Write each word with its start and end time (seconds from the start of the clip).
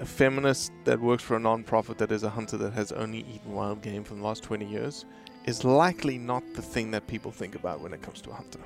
a 0.00 0.06
feminist 0.06 0.72
that 0.84 1.00
works 1.00 1.22
for 1.22 1.36
a 1.36 1.40
non-profit 1.40 1.98
that 1.98 2.12
is 2.12 2.22
a 2.22 2.30
hunter 2.30 2.56
that 2.56 2.72
has 2.72 2.92
only 2.92 3.20
eaten 3.20 3.52
wild 3.52 3.82
game 3.82 4.04
for 4.04 4.14
the 4.14 4.22
last 4.22 4.42
20 4.42 4.64
years 4.64 5.04
is 5.44 5.64
likely 5.64 6.18
not 6.18 6.42
the 6.54 6.62
thing 6.62 6.90
that 6.90 7.06
people 7.06 7.32
think 7.32 7.54
about 7.54 7.80
when 7.80 7.92
it 7.92 8.02
comes 8.02 8.20
to 8.20 8.30
a 8.30 8.34
hunter. 8.34 8.60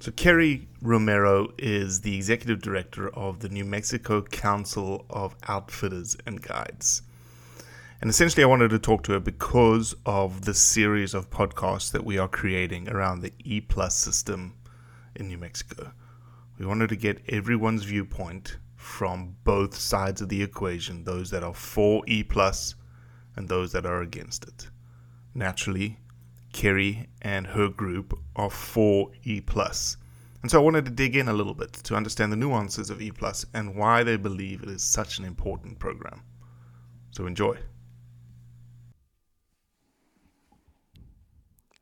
So, 0.00 0.10
Kerrie 0.10 0.66
Romero 0.80 1.52
is 1.58 2.00
the 2.00 2.16
executive 2.16 2.60
director 2.60 3.08
of 3.10 3.38
the 3.38 3.48
New 3.48 3.64
Mexico 3.64 4.20
Council 4.20 5.06
of 5.08 5.36
Outfitters 5.46 6.16
and 6.26 6.42
Guides. 6.42 7.02
And 8.00 8.10
essentially, 8.10 8.42
I 8.42 8.48
wanted 8.48 8.70
to 8.70 8.80
talk 8.80 9.04
to 9.04 9.12
her 9.12 9.20
because 9.20 9.94
of 10.04 10.44
the 10.44 10.54
series 10.54 11.14
of 11.14 11.30
podcasts 11.30 11.92
that 11.92 12.04
we 12.04 12.18
are 12.18 12.26
creating 12.26 12.88
around 12.88 13.20
the 13.20 13.32
E 13.44 13.60
Plus 13.60 13.94
system 13.94 14.54
in 15.14 15.28
New 15.28 15.38
Mexico. 15.38 15.92
We 16.58 16.66
wanted 16.66 16.88
to 16.88 16.96
get 16.96 17.22
everyone's 17.28 17.84
viewpoint 17.84 18.58
from 18.76 19.36
both 19.44 19.76
sides 19.76 20.20
of 20.20 20.28
the 20.28 20.42
equation 20.42 21.04
those 21.04 21.30
that 21.30 21.42
are 21.42 21.54
for 21.54 22.02
E 22.06 22.22
Plus 22.22 22.74
and 23.36 23.48
those 23.48 23.72
that 23.72 23.86
are 23.86 24.02
against 24.02 24.44
it. 24.44 24.68
Naturally, 25.34 25.98
Kerrie 26.52 27.08
and 27.22 27.46
her 27.46 27.68
group 27.68 28.18
are 28.36 28.50
for 28.50 29.10
E. 29.24 29.42
And 30.42 30.50
so 30.50 30.60
I 30.60 30.64
wanted 30.64 30.84
to 30.84 30.90
dig 30.90 31.16
in 31.16 31.28
a 31.28 31.32
little 31.32 31.54
bit 31.54 31.72
to 31.72 31.96
understand 31.96 32.32
the 32.32 32.36
nuances 32.36 32.90
of 32.90 33.00
E 33.00 33.10
plus 33.10 33.46
and 33.54 33.76
why 33.76 34.02
they 34.02 34.16
believe 34.16 34.62
it 34.62 34.68
is 34.68 34.82
such 34.82 35.18
an 35.18 35.24
important 35.24 35.78
program. 35.78 36.22
So 37.12 37.26
enjoy. 37.26 37.58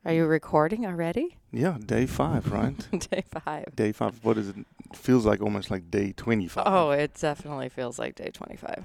Are 0.05 0.15
you 0.15 0.25
recording 0.25 0.87
already? 0.87 1.37
Yeah, 1.53 1.77
day 1.85 2.07
five, 2.07 2.51
right? 2.51 2.75
day 3.11 3.23
five. 3.31 3.77
day 3.77 3.93
five. 3.93 4.19
What 4.23 4.39
is 4.39 4.49
it? 4.49 4.57
Feels 4.95 5.27
like 5.27 5.43
almost 5.43 5.71
like 5.71 5.91
day 5.91 6.13
twenty-five. 6.13 6.65
Oh, 6.67 6.91
it 6.91 7.15
definitely 7.21 7.69
feels 7.69 7.99
like 7.99 8.15
day 8.15 8.31
25. 8.33 8.83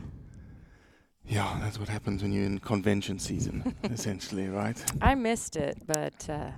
Yeah, 1.27 1.57
that's 1.61 1.79
what 1.79 1.87
happens 1.87 2.21
when 2.21 2.31
you're 2.31 2.45
in 2.45 2.59
convention 2.59 3.17
season, 3.17 3.75
essentially, 3.83 4.47
right? 4.47 4.83
I 5.01 5.15
missed 5.15 5.55
it, 5.55 5.79
but 5.87 6.29
uh, 6.29 6.51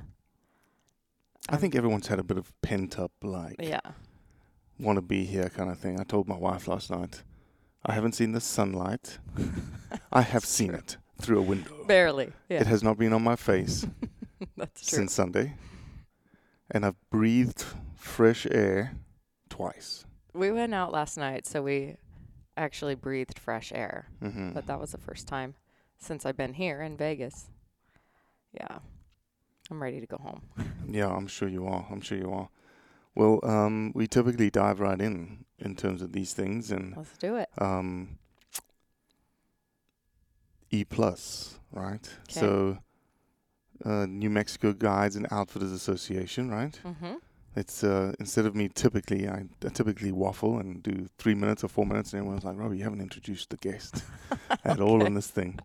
I 1.48 1.56
think 1.56 1.76
everyone's 1.76 2.08
had 2.08 2.20
a 2.20 2.24
bit 2.24 2.38
of 2.38 2.52
pent 2.62 3.00
up, 3.00 3.14
like, 3.24 3.56
yeah. 3.60 3.80
want 4.78 4.98
to 4.98 5.02
be 5.02 5.24
here 5.24 5.50
kind 5.50 5.72
of 5.72 5.80
thing. 5.80 5.98
I 6.02 6.04
told 6.04 6.28
my 6.28 6.36
wife 6.36 6.68
last 6.68 6.92
night, 6.92 7.24
I 7.86 7.94
haven't 7.94 8.14
seen 8.14 8.34
the 8.34 8.42
sunlight. 8.42 9.20
I 10.12 10.22
have 10.24 10.44
seen 10.44 10.74
it 10.74 10.98
through 11.22 11.40
a 11.40 11.44
window. 11.44 11.86
Barely. 11.86 12.34
Yeah. 12.50 12.60
It 12.60 12.68
has 12.68 12.84
not 12.84 12.98
been 12.98 13.14
on 13.14 13.24
my 13.24 13.38
face 13.38 13.86
That's 14.58 14.88
true. 14.88 14.98
since 14.98 15.14
Sunday. 15.14 15.56
And 16.70 16.86
I've 16.86 17.00
breathed 17.10 17.64
fresh 17.96 18.46
air 18.52 18.94
twice. 19.50 20.06
we 20.34 20.52
went 20.52 20.74
out 20.74 20.92
last 20.92 21.18
night, 21.18 21.46
so 21.48 21.62
we 21.64 21.96
actually 22.56 22.96
breathed 22.96 23.40
fresh 23.40 23.72
air. 23.74 24.08
Mhm. 24.22 24.54
But 24.54 24.68
that 24.68 24.80
was 24.80 24.92
the 24.92 24.98
first 24.98 25.28
time 25.28 25.56
since 25.98 26.26
I've 26.26 26.38
been 26.38 26.54
here 26.54 26.82
in 26.82 26.98
Vegas. 26.98 27.50
Yeah. 28.52 28.80
I'm 29.72 29.82
ready 29.82 30.00
to 30.00 30.08
go 30.08 30.18
home. 30.18 30.42
Yeah, 30.90 31.10
I'm 31.10 31.28
sure 31.28 31.50
you 31.50 31.68
are. 31.68 31.86
I'm 31.92 32.00
sure 32.02 32.18
you 32.18 32.32
are. 32.32 32.48
Well, 33.14 33.40
um, 33.44 33.92
we 33.94 34.08
typically 34.08 34.50
dive 34.50 34.80
right 34.80 35.02
in 35.02 35.44
in 35.60 35.76
terms 35.76 36.02
of 36.02 36.14
these 36.14 36.34
things, 36.34 36.72
and 36.72 36.96
Let's 36.96 37.18
do 37.18 37.36
it. 37.36 37.50
um, 37.58 38.18
E 40.72 40.84
plus, 40.86 41.60
right? 41.72 42.04
'Kay. 42.28 42.40
So, 42.40 42.78
uh, 43.86 44.06
New 44.06 44.30
Mexico 44.30 44.74
Guides 44.74 45.16
and 45.16 45.28
Outfitters 45.32 45.72
Association, 45.72 46.50
right? 46.50 46.80
Mm-hmm. 46.86 47.16
It's 47.56 47.84
uh, 47.84 48.14
instead 48.20 48.46
of 48.46 48.56
me 48.56 48.70
typically, 48.70 49.28
I, 49.28 49.46
I 49.66 49.70
typically 49.70 50.12
waffle 50.12 50.60
and 50.60 50.84
do 50.84 51.08
three 51.18 51.34
minutes 51.34 51.64
or 51.64 51.68
four 51.68 51.86
minutes, 51.86 52.14
and 52.14 52.20
everyone's 52.20 52.44
like, 52.44 52.58
"Robbie, 52.58 52.78
you 52.78 52.84
haven't 52.84 53.02
introduced 53.02 53.50
the 53.50 53.58
guest 53.58 54.04
at 54.64 54.80
all 54.80 55.04
on 55.04 55.16
this 55.16 55.28
thing." 55.28 55.60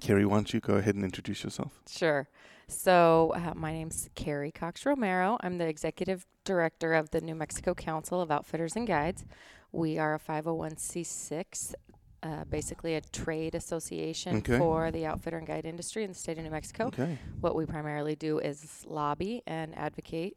Kerrie, 0.00 0.26
why 0.26 0.36
don't 0.36 0.52
you 0.52 0.60
go 0.60 0.74
ahead 0.74 0.94
and 0.94 1.04
introduce 1.04 1.42
yourself? 1.42 1.80
Sure. 1.88 2.28
So, 2.68 3.32
uh, 3.34 3.54
my 3.54 3.72
name's 3.72 4.10
Kerrie 4.14 4.50
Cox 4.50 4.84
Romero. 4.84 5.38
I'm 5.40 5.56
the 5.56 5.66
executive 5.66 6.26
director 6.44 6.94
of 6.94 7.10
the 7.10 7.20
New 7.20 7.34
Mexico 7.34 7.74
Council 7.74 8.20
of 8.20 8.30
Outfitters 8.30 8.76
and 8.76 8.86
Guides. 8.86 9.24
We 9.72 9.98
are 9.98 10.14
a 10.14 10.18
501c6, 10.18 11.74
uh, 12.22 12.44
basically 12.44 12.94
a 12.94 13.00
trade 13.00 13.54
association 13.54 14.36
Okay. 14.38 14.58
for 14.58 14.90
the 14.90 15.06
outfitter 15.06 15.38
and 15.38 15.46
guide 15.46 15.64
industry 15.66 16.02
in 16.04 16.10
the 16.10 16.16
state 16.16 16.38
of 16.38 16.44
New 16.44 16.50
Mexico. 16.50 16.86
Okay. 16.86 17.18
What 17.40 17.54
we 17.54 17.66
primarily 17.66 18.16
do 18.16 18.38
is 18.38 18.84
lobby 18.86 19.42
and 19.46 19.76
advocate 19.76 20.36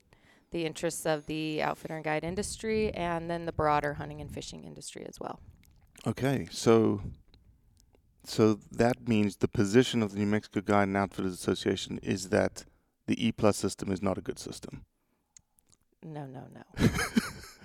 the 0.51 0.65
interests 0.65 1.05
of 1.05 1.25
the 1.27 1.61
outfitter 1.61 1.95
and 1.95 2.03
guide 2.03 2.23
industry 2.23 2.91
and 2.93 3.29
then 3.29 3.45
the 3.45 3.51
broader 3.53 3.93
hunting 3.95 4.19
and 4.21 4.31
fishing 4.33 4.63
industry 4.63 5.05
as 5.07 5.19
well. 5.19 5.39
Okay, 6.07 6.47
so 6.51 7.01
So 8.25 8.59
that 8.71 9.07
means 9.07 9.37
the 9.37 9.47
position 9.47 10.03
of 10.03 10.11
the 10.11 10.19
New 10.19 10.25
Mexico 10.27 10.61
Guide 10.61 10.87
and 10.89 10.97
Outfitters 10.97 11.33
Association 11.33 11.99
is 12.03 12.29
that 12.29 12.65
the 13.07 13.15
E 13.25 13.31
plus 13.31 13.57
system 13.57 13.91
is 13.91 14.01
not 14.01 14.17
a 14.17 14.21
good 14.21 14.37
system. 14.39 14.85
No, 16.03 16.25
no, 16.25 16.43
no. 16.53 16.63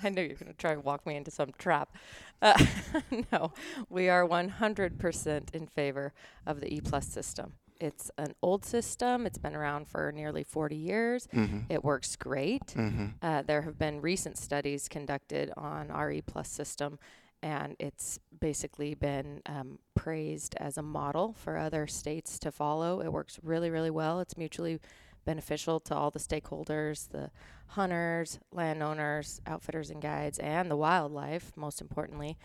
I 0.04 0.10
know 0.10 0.22
you're 0.22 0.36
going 0.36 0.52
to 0.52 0.58
try 0.58 0.72
and 0.72 0.84
walk 0.84 1.06
me 1.06 1.16
into 1.16 1.30
some 1.30 1.52
trap. 1.58 1.94
Uh, 2.42 2.62
no, 3.32 3.52
we 3.88 4.08
are 4.08 4.26
100% 4.26 5.54
in 5.54 5.66
favor 5.66 6.12
of 6.46 6.60
the 6.60 6.72
E 6.72 6.80
plus 6.80 7.06
system. 7.06 7.54
It's 7.80 8.10
an 8.18 8.34
old 8.42 8.64
system. 8.64 9.26
It's 9.26 9.38
been 9.38 9.54
around 9.56 9.88
for 9.88 10.12
nearly 10.12 10.44
40 10.44 10.76
years. 10.76 11.26
Mhm. 11.34 11.64
It 11.68 11.82
works 11.84 12.16
great. 12.16 12.66
Mhm. 12.68 13.14
Uh, 13.20 13.42
there 13.42 13.62
have 13.62 13.78
been 13.78 14.00
recent 14.00 14.38
studies 14.38 14.88
conducted 14.88 15.50
on 15.56 15.90
our 15.90 16.10
E 16.10 16.22
plus 16.22 16.48
system, 16.48 16.98
and 17.42 17.74
it's 17.78 18.18
basically 18.40 18.94
been 18.94 19.42
um, 19.46 19.78
praised 19.94 20.54
as 20.58 20.78
a 20.78 20.82
model 20.82 21.32
for 21.34 21.58
other 21.58 21.86
states 21.86 22.38
to 22.38 22.52
follow. 22.52 23.00
It 23.00 23.12
works 23.12 23.38
really, 23.42 23.70
really 23.70 23.90
well. 23.90 24.20
It's 24.20 24.36
mutually 24.36 24.78
beneficial 25.24 25.80
to 25.80 25.94
all 25.94 26.10
the 26.10 26.18
stakeholders 26.18 27.08
the 27.08 27.30
hunters, 27.68 28.38
landowners, 28.52 29.40
outfitters, 29.46 29.90
and 29.90 30.00
guides, 30.00 30.38
and 30.38 30.70
the 30.70 30.76
wildlife, 30.76 31.52
most 31.56 31.80
importantly. 31.80 32.36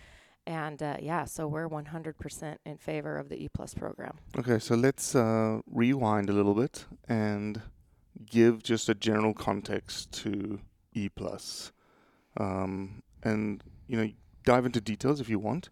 And 0.47 0.81
uh, 0.81 0.97
yeah, 0.99 1.25
so 1.25 1.47
we're 1.47 1.69
100% 1.69 2.57
in 2.65 2.77
favor 2.77 3.17
of 3.17 3.29
the 3.29 3.43
E 3.43 3.49
Plus 3.53 3.73
program. 3.73 4.17
Okay, 4.37 4.57
so 4.57 4.75
let's 4.75 5.13
uh, 5.13 5.59
rewind 5.69 6.29
a 6.29 6.33
little 6.33 6.55
bit 6.55 6.85
and 7.07 7.61
give 8.25 8.63
just 8.63 8.89
a 8.89 8.95
general 8.95 9.33
context 9.33 10.11
to 10.11 10.59
E 10.93 11.09
plus, 11.09 11.71
um, 12.37 13.03
and 13.23 13.63
you 13.87 13.97
know 13.97 14.09
dive 14.43 14.65
into 14.65 14.81
details 14.81 15.21
if 15.21 15.29
you 15.29 15.39
want, 15.39 15.69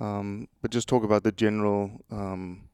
um, 0.00 0.48
but 0.62 0.70
just 0.70 0.88
talk 0.88 1.04
about 1.04 1.22
the 1.22 1.32
general, 1.32 1.90
um, 2.10 2.68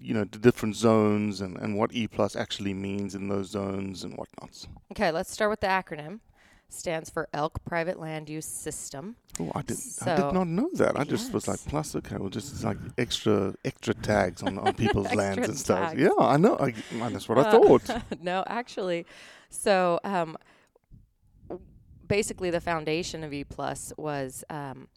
you 0.00 0.14
know, 0.14 0.24
the 0.24 0.38
different 0.38 0.76
zones 0.76 1.40
and, 1.40 1.56
and 1.58 1.76
what 1.76 1.92
E 1.94 2.06
plus 2.08 2.36
actually 2.36 2.74
means 2.74 3.14
in 3.14 3.28
those 3.28 3.50
zones 3.50 4.04
and 4.04 4.14
whatnots. 4.16 4.66
Okay, 4.92 5.10
let's 5.10 5.30
start 5.30 5.50
with 5.50 5.60
the 5.60 5.66
acronym. 5.66 6.20
Stands 6.70 7.08
for 7.08 7.28
Elk 7.32 7.64
Private 7.64 7.98
Land 7.98 8.28
Use 8.28 8.44
System. 8.44 9.16
Oh, 9.40 9.50
I 9.54 9.62
did. 9.62 9.78
I 10.02 10.16
did 10.16 10.34
not 10.34 10.48
know 10.48 10.68
that. 10.74 11.00
I 11.00 11.04
just 11.04 11.32
was 11.32 11.48
like, 11.48 11.58
plus, 11.66 11.96
okay, 11.96 12.16
well, 12.18 12.28
just 12.28 12.62
like 12.62 12.76
extra, 12.98 13.54
extra 13.64 13.94
tags 13.94 14.42
on, 14.42 14.58
on 14.58 14.74
people's 14.84 15.14
lands 15.14 15.48
and 15.48 15.56
stuff. 15.58 15.90
tags. 15.90 16.00
Yeah, 16.00 16.10
I 16.20 16.36
know. 16.36 16.58
I, 16.58 16.74
man, 16.92 17.14
that's 17.14 17.26
what 17.26 17.38
I 17.38 17.42
Uh, 17.48 17.50
thought. 17.78 18.02
no, 18.22 18.44
actually, 18.46 19.06
so 19.48 19.98
um, 20.04 20.36
basically, 22.06 22.50
the 22.50 22.60
foundation 22.60 23.24
of 23.24 23.32
E 23.32 23.44
Plus 23.44 23.92
was 23.96 24.44
um, 24.50 24.88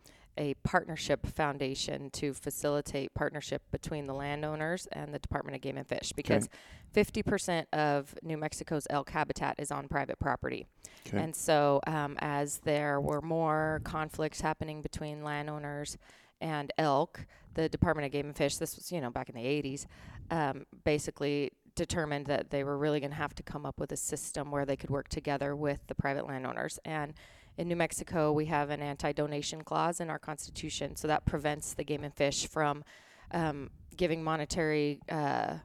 a 0.42 0.56
partnership 0.64 1.28
foundation 1.28 2.10
to 2.10 2.34
facilitate 2.34 3.14
partnership 3.14 3.62
between 3.72 4.08
the 4.08 4.14
landowners 4.14 4.88
and 4.92 5.14
the 5.14 5.20
Department 5.20 5.56
of 5.56 5.62
Game 5.62 5.78
and 5.78 5.88
Fish 5.88 6.12
because. 6.16 6.50
50% 6.94 7.68
of 7.72 8.14
New 8.22 8.36
Mexico's 8.36 8.86
elk 8.90 9.12
habitat 9.12 9.56
is 9.58 9.72
on 9.72 9.88
private 9.88 10.20
property. 10.20 10.68
Okay. 11.08 11.20
And 11.20 11.34
so, 11.34 11.80
um, 11.88 12.18
as 12.20 12.58
there 12.66 13.00
were 13.00 13.22
more 13.22 13.80
conflicts 13.86 14.42
happening 14.42 14.82
between 14.82 15.24
landowners 15.24 15.98
and 16.42 16.72
elk, 16.78 17.26
the 17.54 17.70
Department 17.70 18.06
of 18.06 18.12
Game 18.12 18.26
and 18.26 18.36
Fish, 18.36 18.58
this 18.58 18.76
was, 18.76 18.92
you 18.92 19.00
know, 19.00 19.10
back 19.10 19.30
in 19.30 19.36
the 19.36 19.46
80s, 19.46 19.86
um, 20.32 20.66
basically 20.84 21.52
determined 21.76 22.26
that 22.26 22.50
they 22.50 22.64
were 22.64 22.78
really 22.78 23.00
going 23.00 23.12
to 23.12 23.18
have 23.18 23.36
to 23.36 23.44
come 23.44 23.66
up 23.66 23.80
with 23.80 23.92
a 23.92 23.98
system 23.98 24.52
where 24.52 24.66
they 24.66 24.76
could 24.76 24.90
work 24.90 25.08
together 25.08 25.56
with 25.56 25.80
the 25.88 25.96
private 25.96 26.28
landowners. 26.28 26.80
And 26.84 27.14
in 27.58 27.68
New 27.68 27.76
Mexico, 27.76 28.32
we 28.32 28.46
have 28.46 28.70
an 28.70 28.82
anti 28.82 29.12
donation 29.12 29.64
clause 29.64 30.00
in 30.00 30.10
our 30.10 30.20
constitution. 30.20 30.96
So 30.96 31.08
that 31.08 31.26
prevents 31.26 31.74
the 31.74 31.84
Game 31.84 32.04
and 32.04 32.14
Fish 32.14 32.48
from 32.48 32.84
um, 33.32 33.70
giving 33.96 34.24
monetary 34.24 35.00
uh, 35.10 35.58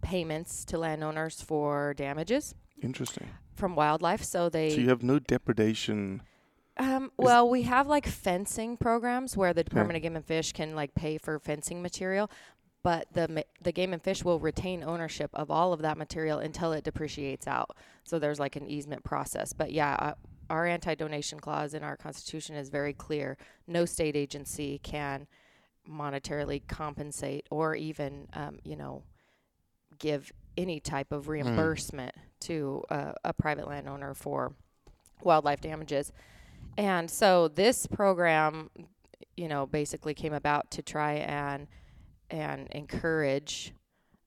payments 0.00 0.64
to 0.66 0.78
landowners 0.78 1.40
for 1.40 1.94
damages 1.94 2.54
Interesting. 2.82 3.28
from 3.54 3.74
wildlife. 3.74 4.22
So 4.22 4.48
they. 4.48 4.70
So 4.70 4.80
you 4.80 4.88
have 4.88 5.02
no 5.02 5.18
depredation. 5.18 6.22
Um, 6.78 7.12
well, 7.18 7.48
we 7.48 7.62
have 7.62 7.86
like 7.86 8.06
fencing 8.06 8.76
programs 8.76 9.36
where 9.36 9.52
the 9.52 9.62
Department 9.62 9.96
of 9.96 10.02
Game 10.02 10.16
and 10.16 10.24
Fish 10.24 10.52
can 10.52 10.74
like 10.74 10.94
pay 10.94 11.18
for 11.18 11.38
fencing 11.38 11.82
material, 11.82 12.30
but 12.82 13.06
the 13.12 13.28
ma- 13.28 13.42
the 13.60 13.72
Game 13.72 13.92
and 13.92 14.02
Fish 14.02 14.24
will 14.24 14.38
retain 14.38 14.82
ownership 14.82 15.30
of 15.34 15.50
all 15.50 15.72
of 15.72 15.82
that 15.82 15.98
material 15.98 16.38
until 16.38 16.72
it 16.72 16.82
depreciates 16.82 17.46
out. 17.46 17.76
So 18.04 18.18
there's 18.18 18.40
like 18.40 18.56
an 18.56 18.66
easement 18.66 19.04
process. 19.04 19.52
But 19.52 19.72
yeah, 19.72 19.96
uh, 19.98 20.14
our 20.52 20.66
anti-donation 20.66 21.40
clause 21.40 21.72
in 21.72 21.82
our 21.82 21.96
constitution 21.96 22.54
is 22.54 22.68
very 22.68 22.92
clear. 22.92 23.38
No 23.66 23.86
state 23.86 24.14
agency 24.14 24.78
can 24.82 25.26
monetarily 25.90 26.62
compensate 26.68 27.46
or 27.50 27.74
even 27.74 28.28
um, 28.34 28.58
you 28.62 28.76
know 28.76 29.02
give 29.98 30.30
any 30.56 30.78
type 30.78 31.10
of 31.10 31.28
reimbursement 31.28 32.14
to 32.40 32.84
uh, 32.90 33.12
a 33.24 33.32
private 33.32 33.66
landowner 33.66 34.12
for 34.14 34.52
wildlife 35.22 35.62
damages. 35.62 36.12
And 36.76 37.10
so 37.10 37.48
this 37.48 37.86
program, 37.86 38.70
you 39.36 39.48
know, 39.48 39.66
basically 39.66 40.12
came 40.12 40.34
about 40.34 40.70
to 40.72 40.82
try 40.82 41.14
and 41.14 41.66
and 42.30 42.68
encourage 42.72 43.72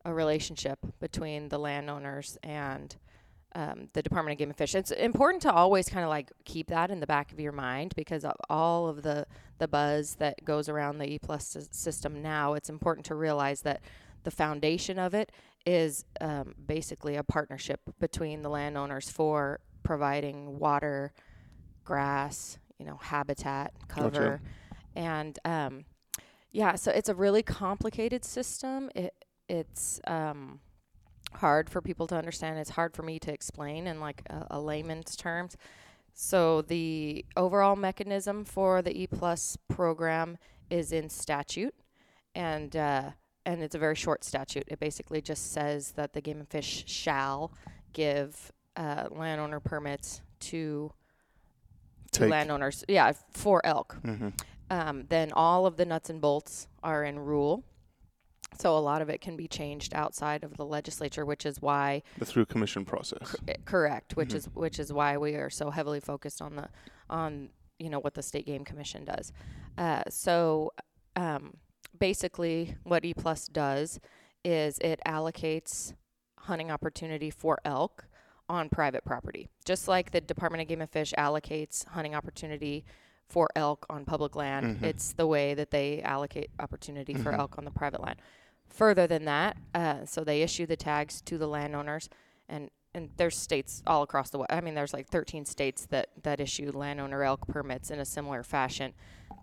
a 0.04 0.13
relationship 0.13 0.80
between 1.00 1.50
the 1.50 1.60
landowners 1.60 2.38
and 2.42 2.95
um, 3.56 3.88
the 3.94 4.04
Department 4.04 4.34
of 4.34 4.38
Game 4.38 4.50
and 4.50 4.57
Fish. 4.57 4.75
It's 4.75 4.92
important 4.92 5.42
to 5.44 5.52
always 5.52 5.88
kind 5.88 6.04
of 6.04 6.10
like 6.10 6.31
keep 6.44 6.68
that 6.68 6.92
in 6.92 7.00
the 7.00 7.07
back 7.07 7.31
of 7.31 7.40
your 7.40 7.54
mind 7.54 7.94
because 7.96 8.25
of 8.25 8.34
all 8.50 8.88
of 8.88 9.02
the 9.02 9.25
the 9.57 9.68
buzz 9.68 10.16
that 10.16 10.44
goes 10.44 10.68
around 10.68 10.98
the 10.98 11.10
E 11.10 11.18
plus 11.18 11.57
system 11.72 12.22
now. 12.22 12.54
It's 12.54 12.69
important 12.69 13.06
to 13.07 13.16
realize 13.16 13.62
that 13.62 13.81
the 14.24 14.31
foundation 14.31 15.00
of 15.00 15.13
it 15.13 15.31
is 15.66 16.04
um, 16.19 16.54
basically 16.68 17.16
a 17.16 17.24
partnership 17.24 17.80
between 18.00 18.42
the 18.42 18.50
landowners 18.50 19.10
for 19.10 19.62
providing 19.84 20.60
water, 20.60 21.13
grass, 21.86 22.60
you 22.78 22.86
know, 22.86 22.98
habitat, 22.98 23.74
cover, 23.88 24.42
and 24.96 25.40
um, 25.46 25.86
yeah. 26.52 26.75
So 26.75 26.92
it's 26.92 27.10
a 27.10 27.16
really 27.16 27.42
complicated 27.42 28.25
system. 28.25 28.90
It 28.94 29.13
it's 29.48 30.02
um, 30.07 30.60
hard 31.35 31.69
for 31.69 31.81
people 31.81 32.07
to 32.07 32.15
understand. 32.15 32.57
It's 32.59 32.71
hard 32.71 32.93
for 32.93 33.03
me 33.03 33.19
to 33.19 33.31
explain 33.31 33.87
in 33.87 33.99
like 33.99 34.21
a, 34.29 34.47
a 34.51 34.59
layman's 34.59 35.15
terms. 35.15 35.57
So 36.13 36.61
the 36.61 37.25
overall 37.35 37.75
mechanism 37.75 38.45
for 38.45 38.81
the 38.81 38.95
E 39.01 39.07
plus 39.07 39.57
program 39.67 40.37
is 40.69 40.91
in 40.91 41.09
statute, 41.09 41.75
and 42.33 42.75
uh, 42.75 43.11
and 43.45 43.61
it's 43.61 43.75
a 43.75 43.79
very 43.79 43.95
short 43.95 44.23
statute. 44.23 44.63
It 44.67 44.79
basically 44.79 45.21
just 45.21 45.51
says 45.51 45.91
that 45.91 46.13
the 46.13 46.21
Game 46.21 46.39
and 46.39 46.49
Fish 46.49 46.85
shall 46.87 47.51
give 47.94 48.51
uh, 48.77 49.07
landowner 49.11 49.59
permits 49.59 50.21
to 50.42 50.92
to 52.13 52.27
landowners. 52.27 52.83
Yeah, 52.87 53.11
for 53.31 53.65
elk. 53.65 53.97
hmm 54.04 54.30
Um, 54.69 55.06
then 55.09 55.31
all 55.33 55.65
of 55.68 55.75
the 55.77 55.85
nuts 55.85 56.09
and 56.09 56.19
bolts 56.21 56.68
are 56.81 57.04
in 57.04 57.19
rule. 57.19 57.63
So 58.57 58.78
a 58.78 58.80
lot 58.80 59.02
of 59.02 59.09
it 59.09 59.19
can 59.21 59.35
be 59.35 59.47
changed 59.47 59.94
outside 59.94 60.44
of 60.44 60.56
the 60.57 60.66
legislature, 60.66 61.25
which 61.25 61.45
is 61.45 61.61
why 61.61 62.04
The 62.18 62.25
through 62.25 62.45
commission 62.45 62.85
process. 62.85 63.35
Eh, 63.47 63.56
correct 63.66 64.16
which 64.16 64.30
Mhm. 64.30 64.35
is 64.35 64.45
which 64.54 64.80
is 64.80 64.94
why 64.94 65.18
we 65.18 65.35
are 65.35 65.49
so 65.49 65.69
heavily 65.71 65.99
focused 65.99 66.42
on 66.42 66.56
the 66.56 66.69
on 67.09 67.49
you 67.80 67.90
know 67.90 67.99
what 67.99 68.14
the 68.14 68.21
state 68.23 68.45
game 68.45 68.64
commission 68.64 69.04
does 69.04 69.33
uh, 69.78 70.04
so 70.09 70.71
um, 71.18 71.57
basically 71.99 72.75
what 72.83 73.04
e 73.04 73.14
plus 73.14 73.47
does 73.47 73.99
is 74.45 74.78
it 74.80 74.99
allocates 75.06 75.94
hunting 76.40 76.71
opportunity 76.71 77.30
for 77.30 77.59
elk 77.66 78.06
on 78.47 78.69
private 78.69 79.04
property 79.04 79.49
just 79.66 79.87
like 79.90 80.11
the 80.11 80.21
department 80.21 80.61
of 80.61 80.68
game 80.69 80.80
and 80.81 80.90
fish 80.90 81.14
allocates 81.18 81.85
hunting 81.87 82.16
opportunity 82.16 82.85
for 83.27 83.47
elk 83.55 83.85
on 83.89 84.05
public 84.05 84.35
land 84.35 84.77
Mhm. 84.77 84.83
it's 84.83 85.13
the 85.13 85.27
way 85.27 85.53
that 85.53 85.71
they 85.71 86.01
allocate 86.03 86.49
opportunity 86.59 87.13
for 87.13 87.31
Mhm. 87.31 87.39
elk 87.39 87.57
on 87.57 87.65
the 87.65 87.71
private 87.71 88.01
land 88.01 88.19
further 88.69 89.07
than 89.07 89.25
that 89.25 89.57
uh, 89.73 90.05
so 90.05 90.23
they 90.23 90.41
issue 90.41 90.65
the 90.65 90.75
tags 90.77 91.21
to 91.21 91.37
the 91.37 91.47
landowners 91.47 92.09
and 92.47 92.69
and 92.94 93.09
there's 93.17 93.37
states 93.37 93.83
all 93.85 94.03
across 94.03 94.29
the. 94.29 94.45
I 94.49 94.61
mean, 94.61 94.73
there's 94.73 94.94
like 94.94 95.09
13 95.09 95.44
states 95.44 95.85
that 95.87 96.11
that 96.23 96.39
issue 96.39 96.71
landowner 96.73 97.23
elk 97.23 97.45
permits 97.45 97.91
in 97.91 97.99
a 97.99 98.05
similar 98.05 98.41
fashion. 98.41 98.94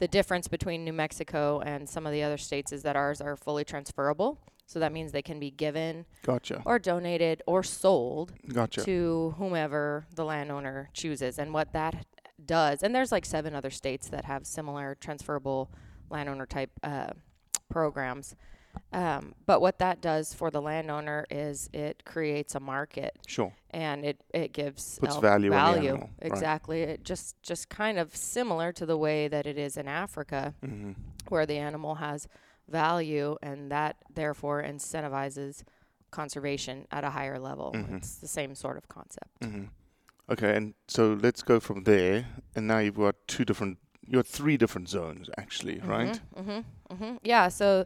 The 0.00 0.08
difference 0.08 0.48
between 0.48 0.86
New 0.86 0.94
Mexico 0.94 1.60
and 1.60 1.86
some 1.86 2.06
of 2.06 2.12
the 2.14 2.22
other 2.22 2.38
states 2.38 2.72
is 2.72 2.82
that 2.84 2.96
ours 2.96 3.20
are 3.20 3.36
fully 3.36 3.62
transferable. 3.62 4.38
So 4.64 4.78
that 4.78 4.90
means 4.90 5.12
they 5.12 5.20
can 5.20 5.38
be 5.38 5.50
given 5.50 6.06
Gotcha. 6.22 6.62
or 6.64 6.78
donated 6.78 7.42
or 7.46 7.62
sold 7.62 8.32
Gotcha. 8.50 8.84
to 8.86 9.34
whomever 9.36 10.06
the 10.14 10.24
landowner 10.24 10.88
chooses. 10.94 11.38
And 11.38 11.52
what 11.52 11.74
that 11.74 12.06
does, 12.46 12.82
and 12.82 12.94
there's 12.94 13.12
like 13.12 13.24
seven 13.24 13.54
other 13.54 13.70
states 13.70 14.08
that 14.08 14.24
have 14.24 14.46
similar 14.46 14.94
transferable 15.00 15.70
landowner 16.10 16.46
type 16.46 16.70
uh, 16.82 17.10
programs. 17.70 18.34
Um, 18.92 19.34
but 19.44 19.60
what 19.60 19.78
that 19.80 20.00
does 20.00 20.32
for 20.32 20.50
the 20.50 20.62
landowner 20.62 21.26
is 21.30 21.68
it 21.74 22.04
creates 22.06 22.54
a 22.54 22.60
market 22.60 23.18
Sure. 23.26 23.52
and 23.70 24.02
it, 24.02 24.22
it 24.32 24.54
gives 24.54 24.98
Puts 24.98 25.16
value 25.18 25.50
value. 25.50 25.88
animal, 25.90 26.10
right. 26.22 26.32
exactly 26.32 26.80
it 26.82 27.04
just 27.04 27.36
just 27.42 27.68
kind 27.68 27.98
of 27.98 28.16
similar 28.16 28.72
to 28.72 28.86
the 28.86 28.96
way 28.96 29.28
that 29.28 29.46
it 29.46 29.58
is 29.58 29.76
in 29.76 29.88
Africa 29.88 30.54
hmm 30.64 30.92
where 31.28 31.44
the 31.46 31.56
animal 31.58 31.96
has 31.96 32.26
value, 32.68 33.36
and 33.42 33.70
that 33.70 33.96
therefore 34.14 34.62
incentivizes 34.62 35.62
conservation 36.10 36.86
at 36.90 37.04
a 37.04 37.10
higher 37.10 37.38
level. 37.38 37.72
Mhm. 37.74 37.96
It's 37.98 38.16
the 38.16 38.28
same 38.28 38.54
sort 38.54 38.76
of 38.78 38.88
concept. 38.88 39.44
hmm 39.44 39.64
Okay, 40.32 40.56
and 40.56 40.74
so 40.88 41.18
let's 41.20 41.42
go 41.42 41.60
from 41.60 41.84
there. 41.84 42.26
And 42.56 42.66
now 42.66 42.78
you've 42.78 42.96
got 42.96 43.16
two 43.28 43.44
different, 43.44 43.78
you 44.06 44.14
got 44.14 44.26
three 44.26 44.56
different 44.56 44.88
zones 44.88 45.28
actually, 45.36 45.80
right? 45.84 46.18
Mm-hmm, 46.36 46.94
mm-hmm. 46.94 47.16
Yeah. 47.22 47.48
So, 47.48 47.84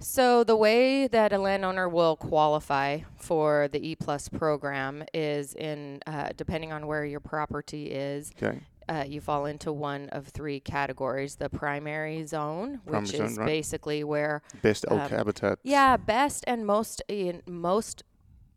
so 0.00 0.42
the 0.42 0.56
way 0.56 1.06
that 1.06 1.32
a 1.32 1.38
landowner 1.38 1.88
will 1.88 2.16
qualify 2.16 3.00
for 3.16 3.68
the 3.70 3.80
E 3.90 3.94
Plus 3.94 4.28
program 4.28 5.04
is 5.14 5.54
in 5.54 6.00
uh, 6.06 6.30
depending 6.36 6.72
on 6.72 6.88
where 6.88 7.04
your 7.04 7.20
property 7.20 7.92
is. 7.92 8.32
Okay. 8.42 8.58
Uh, 8.88 9.04
you 9.06 9.20
fall 9.20 9.46
into 9.46 9.72
one 9.72 10.08
of 10.08 10.26
three 10.26 10.58
categories: 10.58 11.36
the 11.36 11.48
primary 11.48 12.26
zone, 12.26 12.80
Primary 12.84 13.02
which 13.02 13.16
zone, 13.16 13.26
is 13.26 13.38
right. 13.38 13.46
basically 13.46 14.02
where 14.02 14.42
Best 14.60 14.84
elk 14.90 15.02
um, 15.02 15.08
habitat. 15.08 15.60
Yeah, 15.62 15.96
best 15.96 16.42
and 16.48 16.66
most 16.66 17.00
in 17.06 17.42
most 17.46 18.02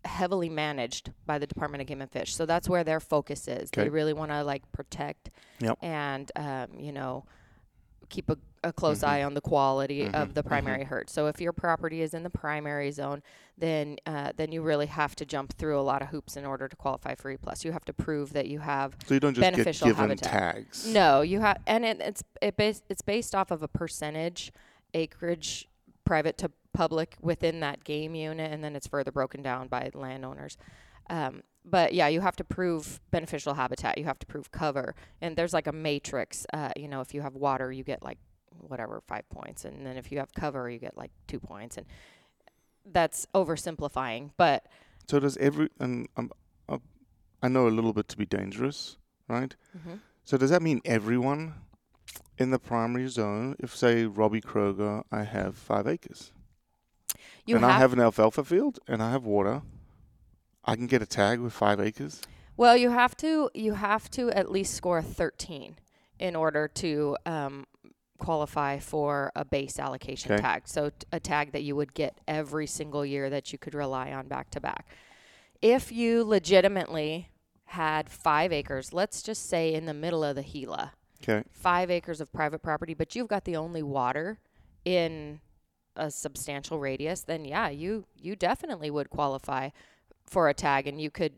heavily 0.06 0.50
managed 0.50 1.12
by 1.26 1.38
the 1.40 1.48
Department 1.48 1.82
of 1.82 1.88
Game 1.88 2.02
and 2.02 2.12
Fish. 2.12 2.34
So 2.36 2.46
that's 2.46 2.70
where 2.70 2.84
their 2.84 3.00
focus 3.00 3.48
is. 3.48 3.70
They 3.72 3.90
really 3.90 4.14
want 4.14 4.32
to 4.32 4.44
like 4.44 4.72
protect 4.72 5.30
Yep. 5.60 5.78
and 5.82 6.32
um, 6.36 6.68
you 6.78 6.92
know 6.92 7.26
keep 8.10 8.30
a, 8.30 8.38
a 8.64 8.72
close 8.72 9.00
Mhm. 9.00 9.08
eye 9.08 9.24
on 9.24 9.34
the 9.34 9.42
quality 9.42 10.02
Mhm, 10.06 10.14
of 10.14 10.36
the 10.36 10.44
mhm. 10.44 10.48
primary 10.48 10.84
herd. 10.84 11.10
So 11.10 11.26
if 11.26 11.42
your 11.42 11.54
property 11.54 12.02
is 12.02 12.14
in 12.14 12.22
the 12.22 12.30
primary 12.30 12.92
zone, 12.92 13.24
then 13.58 13.98
uh, 14.06 14.32
then 14.36 14.52
you 14.52 14.62
really 14.62 14.86
have 14.86 15.16
to 15.16 15.26
jump 15.26 15.54
through 15.58 15.80
a 15.80 15.82
lot 15.82 16.04
of 16.04 16.10
hoops 16.10 16.38
in 16.38 16.46
order 16.46 16.68
to 16.68 16.76
qualify 16.76 17.16
for 17.16 17.32
E 17.32 17.38
plus. 17.38 17.66
You 17.66 17.72
have 17.72 17.86
to 17.86 17.94
prove 17.94 18.34
that 18.34 18.46
you 18.48 18.60
have 18.60 18.96
So 19.08 19.16
you 19.16 19.20
don't 19.20 19.34
just 19.34 19.42
get 19.44 19.54
beneficial 19.54 19.88
given 19.88 20.02
habitat. 20.10 20.32
tags. 20.32 20.86
No, 20.88 21.22
you 21.22 21.40
have, 21.40 21.58
and 21.66 21.84
it, 21.84 22.00
it's 22.00 22.24
it 22.44 22.56
bas- 22.58 22.84
it's 22.90 23.02
based 23.02 23.34
off 23.34 23.50
of 23.50 23.64
a 23.64 23.68
percentage 23.68 24.52
acreage, 24.94 25.68
private 26.06 26.38
to 26.38 26.52
public 26.76 27.16
within 27.22 27.60
that 27.62 27.84
game 27.84 28.16
unit, 28.16 28.52
and 28.52 28.64
then 28.64 28.76
it's 28.76 28.88
further 28.88 29.12
broken 29.12 29.42
down 29.42 29.68
by 29.68 29.90
landowners. 29.94 30.58
Um, 31.10 31.44
but 31.64 31.94
yeah, 31.94 32.08
you 32.08 32.22
have 32.22 32.36
to 32.36 32.44
prove 32.44 33.00
beneficial 33.12 33.54
habitat. 33.56 33.98
You 33.98 34.06
have 34.06 34.20
to 34.20 34.26
prove 34.26 34.52
cover, 34.52 34.96
and 35.22 35.36
there's 35.36 35.54
like 35.54 35.68
a 35.68 35.72
matrix. 35.72 36.46
Uh, 36.54 36.72
you 36.76 36.88
know, 36.88 37.02
if 37.02 37.14
you 37.14 37.22
have 37.22 37.36
water, 37.36 37.72
you 37.72 37.84
get 37.84 38.04
like 38.04 38.18
whatever 38.60 39.02
five 39.08 39.28
points, 39.30 39.66
and 39.66 39.86
then 39.86 39.98
if 39.98 40.12
you 40.12 40.20
have 40.20 40.34
cover, 40.34 40.70
you 40.70 40.80
get 40.80 40.96
like 40.98 41.12
two 41.28 41.40
points, 41.40 41.78
and 41.78 41.86
that's 42.92 43.26
oversimplifying. 43.34 44.32
But 44.38 44.66
So 45.10 45.20
does 45.20 45.38
every 45.38 45.70
and 45.80 46.08
um, 46.18 46.32
uh, 46.70 46.78
I 47.42 47.48
know 47.48 47.68
a 47.68 47.70
little 47.78 47.94
bit 47.94 48.08
to 48.10 48.18
be 48.18 48.26
dangerous, 48.26 48.98
right? 49.28 49.56
Mhm. 49.78 50.00
So 50.24 50.38
does 50.38 50.50
that 50.50 50.62
mean 50.62 50.82
everyone 50.86 51.54
in 52.38 52.52
the 52.52 52.60
primary 52.60 53.08
zone? 53.08 53.56
If 53.60 53.76
say 53.76 54.06
Robbie 54.06 54.42
Kroger, 54.42 55.04
I 55.12 55.24
have 55.24 55.56
five 55.56 55.88
acres, 55.88 56.32
you 57.46 57.56
and 57.56 57.64
have 57.66 57.76
I 57.76 57.78
have 57.78 57.94
an 57.94 58.00
alfalfa 58.00 58.44
field, 58.44 58.80
and 58.88 59.02
I 59.02 59.12
have 59.12 59.26
water, 59.26 59.62
I 60.64 60.76
can 60.76 60.88
get 60.88 61.02
a 61.02 61.06
tag 61.06 61.40
with 61.40 61.54
five 61.54 61.80
acres. 61.80 62.22
Well, 62.58 62.76
you 62.78 62.90
have 62.92 63.16
to 63.18 63.50
you 63.54 63.74
have 63.74 64.10
to 64.12 64.32
at 64.32 64.50
least 64.52 64.74
score 64.74 65.02
13 65.02 65.76
in 66.20 66.36
order 66.36 66.68
to 66.70 67.18
um, 67.26 67.66
qualify 68.18 68.80
for 68.80 69.32
a 69.36 69.44
base 69.44 69.78
allocation 69.80 70.32
Okay. 70.32 70.42
tag. 70.42 70.68
So 70.68 70.90
t- 70.90 70.96
a 71.12 71.20
tag 71.20 71.52
that 71.52 71.64
you 71.64 71.76
would 71.76 71.94
get 71.94 72.18
every 72.28 72.66
single 72.68 73.06
year 73.06 73.30
that 73.30 73.52
you 73.52 73.60
could 73.60 73.76
rely 73.76 74.14
on 74.14 74.28
back 74.28 74.50
to 74.52 74.62
back. 74.62 74.88
If 75.62 75.92
you 75.92 76.24
legitimately 76.24 77.30
had 77.66 78.10
five 78.10 78.54
acres, 78.54 78.94
let's 78.94 79.22
just 79.22 79.50
say 79.50 79.74
in 79.74 79.86
the 79.86 79.94
middle 79.94 80.24
of 80.24 80.36
the 80.38 80.44
Gila, 80.44 80.94
Okay. 81.22 81.44
five 81.52 81.92
acres 81.92 82.22
of 82.22 82.32
private 82.32 82.62
property, 82.62 82.94
but 82.94 83.16
you've 83.16 83.28
got 83.28 83.44
the 83.44 83.56
only 83.58 83.84
water 83.84 84.40
in 84.86 85.42
a 85.96 86.12
substantial 86.12 86.80
radius, 86.80 87.22
then 87.22 87.46
yeah, 87.46 87.70
you 87.70 88.06
you 88.22 88.36
definitely 88.36 88.90
would 88.92 89.10
qualify 89.10 89.70
for 90.26 90.50
a 90.50 90.54
tag, 90.54 90.88
and 90.88 91.00
you 91.00 91.10
could 91.12 91.34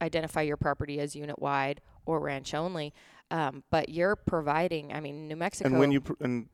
identify 0.00 0.42
your 0.42 0.56
property 0.56 1.00
as 1.00 1.14
unit 1.16 1.38
wide 1.38 1.80
or 2.06 2.20
ranch 2.20 2.54
only. 2.54 2.94
Um, 3.30 3.62
but 3.70 3.88
you're 3.90 4.16
providing, 4.16 4.92
I 4.92 5.00
mean, 5.00 5.28
New 5.28 5.36
Mexico. 5.36 5.68
And 5.68 5.78
when 5.78 5.92
you 5.92 6.00
pr- 6.00 6.14
and 6.20 6.48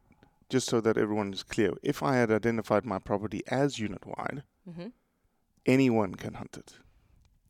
just 0.49 0.69
so 0.69 0.81
that 0.81 0.97
everyone 0.99 1.33
is 1.33 1.43
clear, 1.45 1.73
if 1.83 2.03
I 2.03 2.17
had 2.17 2.31
identified 2.33 2.85
my 2.85 2.99
property 2.99 3.43
as 3.47 3.79
unit 3.79 4.05
wide, 4.07 4.43
Mhm. 4.69 4.93
anyone 5.67 6.15
can 6.17 6.35
hunt 6.35 6.57
it. 6.57 6.79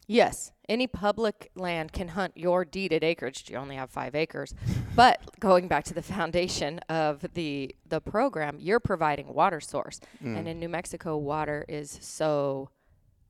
Yes, 0.06 0.52
any 0.68 0.86
public 0.86 1.50
land 1.54 1.92
can 1.92 2.08
hunt 2.08 2.36
your 2.36 2.64
deeded 2.64 3.02
acreage. 3.02 3.48
You 3.48 3.56
only 3.56 3.76
have 3.76 3.90
five 3.90 4.14
acres, 4.14 4.54
but 4.96 5.20
going 5.40 5.66
back 5.68 5.84
to 5.84 5.94
the 5.94 6.02
foundation 6.02 6.78
of 6.88 7.24
the 7.34 7.74
the 7.88 8.00
program, 8.00 8.58
you're 8.60 8.80
providing 8.80 9.32
water 9.32 9.60
source, 9.60 10.00
and 10.20 10.46
Mm. 10.46 10.50
in 10.50 10.60
New 10.60 10.68
Mexico, 10.68 11.16
water 11.16 11.64
is 11.68 11.98
so 12.02 12.70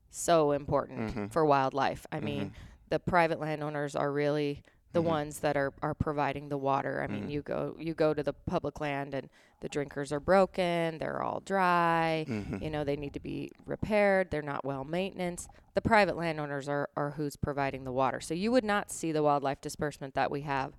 so 0.09 0.51
important 0.51 1.13
Mhm. 1.13 1.31
for 1.31 1.45
wildlife. 1.45 2.05
I 2.11 2.19
mean, 2.21 2.45
Mhm. 2.45 2.51
the 2.89 2.99
private 2.99 3.39
landowners 3.39 3.95
are 3.97 4.11
really 4.11 4.63
the 4.93 5.01
Mhm. 5.01 5.05
ones 5.07 5.39
that 5.41 5.57
are, 5.57 5.73
are 5.81 5.93
providing 5.93 6.47
the 6.47 6.57
water. 6.57 7.03
I 7.03 7.07
mean, 7.07 7.25
Mhm. 7.27 7.31
you 7.31 7.41
go 7.41 7.75
you 7.79 7.93
go 7.93 8.13
to 8.13 8.23
the 8.23 8.31
public 8.31 8.79
land 8.79 9.13
and 9.13 9.29
the 9.65 9.69
drinkers 9.69 10.13
are 10.13 10.19
broken, 10.19 10.99
they're 10.99 11.23
all 11.23 11.39
dry, 11.43 12.23
Mhm. 12.29 12.61
you 12.61 12.69
know, 12.69 12.83
they 12.83 12.95
need 12.95 13.13
to 13.13 13.19
be 13.19 13.51
repaired, 13.65 14.29
they're 14.29 14.43
not 14.43 14.63
well 14.63 14.83
maintenance. 14.83 15.47
The 15.73 15.81
private 15.81 16.15
landowners 16.15 16.69
are, 16.69 16.87
are 16.95 17.09
who's 17.17 17.35
providing 17.35 17.83
the 17.83 17.91
water. 17.91 18.21
So 18.21 18.35
you 18.35 18.51
would 18.51 18.63
not 18.63 18.91
see 18.91 19.11
the 19.11 19.23
wildlife 19.23 19.61
disbursement 19.61 20.13
that 20.13 20.29
we 20.29 20.41
have 20.41 20.73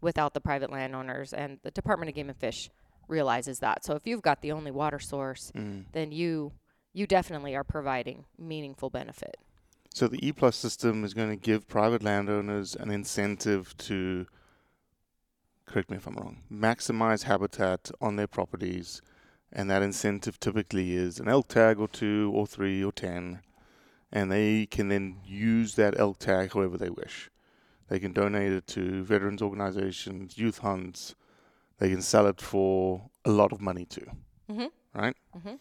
without 0.00 0.34
the 0.34 0.40
private 0.40 0.72
landowners 0.72 1.32
and 1.32 1.60
the 1.62 1.70
Department 1.70 2.08
of 2.08 2.16
Game 2.16 2.28
and 2.28 2.36
Fish 2.36 2.68
realizes 3.06 3.60
that. 3.60 3.84
So 3.84 3.94
if 3.94 4.08
you've 4.08 4.22
got 4.22 4.42
the 4.42 4.50
only 4.50 4.72
water 4.72 4.98
source, 4.98 5.52
Mm. 5.54 5.84
then 5.92 6.10
you 6.10 6.52
you 6.94 7.06
definitely 7.06 7.54
are 7.56 7.64
providing 7.64 8.26
meaningful 8.36 8.90
benefit. 8.90 9.36
So 9.94 10.08
the 10.08 10.18
E 10.26 10.30
plus 10.32 10.56
system 10.56 11.04
is 11.04 11.14
going 11.14 11.30
to 11.30 11.36
give 11.36 11.66
private 11.68 12.02
landowners 12.02 12.74
an 12.76 12.90
incentive 12.90 13.74
to, 13.78 14.26
correct 15.72 15.90
me 15.90 15.96
if 15.96 16.06
I'm 16.06 16.14
wrong, 16.14 16.42
maximize 16.52 17.22
habitat 17.24 17.90
on 18.00 18.16
their 18.16 18.26
properties, 18.26 19.00
and 19.50 19.70
that 19.70 19.82
incentive 19.82 20.38
typically 20.38 20.94
is 20.94 21.18
an 21.18 21.28
elk 21.28 21.48
tag 21.48 21.78
or 21.78 21.88
two 21.88 22.30
or 22.34 22.46
three 22.46 22.84
or 22.84 22.92
ten, 22.92 23.40
and 24.12 24.30
they 24.30 24.66
can 24.66 24.88
then 24.88 25.16
use 25.24 25.74
that 25.76 25.98
elk 25.98 26.18
tag 26.18 26.52
however 26.52 26.76
they 26.76 26.90
wish. 26.90 27.30
They 27.88 27.98
can 27.98 28.12
donate 28.12 28.52
it 28.52 28.66
to 28.68 29.02
veterans 29.02 29.42
organizations, 29.42 30.38
youth 30.38 30.58
hunts. 30.58 31.14
They 31.78 31.90
can 31.90 32.02
sell 32.02 32.26
it 32.26 32.40
for 32.40 33.10
a 33.24 33.30
lot 33.30 33.52
of 33.52 33.60
money 33.60 33.84
too, 33.86 34.06
Mm-hmm. 34.50 34.66
right? 34.94 35.16
Mm-hmm. 35.36 35.54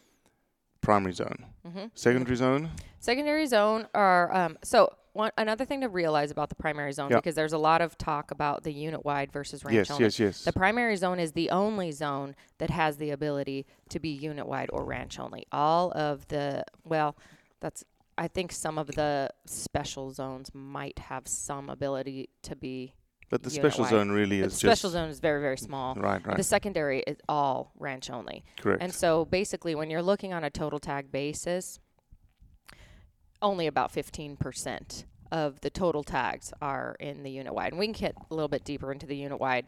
Primary 0.81 1.13
zone, 1.13 1.45
Mm-hmm. 1.67 1.85
secondary 1.93 2.35
zone. 2.35 2.69
Secondary 3.00 3.45
zone 3.45 3.88
are 3.93 4.33
um, 4.35 4.57
so 4.63 4.93
one 5.13 5.31
another 5.38 5.65
thing 5.65 5.81
to 5.81 5.89
realize 5.89 6.31
about 6.31 6.50
the 6.50 6.55
primary 6.55 6.91
zone 6.93 7.09
Yeah. 7.11 7.17
because 7.17 7.35
there's 7.35 7.53
a 7.53 7.57
lot 7.57 7.81
of 7.81 7.97
talk 7.97 8.31
about 8.31 8.63
the 8.63 8.71
unit 8.73 9.03
wide 9.05 9.31
versus 9.31 9.63
ranch 9.63 9.75
Yes, 9.75 9.91
only. 9.91 10.03
yes, 10.05 10.19
yes. 10.19 10.43
The 10.43 10.53
primary 10.53 10.95
zone 10.95 11.19
is 11.19 11.33
the 11.33 11.50
only 11.50 11.91
zone 11.91 12.35
that 12.59 12.69
has 12.69 12.97
the 12.97 13.11
ability 13.11 13.65
to 13.89 14.00
be 14.00 14.09
unit 14.09 14.47
wide 14.47 14.69
or 14.73 14.83
ranch 14.85 15.19
only. 15.19 15.45
All 15.51 15.91
of 15.91 16.27
the 16.29 16.63
well, 16.83 17.15
that's 17.59 17.83
I 18.17 18.27
think 18.27 18.51
some 18.51 18.77
of 18.77 18.88
the 18.88 19.29
special 19.45 20.11
zones 20.11 20.51
might 20.53 20.97
have 21.00 21.27
some 21.27 21.69
ability 21.69 22.29
to 22.43 22.55
be. 22.55 22.93
But 23.31 23.43
the 23.43 23.50
special 23.50 23.85
unit-wide. 23.85 24.07
zone 24.07 24.11
really 24.11 24.41
The 24.41 24.47
is 24.47 24.53
the 24.53 24.59
special 24.59 24.89
zone 24.91 25.09
is 25.09 25.19
very 25.19 25.41
very 25.41 25.57
small. 25.57 25.95
Right, 25.95 26.23
right. 26.27 26.38
The 26.38 26.43
secondary 26.43 27.00
is 27.07 27.17
all 27.27 27.71
ranch 27.79 28.09
only. 28.09 28.43
Correct. 28.59 28.83
And 28.83 28.93
so 28.93 29.25
basically, 29.25 29.73
when 29.73 29.89
you're 29.89 30.03
looking 30.03 30.33
on 30.33 30.43
a 30.43 30.50
total 30.50 30.79
tag 30.79 31.11
basis, 31.11 31.79
only 33.41 33.67
about 33.67 33.91
15% 33.91 35.05
of 35.31 35.61
the 35.61 35.69
total 35.69 36.03
tags 36.03 36.51
are 36.61 36.97
in 37.00 37.23
the 37.23 37.31
unit 37.31 37.53
wide. 37.53 37.71
And 37.71 37.79
we 37.79 37.88
can 37.88 37.93
get 37.93 38.15
a 38.29 38.35
little 38.35 38.50
bit 38.50 38.65
deeper 38.65 38.91
into 38.91 39.05
the 39.05 39.15
unit 39.15 39.39
wide 39.39 39.65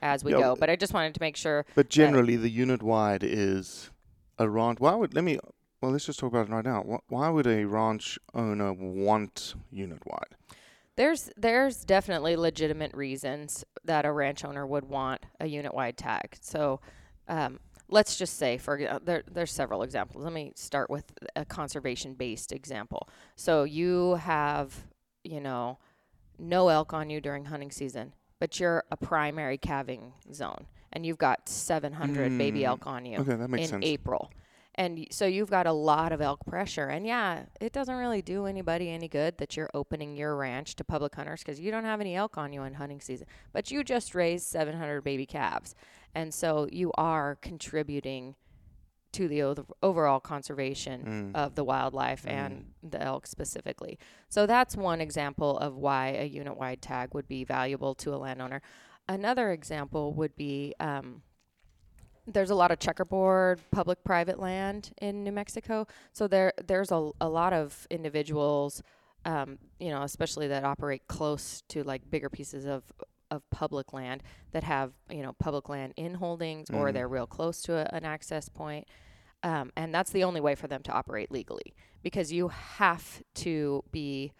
as 0.00 0.22
we 0.22 0.30
Yeah, 0.30 0.38
go, 0.38 0.56
but 0.56 0.70
I 0.70 0.76
just 0.76 0.94
wanted 0.94 1.12
to 1.14 1.20
make 1.20 1.36
sure. 1.36 1.66
But 1.74 1.90
generally, 1.90 2.36
the 2.36 2.48
unit 2.48 2.80
wide 2.80 3.24
is 3.24 3.90
a 4.38 4.48
ranch. 4.48 4.78
Why 4.78 4.94
would 4.94 5.14
let 5.14 5.24
me? 5.24 5.38
Well, 5.82 5.90
let's 5.90 6.06
just 6.06 6.20
talk 6.20 6.32
about 6.32 6.48
it 6.48 6.52
right 6.52 6.64
now. 6.64 7.00
Why 7.08 7.28
would 7.28 7.48
a 7.48 7.64
ranch 7.64 8.20
owner 8.34 8.72
want 8.72 9.56
unit 9.72 10.02
wide? 10.06 10.36
There's 11.00 11.30
there's 11.38 11.82
definitely 11.86 12.36
legitimate 12.36 12.92
reasons 12.92 13.64
that 13.84 14.04
a 14.04 14.12
ranch 14.12 14.44
owner 14.44 14.66
would 14.66 14.84
want 14.84 15.24
a 15.40 15.46
unit 15.46 15.72
wide 15.72 15.96
tag. 15.96 16.36
So 16.42 16.80
um, 17.26 17.58
let's 17.88 18.16
just 18.16 18.36
say 18.36 18.58
for 18.58 18.78
exa- 18.78 19.02
there 19.02 19.22
there's 19.26 19.50
several 19.50 19.82
examples. 19.82 20.22
Let 20.22 20.34
me 20.34 20.52
start 20.56 20.90
with 20.90 21.10
a 21.34 21.46
conservation 21.46 22.12
based 22.12 22.52
example. 22.52 23.08
So 23.34 23.64
you 23.64 24.16
have 24.16 24.74
you 25.24 25.40
know 25.40 25.78
no 26.38 26.68
elk 26.68 26.92
on 26.92 27.08
you 27.08 27.22
during 27.22 27.46
hunting 27.46 27.70
season, 27.70 28.12
but 28.38 28.60
you're 28.60 28.84
a 28.90 28.96
primary 28.98 29.56
calving 29.56 30.12
zone 30.34 30.66
and 30.92 31.06
you've 31.06 31.16
got 31.16 31.48
700 31.48 32.36
baby 32.36 32.60
Mm, 32.60 32.64
elk 32.64 32.86
on 32.86 33.06
you 33.06 33.20
okay, 33.20 33.42
in 33.54 33.68
sense. 33.68 33.86
April. 33.86 34.30
And 34.80 35.06
so 35.10 35.26
you've 35.26 35.50
got 35.50 35.66
a 35.66 35.72
lot 35.72 36.10
of 36.10 36.20
elk 36.22 36.44
pressure. 36.46 36.86
And 36.88 37.06
yeah, 37.06 37.44
it 37.60 37.72
doesn't 37.72 37.94
really 37.94 38.22
do 38.22 38.46
anybody 38.46 38.88
any 38.90 39.08
good 39.08 39.36
that 39.38 39.54
you're 39.56 39.68
opening 39.74 40.16
your 40.16 40.34
ranch 40.36 40.74
to 40.76 40.84
public 40.84 41.14
hunters 41.14 41.40
because 41.42 41.60
you 41.60 41.70
don't 41.70 41.84
have 41.84 42.00
any 42.00 42.16
elk 42.16 42.38
on 42.38 42.52
you 42.52 42.62
in 42.62 42.72
hunting 42.74 43.00
season. 43.00 43.26
But 43.52 43.70
you 43.70 43.84
just 43.84 44.14
raised 44.14 44.46
700 44.46 45.02
baby 45.02 45.26
calves. 45.26 45.74
And 46.14 46.32
so 46.32 46.66
you 46.72 46.92
are 46.96 47.36
contributing 47.42 48.36
to 49.12 49.28
the 49.28 49.42
o- 49.42 49.66
overall 49.82 50.20
conservation 50.20 51.32
Mm. 51.34 51.36
of 51.36 51.56
the 51.56 51.64
wildlife 51.64 52.24
and 52.26 52.72
the 52.82 53.02
elk 53.02 53.26
specifically. 53.26 53.98
So 54.28 54.46
that's 54.46 54.76
one 54.76 55.00
example 55.02 55.58
of 55.58 55.76
why 55.76 56.08
a 56.10 56.24
unit 56.24 56.56
wide 56.56 56.80
tag 56.80 57.12
would 57.12 57.28
be 57.28 57.44
valuable 57.44 57.94
to 57.96 58.14
a 58.14 58.16
landowner. 58.16 58.62
Another 59.08 59.50
example 59.50 60.14
would 60.14 60.36
be 60.36 60.74
um, 60.80 61.22
there's 62.32 62.50
a 62.50 62.54
lot 62.54 62.70
of 62.70 62.78
checkerboard 62.78 63.60
public 63.70 64.02
private 64.04 64.38
land 64.38 64.92
in 65.00 65.24
New 65.24 65.32
Mexico. 65.32 65.86
So 66.12 66.26
there 66.28 66.52
there's 66.64 66.90
a, 66.92 67.10
a 67.20 67.28
lot 67.28 67.52
of 67.52 67.86
individuals, 67.90 68.82
um, 69.24 69.58
you 69.78 69.90
know, 69.90 70.02
especially 70.02 70.48
that 70.48 70.64
operate 70.64 71.06
close 71.08 71.62
to 71.68 71.82
like 71.84 72.08
bigger 72.10 72.28
pieces 72.30 72.64
of 72.66 72.84
of 73.30 73.48
public 73.50 73.92
land 73.92 74.22
that 74.50 74.64
have 74.64 74.92
you 75.08 75.22
know 75.22 75.32
public 75.34 75.68
land 75.68 75.92
in 75.96 76.14
holdings 76.14 76.68
or 76.70 76.88
Mhm. 76.88 76.94
they're 76.94 77.08
real 77.08 77.26
close 77.26 77.62
to 77.62 77.74
a, 77.74 77.84
an 77.94 78.04
access 78.04 78.48
point. 78.48 78.88
Um, 79.42 79.72
and 79.76 79.94
that's 79.94 80.10
the 80.10 80.24
only 80.24 80.40
way 80.40 80.54
for 80.54 80.66
them 80.68 80.82
to 80.82 80.92
operate 80.92 81.30
legally 81.30 81.74
because 82.02 82.30
you 82.32 82.48
have 82.48 83.22
to 83.36 83.82
be 83.90 84.32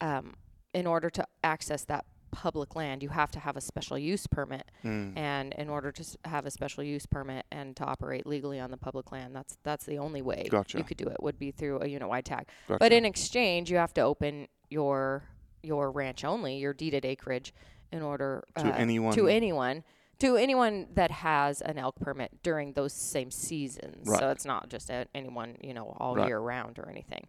um, 0.00 0.34
in 0.72 0.86
order 0.86 1.10
to 1.10 1.26
access 1.44 1.84
that 1.84 2.06
public 2.36 2.76
land 2.76 3.02
you 3.02 3.08
have 3.08 3.30
to 3.30 3.38
have 3.40 3.56
a 3.56 3.60
special 3.62 3.96
use 3.98 4.26
permit 4.26 4.70
Mm. 4.84 5.16
and 5.16 5.54
in 5.54 5.70
order 5.70 5.90
to 5.90 6.02
s- 6.02 6.16
have 6.26 6.44
a 6.44 6.50
special 6.50 6.84
use 6.84 7.06
permit 7.06 7.46
and 7.50 7.74
to 7.76 7.84
operate 7.84 8.26
legally 8.26 8.60
on 8.60 8.70
the 8.70 8.76
public 8.76 9.10
land 9.10 9.34
that's 9.34 9.56
that's 9.62 9.86
the 9.86 9.98
only 9.98 10.20
way 10.20 10.46
Gotcha. 10.50 10.76
you 10.78 10.84
could 10.84 10.98
do 10.98 11.06
it 11.06 11.16
would 11.22 11.38
be 11.38 11.50
through 11.50 11.80
a 11.80 11.86
unit 11.88 12.08
wide 12.08 12.26
tag 12.26 12.46
but 12.68 12.92
in 12.92 13.04
exchange 13.06 13.70
you 13.70 13.78
have 13.78 13.94
to 13.94 14.02
open 14.02 14.48
your 14.68 15.24
your 15.62 15.90
ranch 15.90 16.24
only 16.24 16.58
your 16.58 16.74
deeded 16.74 17.04
acreage 17.06 17.54
in 17.90 18.02
order 18.02 18.44
To 18.58 18.66
uh, 18.66 18.76
anyone- 18.76 19.14
to 19.14 19.28
anyone 19.28 19.82
to 20.18 20.36
anyone 20.36 20.88
that 20.94 21.10
has 21.10 21.60
an 21.62 21.78
elk 21.78 21.96
permit 22.00 22.42
during 22.42 22.72
those 22.74 22.92
same 22.92 23.30
seasons 23.30 24.06
Right. 24.08 24.18
so 24.20 24.28
it's 24.30 24.44
not 24.44 24.68
just 24.68 24.90
anyone 25.14 25.56
you 25.62 25.72
know 25.72 25.96
all 25.98 26.14
Right. 26.16 26.28
year 26.28 26.38
round 26.38 26.78
or 26.78 26.88
anything 26.90 27.26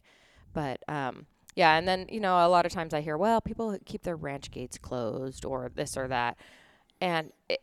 but 0.54 0.84
um 0.90 1.28
yeah 1.58 1.76
and 1.76 1.88
then 1.88 2.06
you 2.10 2.20
know 2.22 2.46
a 2.46 2.48
lot 2.48 2.66
of 2.66 2.72
times 2.72 2.94
i 2.94 3.02
hear 3.02 3.18
well 3.18 3.42
people 3.42 3.76
keep 3.86 4.04
their 4.04 4.16
ranch 4.16 4.52
gates 4.52 4.78
closed 4.78 5.44
or 5.44 5.70
this 5.76 5.98
or 5.98 6.08
that 6.08 6.38
and 7.02 7.32
it, 7.50 7.60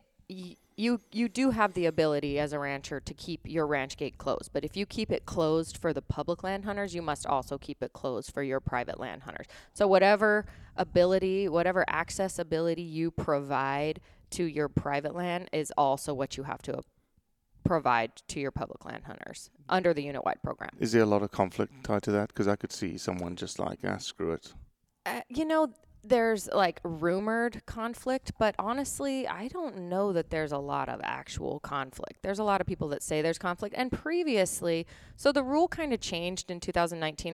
you 0.77 0.99
you 1.11 1.29
do 1.29 1.51
have 1.51 1.73
the 1.73 1.85
ability 1.85 2.37
as 2.37 2.51
a 2.51 2.59
rancher 2.59 2.99
to 2.99 3.13
keep 3.13 3.39
your 3.45 3.65
ranch 3.65 3.95
gate 3.95 4.17
closed 4.17 4.51
but 4.51 4.65
if 4.65 4.75
you 4.75 4.85
keep 4.85 5.09
it 5.11 5.25
closed 5.25 5.77
for 5.77 5.93
the 5.93 6.01
public 6.01 6.43
land 6.43 6.65
hunters 6.65 6.93
you 6.93 7.01
must 7.01 7.25
also 7.25 7.57
keep 7.57 7.81
it 7.81 7.93
closed 7.93 8.33
for 8.33 8.43
your 8.43 8.59
private 8.59 8.99
land 8.99 9.23
hunters 9.23 9.47
so 9.73 9.87
whatever 9.87 10.45
ability 10.75 11.47
whatever 11.47 11.85
access 11.87 12.37
ability 12.37 12.81
you 12.81 13.09
provide 13.09 14.01
to 14.29 14.43
your 14.43 14.67
private 14.67 15.15
land 15.15 15.47
is 15.53 15.71
also 15.77 16.13
what 16.13 16.35
you 16.35 16.43
have 16.43 16.61
to 16.61 16.81
provide 17.65 18.11
to 18.27 18.39
your 18.39 18.51
public 18.51 18.85
land 18.85 19.03
hunters 19.05 19.49
under 19.67 19.93
the 19.93 20.03
unit 20.03 20.23
wide 20.23 20.41
program 20.43 20.69
Is 20.79 20.91
there 20.91 21.03
a 21.03 21.05
lot 21.05 21.23
of 21.23 21.31
conflict 21.31 21.83
tied 21.83 22.03
to 22.03 22.11
that? 22.11 22.29
Because 22.29 22.47
I 22.47 22.55
could 22.55 22.71
see 22.71 22.97
someone 22.97 23.35
just 23.35 23.59
like, 23.59 23.79
ah, 23.83 23.97
screw 23.97 24.31
it. 24.31 24.53
Uh, 25.05 25.21
you 25.29 25.45
know, 25.45 25.71
there's 26.03 26.47
like 26.47 26.79
rumored 26.83 27.65
conflict, 27.65 28.31
but 28.37 28.55
honestly, 28.59 29.27
I 29.27 29.47
don't 29.47 29.89
know 29.89 30.13
that 30.13 30.29
there's 30.29 30.51
a 30.51 30.57
lot 30.57 30.89
of 30.89 30.99
actual 31.03 31.59
conflict. 31.59 32.21
There's 32.21 32.39
a 32.39 32.43
lot 32.43 32.61
of 32.61 32.67
people 32.67 32.87
that 32.89 33.03
say 33.03 33.21
there's 33.21 33.37
conflict. 33.37 33.75
And 33.77 33.91
previously, 33.91 34.85
so 35.15 35.31
the 35.31 35.43
rule 35.43 35.67
kind 35.67 35.93
of 35.93 35.99
changed 35.99 36.51
in 36.51 36.59
2019. 36.59 37.33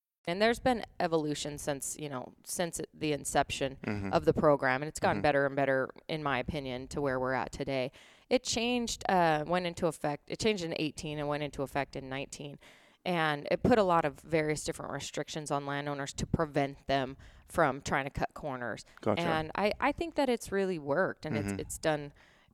And 0.27 0.41
there's 0.41 0.59
been 0.59 0.85
evolution 0.99 1.57
since, 1.57 1.97
you 1.99 2.07
know, 2.09 2.33
since 2.43 2.79
the 2.93 3.11
inception 3.11 3.77
Mhm. 3.85 4.11
of 4.13 4.25
the 4.25 4.33
program. 4.33 4.81
And 4.83 4.87
it's 4.89 4.99
gotten 4.99 5.19
Mhm. 5.19 5.23
better 5.23 5.45
and 5.47 5.55
better, 5.55 5.89
in 6.07 6.21
my 6.21 6.37
opinion, 6.39 6.87
to 6.89 7.01
where 7.01 7.19
we're 7.19 7.33
at 7.33 7.51
today. 7.51 7.91
It 8.29 8.43
changed, 8.43 9.03
uh, 9.09 9.43
went 9.47 9.65
into 9.65 9.87
effect, 9.87 10.29
it 10.29 10.39
changed 10.39 10.63
in 10.63 10.73
18 10.77 11.17
and 11.19 11.27
went 11.27 11.43
into 11.43 11.63
effect 11.63 11.95
in 11.95 12.07
19. 12.07 12.59
And 13.03 13.47
it 13.49 13.63
put 13.63 13.79
a 13.79 13.83
lot 13.83 14.05
of 14.05 14.19
various 14.19 14.63
different 14.63 14.91
restrictions 14.91 15.49
on 15.49 15.65
landowners 15.65 16.13
to 16.13 16.27
prevent 16.27 16.85
them 16.85 17.17
from 17.47 17.81
trying 17.81 18.03
to 18.05 18.11
cut 18.11 18.33
corners. 18.35 18.85
Gotcha. 19.01 19.21
And 19.23 19.51
I, 19.55 19.73
I 19.79 19.91
think 19.91 20.13
that 20.15 20.29
it's 20.29 20.51
really 20.51 20.77
worked 20.77 21.25
and 21.25 21.35
Mhm. 21.35 21.39
it's, 21.53 21.61
it's 21.61 21.77
done, 21.79 22.13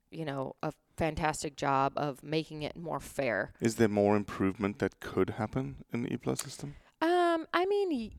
you 0.10 0.24
know, 0.24 0.56
a 0.64 0.72
fantastic 0.96 1.58
job 1.58 1.94
of 1.98 2.24
making 2.24 2.64
it 2.64 2.78
more 2.78 3.02
fair. 3.02 3.52
Is 3.60 3.76
there 3.76 3.90
more 3.90 4.16
improvement 4.16 4.80
that 4.80 5.02
could 5.02 5.32
happen 5.32 5.84
in 5.92 6.04
the 6.04 6.14
E-Plus 6.14 6.42
system? 6.42 6.76
I 7.58 7.66
mean, 7.66 8.12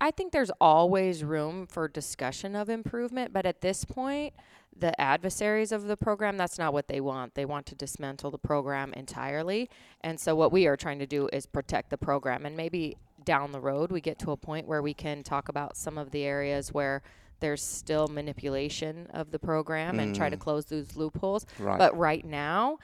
I 0.00 0.10
think 0.10 0.32
there's 0.32 0.50
always 0.58 1.22
room 1.22 1.66
for 1.66 1.86
discussion 1.86 2.56
of 2.56 2.70
improvement, 2.70 3.30
but 3.32 3.44
at 3.44 3.60
this 3.60 3.84
point, 3.84 4.32
the 4.74 4.98
adversaries 4.98 5.70
of 5.70 5.84
the 5.84 5.98
program, 5.98 6.38
that's 6.38 6.58
not 6.58 6.72
what 6.72 6.88
they 6.88 7.02
want. 7.02 7.34
They 7.34 7.44
want 7.44 7.66
to 7.66 7.74
dismantle 7.74 8.30
the 8.30 8.38
program 8.38 8.94
entirely. 8.94 9.68
And 10.00 10.18
so, 10.18 10.34
what 10.34 10.50
we 10.50 10.66
are 10.66 10.76
trying 10.76 10.98
to 11.00 11.06
do 11.06 11.28
is 11.30 11.44
protect 11.44 11.90
the 11.90 11.98
program. 11.98 12.46
And 12.46 12.56
maybe 12.56 12.96
down 13.24 13.52
the 13.52 13.60
road, 13.60 13.92
we 13.92 14.00
get 14.00 14.18
to 14.20 14.30
a 14.30 14.36
point 14.36 14.66
where 14.66 14.80
we 14.80 14.94
can 14.94 15.22
talk 15.22 15.50
about 15.50 15.76
some 15.76 15.98
of 15.98 16.10
the 16.10 16.24
areas 16.24 16.72
where 16.72 17.02
there's 17.40 17.62
still 17.62 18.06
manipulation 18.08 19.08
of 19.12 19.30
the 19.30 19.38
program 19.38 20.00
and 20.00 20.14
try 20.16 20.30
to 20.30 20.36
Mm. 20.38 20.40
close 20.40 20.64
those 20.66 20.96
loopholes. 20.96 21.44
Right. 21.58 21.78
But 21.78 21.96
right 21.98 22.24
now, 22.24 22.78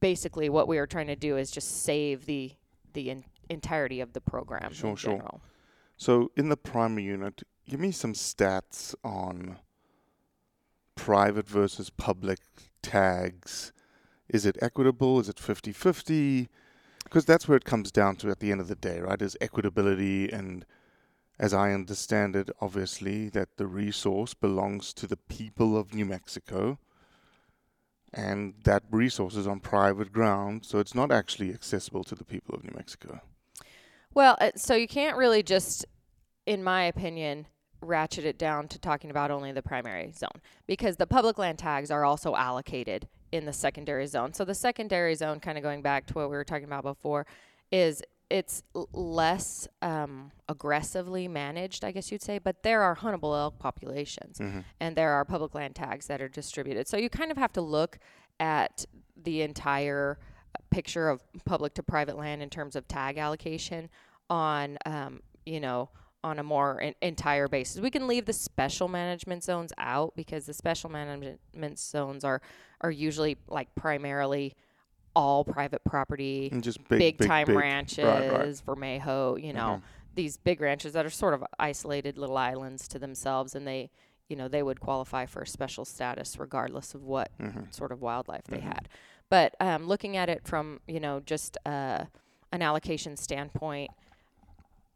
basically, 0.00 0.48
what 0.48 0.68
we 0.68 0.78
are 0.78 0.86
trying 0.86 1.08
to 1.08 1.16
do 1.16 1.36
is 1.36 1.50
just 1.50 1.82
save 1.82 2.24
the 2.24 2.52
the 2.94 3.14
entirety 3.48 4.00
of 4.00 4.12
the 4.12 4.20
program 4.20 4.72
Sure, 4.72 4.90
in 4.90 4.96
sure. 4.96 5.12
general. 5.12 5.40
So 5.96 6.30
in 6.36 6.48
the 6.48 6.56
primary 6.56 7.04
unit, 7.04 7.42
give 7.68 7.80
me 7.80 7.90
some 7.90 8.12
stats 8.12 8.94
on 9.02 9.58
private 10.94 11.48
versus 11.48 11.90
public 11.90 12.38
tags. 12.82 13.72
Is 14.28 14.44
it 14.46 14.56
equitable? 14.60 15.18
Is 15.20 15.28
it 15.28 15.36
50-50? 15.36 16.48
Because 17.04 17.24
that's 17.24 17.48
where 17.48 17.56
it 17.56 17.64
comes 17.64 17.90
down 17.90 18.16
to 18.16 18.30
at 18.30 18.40
the 18.40 18.52
end 18.52 18.60
of 18.60 18.68
the 18.68 18.74
day, 18.74 19.00
right? 19.00 19.20
Is 19.20 19.36
equitability 19.40 20.32
and 20.32 20.64
as 21.38 21.54
I 21.54 21.72
understand 21.72 22.34
it, 22.34 22.50
obviously, 22.60 23.28
that 23.28 23.58
the 23.58 23.66
resource 23.68 24.34
belongs 24.34 24.92
to 24.94 25.06
the 25.06 25.16
people 25.16 25.76
of 25.76 25.94
New 25.94 26.04
Mexico 26.04 26.78
and 28.12 28.54
that 28.64 28.82
resource 28.90 29.36
is 29.36 29.46
on 29.46 29.60
private 29.60 30.12
ground, 30.12 30.64
so 30.64 30.78
it's 30.78 30.94
not 30.94 31.12
actually 31.12 31.52
accessible 31.52 32.04
to 32.04 32.14
the 32.14 32.24
people 32.24 32.54
of 32.54 32.64
New 32.64 32.72
Mexico. 32.74 33.20
Well, 34.14 34.36
uh, 34.40 34.50
so 34.56 34.74
you 34.74 34.88
can't 34.88 35.16
really 35.16 35.42
just, 35.42 35.84
in 36.46 36.62
my 36.64 36.84
opinion, 36.84 37.46
ratchet 37.80 38.24
it 38.24 38.38
down 38.38 38.66
to 38.68 38.78
talking 38.78 39.10
about 39.10 39.30
only 39.30 39.52
the 39.52 39.62
primary 39.62 40.10
zone 40.12 40.40
because 40.66 40.96
the 40.96 41.06
public 41.06 41.38
land 41.38 41.58
tags 41.58 41.90
are 41.90 42.04
also 42.04 42.34
allocated 42.34 43.06
in 43.30 43.44
the 43.44 43.52
secondary 43.52 44.06
zone. 44.06 44.32
So 44.32 44.44
the 44.44 44.54
secondary 44.54 45.14
zone, 45.14 45.38
kind 45.38 45.56
of 45.58 45.62
going 45.62 45.82
back 45.82 46.06
to 46.06 46.14
what 46.14 46.30
we 46.30 46.36
were 46.36 46.44
talking 46.44 46.64
about 46.64 46.82
before, 46.82 47.26
is 47.70 48.02
it's 48.30 48.62
less 48.92 49.68
um, 49.80 50.32
aggressively 50.48 51.28
managed, 51.28 51.84
I 51.84 51.92
guess 51.92 52.10
you'd 52.10 52.22
say, 52.22 52.38
but 52.38 52.62
there 52.62 52.82
are 52.82 52.96
huntable 52.96 53.38
elk 53.38 53.58
populations 53.58 54.38
Mhm. 54.38 54.64
and 54.80 54.96
there 54.96 55.12
are 55.12 55.24
public 55.24 55.54
land 55.54 55.74
tags 55.76 56.06
that 56.08 56.20
are 56.20 56.28
distributed. 56.28 56.88
So 56.88 56.96
you 56.96 57.08
kind 57.08 57.30
of 57.30 57.36
have 57.38 57.52
to 57.54 57.60
look 57.62 57.98
at 58.40 58.84
the 59.16 59.42
entire 59.42 60.18
picture 60.70 61.08
of 61.08 61.22
public 61.44 61.74
to 61.74 61.82
private 61.82 62.16
land 62.16 62.42
in 62.42 62.50
terms 62.50 62.76
of 62.76 62.86
tag 62.88 63.18
allocation 63.18 63.88
on, 64.30 64.78
um, 64.86 65.20
you 65.46 65.60
know, 65.60 65.88
on 66.24 66.38
a 66.38 66.42
more 66.42 66.80
en- 66.80 66.94
entire 67.00 67.48
basis. 67.48 67.80
We 67.80 67.90
can 67.90 68.06
leave 68.06 68.26
the 68.26 68.32
special 68.32 68.88
management 68.88 69.44
zones 69.44 69.72
out 69.78 70.14
because 70.16 70.46
the 70.46 70.52
special 70.54 70.90
management 70.90 71.78
zones 71.78 72.24
are 72.24 72.40
are 72.80 72.90
usually 72.90 73.36
like 73.48 73.74
primarily 73.74 74.54
all 75.16 75.44
private 75.44 75.82
property, 75.84 76.48
And 76.52 76.62
just 76.62 76.86
big, 76.88 77.18
big, 77.18 77.26
time 77.28 77.46
big. 77.48 77.56
ranches, 77.56 78.04
Right, 78.04 78.30
right. 78.30 79.00
Vermejo, 79.02 79.42
you 79.42 79.52
know, 79.52 79.80
Mhm. 79.80 80.14
these 80.14 80.36
big 80.36 80.60
ranches 80.60 80.92
that 80.92 81.04
are 81.04 81.10
sort 81.10 81.34
of 81.34 81.44
isolated 81.58 82.18
little 82.18 82.36
islands 82.36 82.86
to 82.88 82.98
themselves, 83.00 83.54
and 83.56 83.66
they, 83.66 83.90
you 84.28 84.36
know, 84.36 84.46
they 84.46 84.62
would 84.62 84.78
qualify 84.80 85.26
for 85.26 85.42
a 85.42 85.46
special 85.46 85.84
status 85.84 86.38
regardless 86.38 86.94
of 86.94 87.02
what 87.02 87.30
Mhm. 87.40 87.72
sort 87.74 87.90
of 87.90 88.00
wildlife 88.00 88.44
they 88.44 88.58
Mhm. 88.58 88.62
had. 88.62 88.88
But 89.30 89.54
um, 89.60 89.86
looking 89.86 90.16
at 90.16 90.28
it 90.28 90.46
from, 90.46 90.80
you 90.86 91.00
know, 91.00 91.20
just 91.20 91.56
uh, 91.66 92.04
an 92.52 92.62
allocation 92.62 93.16
standpoint 93.16 93.90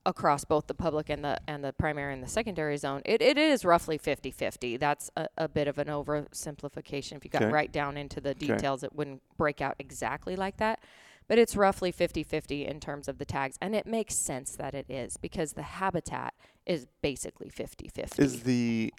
across 0.05 0.45
both 0.45 0.66
the 0.66 0.75
public 0.75 1.09
and 1.09 1.25
the 1.25 1.38
and 1.47 1.62
the 1.62 1.73
primary 1.73 2.12
and 2.12 2.23
the 2.23 2.29
secondary 2.29 2.77
zone, 2.77 3.03
it, 3.05 3.23
it 3.23 3.38
is 3.38 3.64
roughly 3.64 3.99
50-50. 3.99 4.79
That's 4.81 5.11
a, 5.16 5.29
a 5.38 5.49
bit 5.49 5.68
of 5.68 5.79
an 5.79 5.87
oversimplification. 5.88 7.12
If 7.18 7.25
you 7.25 7.31
got 7.31 7.42
Okay. 7.42 7.53
right 7.53 7.71
down 7.71 7.97
into 7.97 8.21
the 8.21 8.31
Okay. 8.31 8.47
details, 8.49 8.83
it 8.83 8.95
wouldn't 8.95 9.23
break 9.37 9.61
out 9.61 9.77
exactly 9.79 10.35
like 10.35 10.57
that. 10.57 10.81
but 11.29 11.38
it's 11.38 11.55
roughly 11.55 11.92
50-50 11.92 12.66
in 12.66 12.81
terms 12.81 13.07
of 13.07 13.18
the 13.18 13.25
tags 13.25 13.57
and 13.61 13.77
it 13.77 13.87
makes 13.87 14.14
sense 14.16 14.57
that 14.57 14.75
it 14.75 14.87
is 14.90 15.16
because 15.16 15.53
the 15.53 15.62
habitat 15.62 16.35
is 16.66 16.87
basically 17.01 17.49
50-50 17.49 18.18
Is 18.18 18.42
the 18.42 18.92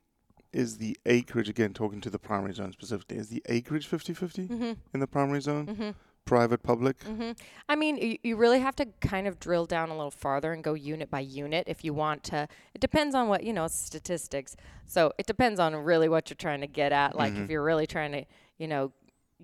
is 0.53 0.77
the 0.77 0.97
acreage 1.05 1.49
again 1.49 1.73
talking 1.73 1.99
to 2.01 2.09
the 2.09 2.19
primary 2.19 2.53
zone 2.53 2.71
specifically? 2.71 3.17
Is 3.17 3.29
the 3.29 3.41
acreage 3.47 3.87
50-50 3.89 4.47
Mhm. 4.47 4.77
in 4.93 4.99
the 4.99 5.07
primary 5.07 5.41
zone? 5.41 5.67
Mhm. 5.67 5.95
Private, 6.25 6.63
public. 6.63 7.03
hmm 7.03 7.31
I 7.67 7.75
mean, 7.75 7.97
you, 7.97 8.17
you 8.23 8.37
really 8.37 8.61
have 8.61 8.77
to 8.77 8.85
kind 9.01 9.27
of 9.27 9.39
drill 9.41 9.65
down 9.65 9.89
a 9.89 9.93
little 9.95 10.09
farther 10.11 10.53
and 10.53 10.63
go 10.63 10.73
unit 10.73 11.09
by 11.09 11.19
unit 11.19 11.65
if 11.67 11.83
you 11.83 11.93
want 11.93 12.23
to. 12.25 12.47
It 12.73 12.79
depends 12.79 13.13
on 13.13 13.27
what, 13.27 13.43
you 13.43 13.51
know, 13.51 13.67
statistics. 13.67 14.55
So 14.85 15.11
it 15.17 15.25
depends 15.25 15.59
on 15.59 15.75
really 15.75 16.07
what 16.07 16.29
you're 16.29 16.35
trying 16.35 16.61
to 16.61 16.67
get 16.67 16.93
at. 16.93 17.17
Like 17.17 17.33
if 17.35 17.49
you're 17.49 17.63
really 17.63 17.85
trying 17.87 18.13
to, 18.13 18.23
you 18.57 18.67
know, 18.69 18.93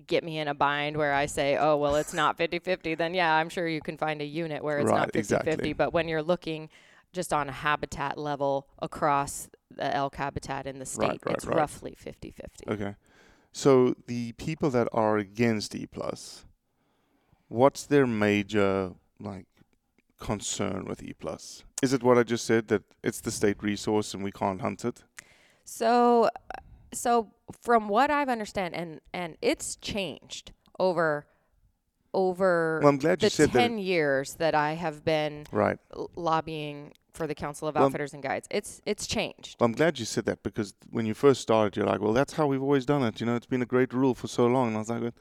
get 0.06 0.24
me 0.24 0.38
in 0.38 0.48
a 0.48 0.54
bind 0.54 0.96
where 0.96 1.12
I 1.12 1.26
say, 1.26 1.58
oh, 1.58 1.76
well, 1.76 1.96
it's 1.96 2.14
not 2.14 2.38
50 2.38 2.58
50, 2.60 2.94
then 2.94 3.12
yeah, 3.12 3.34
I'm 3.34 3.50
sure 3.50 3.68
you 3.68 3.82
can 3.82 3.98
find 3.98 4.22
a 4.22 4.24
unit 4.24 4.64
where 4.64 4.78
it's 4.78 4.88
Right, 4.90 5.00
not 5.00 5.12
50 5.12 5.18
50. 5.34 5.50
exactly. 5.50 5.72
But 5.74 5.92
when 5.92 6.08
you're 6.08 6.22
looking 6.22 6.70
just 7.12 7.30
on 7.34 7.48
a 7.50 7.52
habitat 7.52 8.16
level 8.16 8.66
across 8.80 9.50
the 9.74 9.94
elk 9.94 10.16
habitat 10.16 10.66
in 10.66 10.78
the 10.78 10.86
state, 10.86 11.00
Right, 11.08 11.20
right, 11.26 11.34
it's 11.34 11.46
right. 11.46 11.56
roughly 11.56 11.94
50 11.96 12.30
50. 12.30 12.68
Okay. 12.70 12.94
So 13.52 13.94
the 14.06 14.32
people 14.32 14.70
that 14.70 14.88
are 14.92 15.16
against 15.18 15.74
E 15.74 15.86
plus, 15.86 16.44
what's 17.48 17.84
their 17.86 18.06
major 18.06 18.92
like 19.20 19.46
concern 20.20 20.84
with 20.84 21.02
E 21.02 21.12
plus? 21.12 21.64
Is 21.82 21.92
it 21.92 22.02
what 22.02 22.18
I 22.18 22.22
just 22.22 22.44
said 22.44 22.68
that 22.68 22.82
it's 23.02 23.20
the 23.20 23.30
state 23.30 23.62
resource 23.62 24.14
and 24.14 24.22
we 24.22 24.30
can't 24.30 24.60
hunt 24.60 24.84
it? 24.84 25.02
So, 25.64 26.24
uh, 26.24 26.60
so 26.92 27.30
from 27.62 27.88
what 27.88 28.10
I've 28.10 28.28
understand, 28.28 28.74
and 28.74 29.00
and 29.12 29.36
it's 29.40 29.76
changed 29.76 30.52
over 30.78 31.26
over 32.12 32.80
Well, 32.80 32.88
I'm 32.88 32.98
glad 32.98 33.22
you 33.22 33.28
the 33.28 33.34
said 33.34 33.50
that 33.52 33.58
ten 33.58 33.78
years 33.78 34.34
that 34.34 34.54
I 34.54 34.72
have 34.74 35.04
been 35.04 35.46
Right. 35.52 35.78
lobbying 36.16 36.92
for 37.12 37.26
the 37.26 37.34
Council 37.34 37.68
of 37.68 37.74
Well, 37.74 37.84
Outfitters 37.84 38.12
and 38.14 38.22
Guides. 38.22 38.46
It's 38.50 38.80
it's 38.86 39.06
changed. 39.06 39.56
Well, 39.58 39.66
I'm 39.66 39.72
glad 39.72 39.98
you 39.98 40.04
said 40.04 40.24
that 40.26 40.42
because 40.42 40.74
when 40.90 41.06
you 41.06 41.14
first 41.14 41.40
started, 41.40 41.76
you're 41.76 41.86
like, 41.86 42.00
well, 42.00 42.12
that's 42.12 42.32
how 42.34 42.46
we've 42.46 42.62
always 42.62 42.86
done 42.86 43.02
it. 43.02 43.20
You 43.20 43.26
know, 43.26 43.36
it's 43.36 43.46
been 43.46 43.62
a 43.62 43.66
great 43.66 43.92
rule 43.92 44.14
for 44.14 44.28
so 44.28 44.46
long. 44.46 44.68
And 44.68 44.76
I 44.76 44.78
was 44.80 44.88
like, 44.90 45.02
well, 45.02 45.12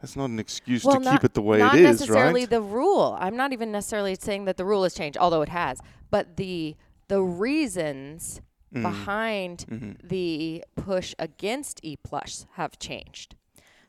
that's 0.00 0.16
not 0.16 0.26
an 0.30 0.38
excuse 0.38 0.84
well, 0.84 0.98
to 0.98 1.04
not, 1.04 1.12
keep 1.12 1.24
it 1.24 1.34
the 1.34 1.42
way 1.42 1.58
it 1.58 1.60
is, 1.60 1.62
right? 1.72 1.82
not 1.82 1.90
necessarily 1.90 2.44
the 2.46 2.60
rule. 2.60 3.16
I'm 3.18 3.36
not 3.36 3.52
even 3.52 3.72
necessarily 3.72 4.14
saying 4.16 4.44
that 4.46 4.56
the 4.56 4.64
rule 4.64 4.82
has 4.82 4.94
changed, 4.94 5.16
although 5.18 5.42
it 5.42 5.48
has. 5.50 5.80
But 6.10 6.36
the 6.36 6.76
the 7.08 7.22
reasons 7.22 8.40
Mm. 8.74 8.82
behind 8.82 9.64
Mhm. 9.70 10.08
the 10.08 10.64
push 10.74 11.14
against 11.20 11.78
E 11.84 11.96
plus 11.96 12.44
have 12.54 12.76
changed. 12.80 13.36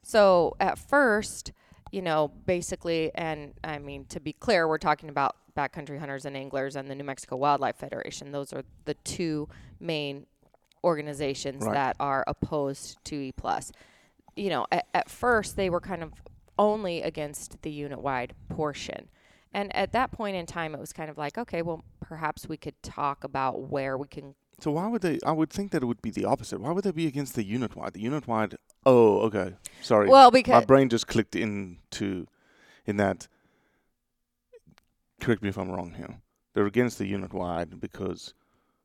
So 0.03 0.55
at 0.59 0.77
first, 0.77 1.51
you 1.91 2.03
know, 2.03 2.27
basically, 2.45 3.11
and 3.15 3.53
I 3.63 3.79
mean 3.79 4.05
to 4.09 4.19
be 4.19 4.33
clear, 4.33 4.67
we're 4.67 4.77
talking 4.77 5.09
about 5.09 5.37
backcountry 5.55 5.99
hunters 5.99 6.25
and 6.25 6.35
anglers 6.35 6.75
and 6.75 6.89
the 6.89 6.95
New 6.95 7.03
Mexico 7.03 7.35
Wildlife 7.37 7.77
Federation. 7.77 8.31
Those 8.31 8.51
are 8.53 8.63
the 8.85 8.93
two 8.93 9.47
main 9.79 10.25
organizations 10.83 11.63
Right. 11.65 11.73
that 11.73 11.95
are 11.99 12.23
opposed 12.27 13.03
to 13.05 13.15
E 13.15 13.31
plus. 13.31 13.71
You 14.35 14.49
know, 14.49 14.67
at, 14.71 14.87
at 14.93 15.09
first 15.09 15.55
they 15.55 15.69
were 15.69 15.79
kind 15.81 16.03
of 16.03 16.13
only 16.59 17.01
against 17.01 17.61
the 17.61 17.71
unit 17.71 18.01
wide 18.01 18.33
portion. 18.49 19.09
And 19.53 19.73
at 19.75 19.93
that 19.93 20.11
point 20.11 20.35
in 20.35 20.45
time, 20.45 20.75
it 20.75 20.79
was 20.81 20.91
kind 20.91 21.09
of 21.09 21.17
like, 21.17 21.37
okay, 21.37 21.61
well, 21.61 21.83
perhaps 22.01 22.47
we 22.47 22.57
could 22.57 22.81
talk 22.83 23.23
about 23.23 23.69
where 23.69 23.97
we 23.97 24.07
can 24.07 24.35
So 24.59 24.71
why 24.71 24.87
would 24.87 25.01
they? 25.01 25.19
I 25.25 25.31
would 25.31 25.49
think 25.49 25.71
that 25.71 25.81
it 25.81 25.85
would 25.85 26.01
be 26.01 26.11
the 26.11 26.25
opposite. 26.25 26.59
Why 26.59 26.71
would 26.71 26.83
they 26.83 26.91
be 26.91 27.07
against 27.07 27.35
the 27.35 27.43
unit 27.43 27.75
wide? 27.75 27.93
The 27.93 28.01
unit 28.01 28.27
wide. 28.27 28.55
Oh, 28.85 29.19
okay. 29.21 29.53
Sorry. 29.81 30.07
Well, 30.09 30.29
because 30.31 30.61
my 30.61 30.65
brain 30.65 30.89
just 30.89 31.07
clicked 31.07 31.35
into 31.35 32.27
in 32.85 32.97
that. 32.97 33.27
Correct 35.19 35.41
me 35.41 35.49
if 35.49 35.57
I'm 35.57 35.71
wrong 35.71 35.93
here. 35.97 36.19
They're 36.53 36.65
against 36.65 36.97
the 36.97 37.07
unit 37.07 37.33
wide 37.33 37.79
because 37.79 38.33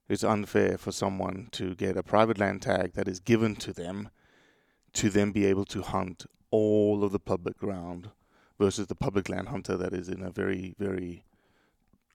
it's 0.08 0.24
unfair 0.24 0.76
for 0.78 0.92
someone 0.92 1.48
to 1.52 1.74
get 1.74 1.96
a 1.96 2.02
private 2.02 2.38
land 2.38 2.62
tag 2.62 2.94
that 2.94 3.08
is 3.08 3.20
given 3.20 3.56
to 3.56 3.72
them, 3.72 4.10
to 4.94 5.10
then 5.10 5.30
be 5.30 5.46
able 5.46 5.64
to 5.66 5.82
hunt 5.82 6.26
all 6.50 7.04
of 7.04 7.12
the 7.12 7.20
public 7.20 7.56
ground, 7.58 8.10
versus 8.60 8.86
the 8.88 8.94
public 8.94 9.28
land 9.28 9.48
hunter 9.48 9.76
that 9.76 9.94
is 9.94 10.08
in 10.08 10.22
a 10.22 10.30
very 10.30 10.74
very 10.78 11.24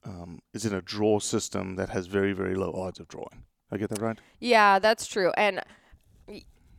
um, 0.04 0.40
is 0.54 0.64
in 0.64 0.72
a 0.72 0.80
draw 0.80 1.18
system 1.18 1.74
that 1.74 1.88
has 1.90 2.06
very 2.06 2.32
very 2.32 2.54
low 2.54 2.72
odds 2.72 3.00
of 3.00 3.08
drawing. 3.08 3.42
I 3.70 3.76
get 3.76 3.90
that 3.90 4.00
right? 4.00 4.18
Yeah, 4.38 4.78
that's 4.78 5.06
true. 5.08 5.32
And 5.36 5.60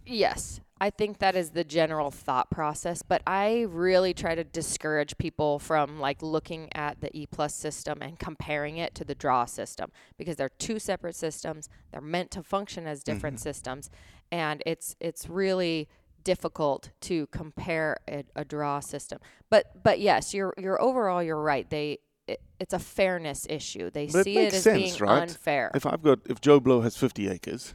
yes, 0.07 0.59
I 0.79 0.89
think 0.91 1.17
that 1.19 1.35
is 1.35 1.51
the 1.51 1.63
general 1.63 2.11
thought 2.11 2.51
process, 2.51 3.01
but 3.01 3.21
I 3.25 3.61
really 3.67 4.13
try 4.13 4.35
to 4.35 4.43
discourage 4.43 5.17
people 5.17 5.57
from 5.59 5.99
like 5.99 6.21
looking 6.21 6.69
at 6.75 7.01
the 7.01 7.15
E 7.17 7.25
plus 7.25 7.55
system 7.55 7.97
and 8.01 8.19
comparing 8.19 8.77
it 8.77 8.93
to 8.95 9.03
the 9.03 9.15
draw 9.15 9.45
system 9.45 9.91
because 10.17 10.35
they're 10.35 10.49
two 10.49 10.77
separate 10.77 11.15
systems. 11.15 11.67
They're 11.91 12.01
meant 12.01 12.29
to 12.31 12.43
function 12.43 12.85
as 12.85 13.03
different 13.03 13.37
Mhm. 13.37 13.41
systems 13.41 13.89
and 14.31 14.61
it's 14.65 14.95
it's 14.99 15.27
really 15.29 15.87
difficult 16.23 16.89
to 16.99 17.25
compare 17.27 17.97
a, 18.07 18.23
a 18.35 18.43
draw 18.45 18.79
system. 18.79 19.19
But 19.49 19.81
but 19.83 19.99
yes, 19.99 20.33
you're 20.33 20.53
you're 20.57 20.79
overall 20.81 21.23
you're 21.23 21.41
right. 21.41 21.67
They 21.67 21.99
it, 22.27 22.41
it's 22.59 22.73
a 22.73 22.79
fairness 22.79 23.47
issue. 23.49 23.89
They 23.89 24.07
But 24.07 24.25
see 24.25 24.37
it 24.37 24.43
it 24.43 24.53
as 24.53 24.63
sense, 24.63 24.99
being 24.99 25.09
right? 25.09 25.23
unfair. 25.23 25.71
If 25.73 25.85
I've 25.87 26.03
got 26.03 26.19
if 26.29 26.39
Joe 26.41 26.59
Blow 26.59 26.81
has 26.81 26.97
50 26.97 27.29
acres, 27.29 27.73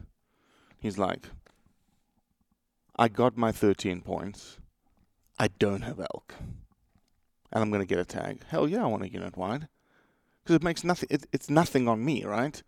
he's 0.79 0.99
like, 0.99 1.31
I 2.96 3.09
got 3.09 3.37
my 3.37 3.52
13 3.52 4.00
points. 4.02 4.59
I 5.38 5.48
don't 5.59 5.83
have 5.83 5.98
elk, 5.98 6.35
and 7.52 7.62
I'm 7.62 7.70
gonna 7.70 7.87
get 7.87 7.98
a 7.98 8.05
tag. 8.05 8.42
Hell 8.48 8.68
yeah, 8.68 8.85
I 8.85 8.87
want 8.87 9.02
a 9.02 9.11
unit 9.11 9.37
wide, 9.37 9.68
because 10.42 10.57
it 10.57 10.62
makes 10.62 10.85
nothing. 10.85 11.09
It, 11.11 11.26
it's 11.33 11.48
nothing 11.50 11.88
on 11.88 12.05
me, 12.05 12.24
right? 12.24 12.62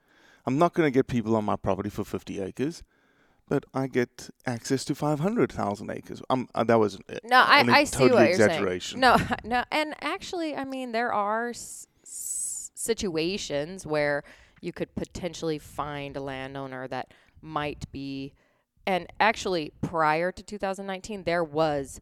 I'm 0.47 0.59
not 0.59 0.75
gonna 0.75 0.91
get 0.91 1.07
people 1.07 1.37
on 1.37 1.45
my 1.45 1.57
property 1.57 1.91
for 1.91 2.05
50 2.05 2.41
acres. 2.41 2.83
But 3.47 3.67
I 3.75 3.89
get 3.89 4.31
access 4.47 4.87
to 4.87 4.95
500,000 4.95 5.91
acres. 5.91 6.23
Um, 6.31 6.49
uh, 6.55 6.65
that 6.65 6.79
was 6.81 6.97
uh, 7.11 7.19
No, 7.25 7.45
I, 7.47 7.61
an 7.61 7.69
I 7.69 7.85
see 7.85 8.05
what 8.05 8.13
you're 8.13 8.23
exaggeration. 8.31 9.03
saying. 9.03 9.19
No, 9.19 9.37
no, 9.59 9.65
and 9.71 9.95
actually, 10.01 10.57
I 10.57 10.65
mean, 10.65 10.93
there 10.93 11.13
are 11.13 11.51
s- 11.51 11.87
s- 12.03 12.71
situations 12.75 13.85
where 13.87 14.25
you 14.63 14.73
could 14.73 14.95
potentially 14.95 15.59
find 15.59 16.17
a 16.17 16.21
landowner 16.21 16.89
that 16.89 17.13
might 17.43 17.85
be, 17.93 18.33
and 18.87 19.07
actually, 19.21 19.73
prior 19.81 20.33
to 20.33 20.43
2019, 20.43 21.25
there 21.25 21.45
was 21.45 22.01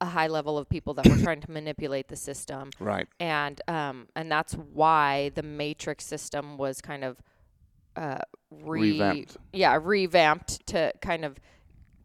a 0.00 0.06
high 0.06 0.28
level 0.28 0.58
of 0.58 0.68
people 0.68 0.94
that 0.94 1.06
were 1.06 1.16
trying 1.22 1.40
to 1.40 1.50
manipulate 1.50 2.08
the 2.08 2.16
system. 2.16 2.70
Right. 2.78 3.06
And 3.20 3.60
um, 3.68 4.08
and 4.14 4.30
that's 4.30 4.54
why 4.54 5.30
the 5.34 5.42
matrix 5.42 6.04
system 6.04 6.56
was 6.56 6.80
kind 6.80 7.04
of 7.04 7.18
uh, 7.96 8.18
re- 8.50 8.92
Revamped. 8.92 9.36
Yeah, 9.52 9.78
revamped 9.82 10.66
to 10.68 10.92
kind 11.02 11.24
of 11.24 11.38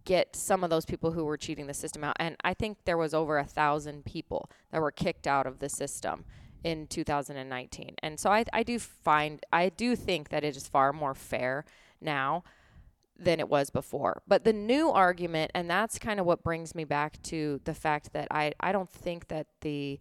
get 0.06 0.36
some 0.36 0.64
of 0.64 0.70
those 0.70 0.86
people 0.86 1.12
who 1.12 1.24
were 1.24 1.38
cheating 1.38 1.68
the 1.68 1.74
system 1.74 2.04
out. 2.04 2.16
And 2.20 2.36
I 2.44 2.54
think 2.54 2.80
there 2.86 2.98
was 2.98 3.14
over 3.14 3.38
a 3.38 3.46
thousand 3.46 4.04
people 4.06 4.50
that 4.72 4.82
were 4.82 4.92
kicked 4.92 5.28
out 5.28 5.48
of 5.48 5.60
the 5.60 5.70
system 5.70 6.26
in 6.64 6.88
2019. 6.88 7.96
And 8.02 8.20
so 8.20 8.30
I, 8.30 8.44
I 8.52 8.64
do 8.64 8.80
find, 8.80 9.46
I 9.54 9.70
do 9.70 9.96
think 9.96 10.30
that 10.30 10.44
it 10.44 10.58
is 10.58 10.68
far 10.68 10.92
more 10.92 11.14
fair 11.14 11.64
now 12.02 12.44
than 13.18 13.40
it 13.40 13.48
was 13.50 13.70
before. 13.70 14.22
But 14.28 14.44
the 14.44 14.54
new 14.54 14.90
argument, 14.90 15.52
and 15.54 15.70
that's 15.70 16.00
kind 16.00 16.20
of 16.20 16.26
what 16.26 16.44
brings 16.44 16.74
me 16.76 16.84
back 16.84 17.22
to 17.24 17.62
the 17.64 17.74
fact 17.74 18.14
that 18.14 18.28
I, 18.32 18.54
I 18.60 18.72
don't 18.72 18.90
think 18.90 19.28
that 19.28 19.48
the 19.62 20.00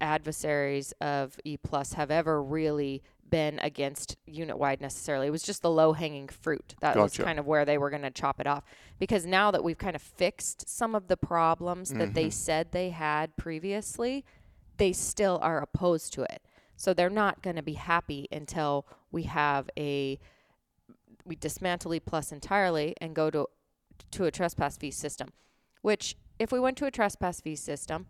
adversaries 0.00 0.92
of 1.00 1.38
E 1.44 1.56
plus 1.56 1.92
have 1.94 2.10
ever 2.10 2.42
really 2.42 3.02
been 3.28 3.58
against 3.60 4.16
unit 4.26 4.58
wide 4.58 4.80
necessarily. 4.80 5.26
It 5.28 5.30
was 5.30 5.42
just 5.42 5.62
the 5.62 5.70
low 5.70 5.92
hanging 5.94 6.28
fruit. 6.28 6.74
That 6.80 6.96
was 6.96 7.16
kind 7.16 7.38
of 7.38 7.46
where 7.46 7.64
they 7.64 7.78
were 7.78 7.88
going 7.88 8.02
to 8.02 8.10
chop 8.10 8.40
it 8.40 8.46
off. 8.46 8.64
Because 8.98 9.24
now 9.24 9.50
that 9.52 9.64
we've 9.64 9.78
kind 9.78 9.96
of 9.96 10.02
fixed 10.02 10.68
some 10.68 10.94
of 10.94 11.08
the 11.08 11.16
problems 11.16 11.90
that 11.94 12.12
they 12.14 12.26
Mhm. 12.26 12.32
said 12.32 12.72
they 12.72 12.90
had 12.90 13.36
previously, 13.36 14.24
they 14.76 14.92
still 14.92 15.38
are 15.40 15.62
opposed 15.62 16.12
to 16.14 16.22
it. 16.24 16.42
So 16.76 16.92
they're 16.92 17.08
not 17.08 17.40
going 17.42 17.56
to 17.56 17.62
be 17.62 17.74
happy 17.74 18.26
until 18.32 18.86
we 19.10 19.22
have 19.22 19.70
a 19.78 20.18
we 21.24 21.36
dismantle 21.36 21.94
E 21.94 22.00
plus 22.00 22.32
entirely 22.32 22.94
and 23.00 23.14
go 23.14 23.30
to 23.30 23.46
to 24.10 24.24
a 24.24 24.30
trespass 24.30 24.76
fee 24.76 24.90
system. 24.90 25.28
Which 25.82 26.16
if 26.38 26.52
we 26.52 26.60
went 26.60 26.76
to 26.78 26.86
a 26.86 26.90
trespass 26.90 27.40
fee 27.40 27.56
system, 27.56 28.06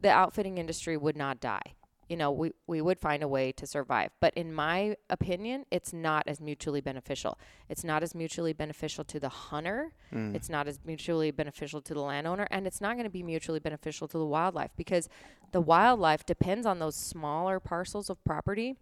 the 0.00 0.10
outfitting 0.10 0.58
industry 0.58 0.96
would 0.96 1.16
not 1.16 1.40
die. 1.40 1.74
You 2.08 2.18
know, 2.18 2.30
we, 2.30 2.50
we 2.66 2.82
would 2.82 3.00
find 3.00 3.22
a 3.22 3.28
way 3.28 3.50
to 3.52 3.66
survive. 3.66 4.10
But 4.20 4.34
in 4.34 4.52
my 4.52 4.96
opinion, 5.08 5.64
it's 5.70 5.92
not 5.92 6.24
as 6.26 6.38
mutually 6.40 6.82
beneficial. 6.82 7.38
It's 7.70 7.82
not 7.82 8.02
as 8.02 8.14
mutually 8.14 8.52
beneficial 8.52 9.04
to 9.04 9.18
the 9.18 9.30
hunter. 9.30 9.92
Mm. 10.12 10.34
It's 10.34 10.50
not 10.50 10.68
as 10.68 10.78
mutually 10.84 11.30
beneficial 11.30 11.80
to 11.80 11.94
the 11.94 12.00
landowner. 12.00 12.46
And 12.50 12.66
it's 12.66 12.80
not 12.80 12.94
going 12.94 13.04
to 13.04 13.10
be 13.10 13.22
mutually 13.22 13.58
beneficial 13.58 14.06
to 14.08 14.18
the 14.18 14.26
wildlife 14.26 14.70
because 14.76 15.08
the 15.52 15.62
wildlife 15.62 16.26
depends 16.26 16.66
on 16.66 16.78
those 16.78 16.94
smaller 16.94 17.58
parcels 17.58 18.10
of 18.10 18.22
property. 18.22 18.76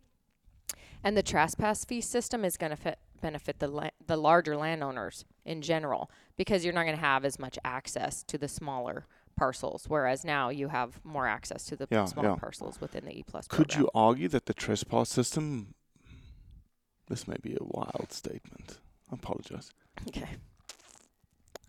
And 1.05 1.16
the 1.16 1.23
trespass 1.23 1.85
fee 1.85 2.01
system 2.01 2.45
is 2.45 2.57
going 2.57 2.71
to 2.71 2.77
fit, 2.77 2.99
benefit 3.22 3.58
the 3.58 3.68
la- 3.68 3.90
the 4.06 4.16
larger 4.18 4.56
landowners 4.56 5.24
in 5.46 5.62
general 5.62 6.11
because 6.37 6.62
you're 6.64 6.74
not 6.74 6.85
going 6.85 6.96
to 6.96 7.00
have 7.00 7.24
as 7.24 7.38
much 7.38 7.58
access 7.64 8.22
to 8.24 8.37
the 8.37 8.48
smaller 8.48 9.06
parcels, 9.37 9.87
whereas 9.88 10.24
now 10.24 10.50
you 10.50 10.68
have 10.68 11.00
more 11.04 11.26
access 11.26 11.64
to 11.64 11.76
the 11.76 11.87
Yeah, 11.90 12.04
smaller 12.04 12.30
yeah. 12.30 12.37
parcels 12.37 12.80
within 12.80 13.06
the 13.06 13.16
E 13.18 13.22
plus. 13.26 13.46
Could 13.48 13.68
program. 13.70 13.80
you 13.80 13.90
argue 13.94 14.28
that 14.28 14.44
the 14.46 14.52
trespass 14.54 15.08
system? 15.08 15.74
This 17.08 17.26
may 17.26 17.37
be 17.42 17.54
a 17.54 17.64
wild 17.64 18.08
statement. 18.12 18.78
I 19.11 19.14
apologize. 19.14 19.70
Okay. 20.08 20.28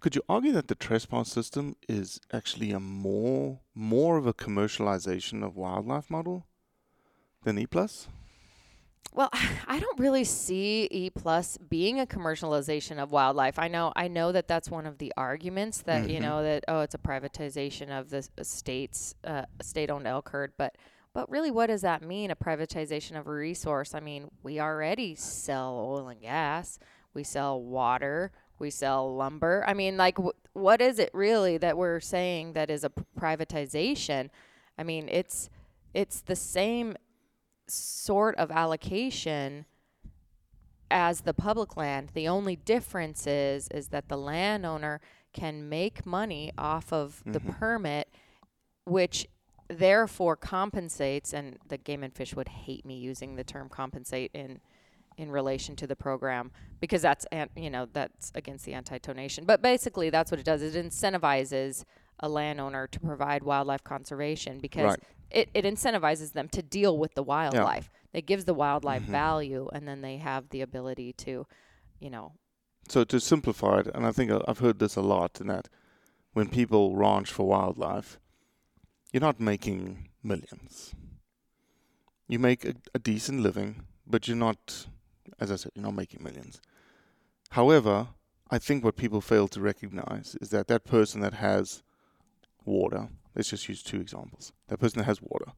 Could 0.01 0.15
you 0.15 0.21
argue 0.27 0.51
that 0.51 0.67
the 0.67 0.75
trespass 0.75 1.31
system 1.31 1.75
is 1.87 2.19
actually 2.33 2.71
a 2.71 2.79
more 2.79 3.61
more 3.73 4.17
of 4.17 4.25
a 4.27 4.33
commercialization 4.33 5.43
of 5.45 5.55
wildlife 5.55 6.09
model 6.09 6.45
than 7.43 7.57
E 7.57 7.65
plus? 7.65 8.07
Well, 9.11 9.29
I 9.67 9.79
don't 9.79 9.99
really 9.99 10.23
see 10.23 10.87
E 10.91 11.09
plus 11.09 11.57
being 11.57 11.99
a 11.99 12.05
commercialization 12.05 12.97
of 13.01 13.11
wildlife. 13.11 13.59
I 13.59 13.67
know, 13.67 13.91
I 13.95 14.07
know 14.07 14.31
that 14.31 14.47
that's 14.47 14.69
one 14.69 14.85
of 14.85 14.97
the 14.99 15.11
arguments 15.17 15.81
that 15.83 16.09
you 16.09 16.19
Mhm. 16.19 16.21
know 16.21 16.43
that 16.43 16.63
oh, 16.67 16.81
it's 16.81 16.95
a 16.95 16.99
privatization 16.99 17.89
of 17.89 18.09
the 18.09 18.27
state's 18.43 19.15
uh, 19.23 19.45
state-owned 19.61 20.07
elk 20.07 20.29
herd, 20.29 20.53
but 20.57 20.75
but 21.13 21.29
really, 21.29 21.51
what 21.51 21.67
does 21.67 21.81
that 21.83 22.01
mean? 22.01 22.31
A 22.31 22.35
privatization 22.35 23.19
of 23.19 23.27
a 23.27 23.31
resource? 23.31 23.93
I 23.93 23.99
mean, 23.99 24.31
we 24.41 24.59
already 24.59 25.13
sell 25.13 25.75
oil 25.77 26.07
and 26.07 26.19
gas, 26.19 26.79
we 27.13 27.23
sell 27.23 27.61
water, 27.61 28.31
we 28.57 28.71
sell 28.71 29.15
lumber. 29.15 29.63
I 29.67 29.75
mean, 29.75 29.95
like, 29.95 30.17
wh- 30.17 30.31
what 30.55 30.81
is 30.81 30.97
it 30.97 31.11
really 31.13 31.57
that 31.59 31.77
we're 31.77 31.99
saying 31.99 32.53
that 32.53 32.71
is 32.71 32.83
a 32.83 32.89
p- 32.89 33.03
privatization? 33.19 34.29
I 34.75 34.81
mean, 34.83 35.07
it's 35.07 35.51
it's 35.93 36.21
the 36.21 36.35
same 36.35 36.95
sort 37.67 38.35
of 38.35 38.51
allocation 38.51 39.65
as 40.91 41.21
the 41.21 41.33
public 41.33 41.75
land. 41.75 42.11
The 42.13 42.27
only 42.27 42.55
difference 42.55 43.25
is 43.25 43.67
is 43.69 43.87
that 43.89 44.09
the 44.09 44.17
landowner 44.17 45.01
can 45.33 45.67
make 45.67 46.05
money 46.05 46.51
off 46.57 46.93
of 46.93 47.23
the 47.25 47.39
Mhm. 47.39 47.57
permit, 47.57 48.09
which 48.85 49.27
therefore 49.67 50.35
compensates. 50.35 51.33
And 51.33 51.57
the 51.67 51.77
Game 51.77 52.03
and 52.03 52.13
Fish 52.13 52.35
would 52.35 52.49
hate 52.49 52.85
me 52.85 52.95
using 52.97 53.35
the 53.35 53.43
term 53.43 53.69
compensate 53.69 54.31
in 54.33 54.61
in 55.15 55.29
relation 55.29 55.75
to 55.75 55.85
the 55.85 55.95
program 55.95 56.51
because 56.79 57.03
that's 57.03 57.25
an, 57.31 57.47
you 57.55 57.69
know 57.69 57.85
that's 57.93 58.31
against 58.33 58.65
the 58.65 58.73
anti-donation. 58.73 59.45
But 59.45 59.61
basically, 59.61 60.09
that's 60.09 60.31
what 60.31 60.39
it 60.39 60.43
does. 60.45 60.63
It 60.63 60.73
incentivizes 60.73 61.85
a 62.19 62.29
landowner 62.29 62.87
to 62.87 62.99
provide 62.99 63.43
wildlife 63.43 63.83
conservation 63.83 64.59
because 64.59 64.83
Right. 64.85 64.99
it, 65.31 65.49
it 65.53 65.65
incentivizes 65.65 66.33
them 66.33 66.47
to 66.49 66.61
deal 66.61 66.97
with 66.97 67.13
the 67.15 67.23
wildlife. 67.23 67.89
It 68.13 68.25
gives 68.25 68.45
the 68.45 68.53
wildlife 68.53 69.03
Mhm. 69.03 69.07
value, 69.11 69.69
and 69.73 69.87
then 69.87 70.01
they 70.01 70.17
have 70.17 70.49
the 70.49 70.61
ability 70.61 71.13
to, 71.13 71.47
you 71.99 72.09
know, 72.09 72.33
So 72.89 73.03
to 73.05 73.19
simplify 73.19 73.79
it, 73.79 73.87
and 73.95 74.05
I 74.05 74.11
think 74.11 74.29
I- 74.31 74.43
I've 74.47 74.59
heard 74.59 74.79
this 74.79 74.95
a 74.95 75.01
lot, 75.01 75.39
in 75.41 75.47
that 75.47 75.69
when 76.33 76.49
people 76.49 76.95
ranch 76.95 77.31
for 77.31 77.47
wildlife, 77.47 78.19
you're 79.11 79.21
not 79.21 79.39
making 79.39 80.09
millions. 80.21 80.93
You 82.27 82.39
make 82.39 82.65
a, 82.65 82.73
a 82.93 82.99
decent 82.99 83.41
living, 83.41 83.85
but 84.05 84.27
you're 84.27 84.37
not, 84.37 84.87
as 85.39 85.51
I 85.51 85.55
said, 85.55 85.71
you're 85.75 85.83
not 85.85 85.95
making 85.95 86.23
millions. 86.23 86.61
However, 87.51 88.09
I 88.51 88.59
think 88.59 88.83
what 88.83 88.95
people 88.97 89.21
fail 89.21 89.47
to 89.49 89.61
recognize 89.61 90.35
is 90.41 90.49
that 90.49 90.67
that 90.67 90.83
person 90.85 91.21
that 91.21 91.33
has 91.35 91.83
water, 92.65 93.09
let's 93.35 93.49
just 93.49 93.67
use 93.67 93.83
two 93.83 93.99
examples. 93.99 94.51
That 94.67 94.79
person 94.79 94.99
that 94.99 95.05
has 95.05 95.21
water, 95.21 95.51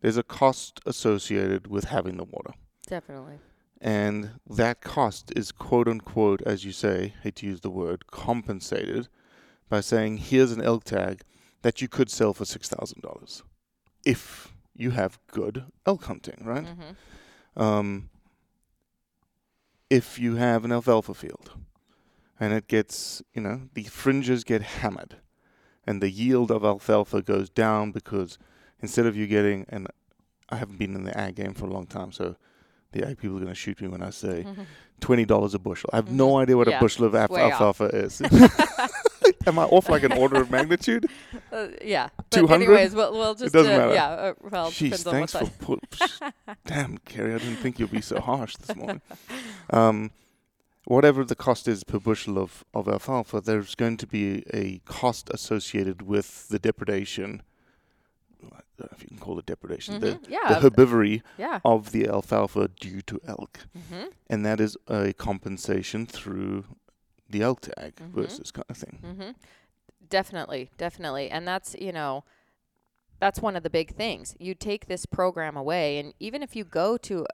there's 0.00 0.16
a 0.16 0.22
cost 0.22 0.80
associated 0.86 1.66
with 1.66 1.84
having 1.84 2.16
the 2.16 2.24
water. 2.24 2.52
definitely. 2.86 3.38
And 3.80 4.30
that 4.48 4.80
cost 4.80 5.32
is 5.34 5.50
quote 5.50 5.88
unquote, 5.88 6.40
as 6.42 6.64
you 6.64 6.70
say, 6.70 7.14
hate 7.22 7.34
to 7.36 7.46
use 7.46 7.62
the 7.62 7.70
word, 7.70 8.06
compensated 8.06 9.08
by 9.68 9.80
saying, 9.80 10.18
here's 10.18 10.52
an 10.52 10.62
elk 10.62 10.84
tag 10.84 11.22
that 11.62 11.82
you 11.82 11.88
could 11.88 12.08
sell 12.08 12.32
for 12.32 12.44
$6,000 12.44 13.42
if 14.04 14.52
you 14.74 14.90
have 14.90 15.18
good 15.26 15.64
elk 15.84 16.04
hunting, 16.04 16.42
right? 16.44 16.64
Mm-hmm. 16.64 17.62
Um, 17.62 18.10
if 19.90 20.18
you 20.18 20.36
have 20.36 20.64
an 20.64 20.72
alfalfa 20.72 21.14
field 21.14 21.50
and 22.38 22.52
it 22.52 22.68
gets, 22.68 23.22
you 23.34 23.42
know, 23.42 23.62
the 23.74 23.84
fringes 23.84 24.44
get 24.44 24.62
hammered 24.62 25.16
and 25.86 26.00
the 26.02 26.10
yield 26.10 26.50
of 26.50 26.64
alfalfa 26.64 27.22
goes 27.22 27.48
down 27.50 27.92
because 27.92 28.38
instead 28.80 29.06
of 29.06 29.16
you 29.16 29.26
getting, 29.26 29.66
and 29.68 29.88
I 30.50 30.56
haven't 30.56 30.78
been 30.78 30.94
in 30.94 31.04
the 31.04 31.16
ag 31.18 31.36
game 31.36 31.54
for 31.54 31.66
a 31.66 31.70
long 31.70 31.86
time, 31.86 32.12
so 32.12 32.36
the 32.92 33.06
ag 33.06 33.18
people 33.18 33.36
are 33.36 33.40
going 33.40 33.48
to 33.48 33.54
shoot 33.54 33.80
me 33.80 33.88
when 33.88 34.02
I 34.02 34.10
say 34.10 34.46
$20 35.00 35.54
a 35.54 35.58
bushel. 35.58 35.90
I 35.92 35.96
have 35.96 36.10
no 36.10 36.38
idea 36.38 36.56
what 36.56 36.68
Mm-hmm. 36.68 36.70
Yeah, 36.72 36.78
a 36.78 36.80
bushel 36.80 37.04
of 37.06 37.14
alf- 37.14 37.30
way 37.30 37.42
off. 37.42 37.52
alfalfa 37.60 37.84
is. 37.96 38.22
Am 39.46 39.58
I 39.58 39.64
off 39.64 39.88
like 39.88 40.04
an 40.04 40.12
order 40.12 40.40
of 40.40 40.50
magnitude? 40.52 41.06
Uh, 41.52 41.68
yeah. 41.84 42.10
But 42.16 42.30
200? 42.30 42.54
anyways, 42.64 42.94
we'll, 42.94 43.12
we'll 43.12 43.32
It 43.32 43.38
just 43.38 43.52
doesn't 43.52 43.72
uh, 43.72 43.78
matter. 43.78 43.94
yeah. 43.94 44.08
Uh, 44.08 44.34
well, 44.50 44.70
Jeez, 44.70 45.02
depends 45.02 45.06
on 45.06 45.20
what 45.20 45.30
thanks 45.30 45.56
for 45.56 45.64
put. 45.64 46.56
Damn, 46.64 46.98
Kerrie, 46.98 47.34
I 47.34 47.38
didn't 47.38 47.56
think 47.56 47.80
you'd 47.80 47.90
be 47.90 48.00
so 48.00 48.20
harsh 48.20 48.56
this 48.56 48.76
morning. 48.76 49.00
Um, 49.70 50.10
whatever 50.86 51.24
the 51.24 51.34
cost 51.36 51.68
is 51.68 51.84
per 51.84 51.98
bushel 51.98 52.38
of, 52.38 52.64
of 52.74 52.88
alfalfa, 52.88 53.40
there's 53.40 53.74
going 53.74 53.96
to 53.98 54.06
be 54.06 54.44
a 54.52 54.78
cost 54.84 55.30
associated 55.32 56.02
with 56.02 56.48
the 56.48 56.58
depredation. 56.58 57.42
I 58.44 58.60
don't 58.76 58.90
know 58.90 58.96
if 58.96 59.02
you 59.02 59.08
can 59.08 59.18
call 59.18 59.38
it 59.38 59.46
depredation. 59.46 60.00
The, 60.00 60.12
Mhm, 60.14 60.28
yeah, 60.28 60.48
the 60.60 60.68
herbivory 60.70 61.22
yeah. 61.38 61.60
of 61.64 61.92
the 61.92 62.08
alfalfa 62.08 62.68
due 62.80 63.00
to 63.02 63.20
elk. 63.26 63.60
Mhm. 63.78 64.12
And 64.28 64.44
that 64.44 64.60
is 64.60 64.76
a 64.88 65.12
compensation 65.12 66.06
through 66.06 66.64
the 67.30 67.42
elk 67.42 67.60
tag 67.60 67.94
Mhm. 67.96 68.10
versus 68.10 68.50
kind 68.50 68.66
of 68.68 68.76
thing. 68.76 68.98
Mm-hmm. 69.02 69.30
Definitely, 70.08 70.70
definitely, 70.76 71.30
and 71.30 71.46
that's 71.46 71.74
you 71.78 71.92
know, 71.92 72.24
that's 73.20 73.40
one 73.40 73.54
of 73.56 73.62
the 73.62 73.70
big 73.70 73.94
things. 73.94 74.34
You 74.40 74.54
take 74.54 74.86
this 74.86 75.06
program 75.06 75.56
away, 75.56 75.98
and 75.98 76.12
even 76.18 76.42
if 76.42 76.56
you 76.56 76.64
go 76.64 76.96
to 76.98 77.24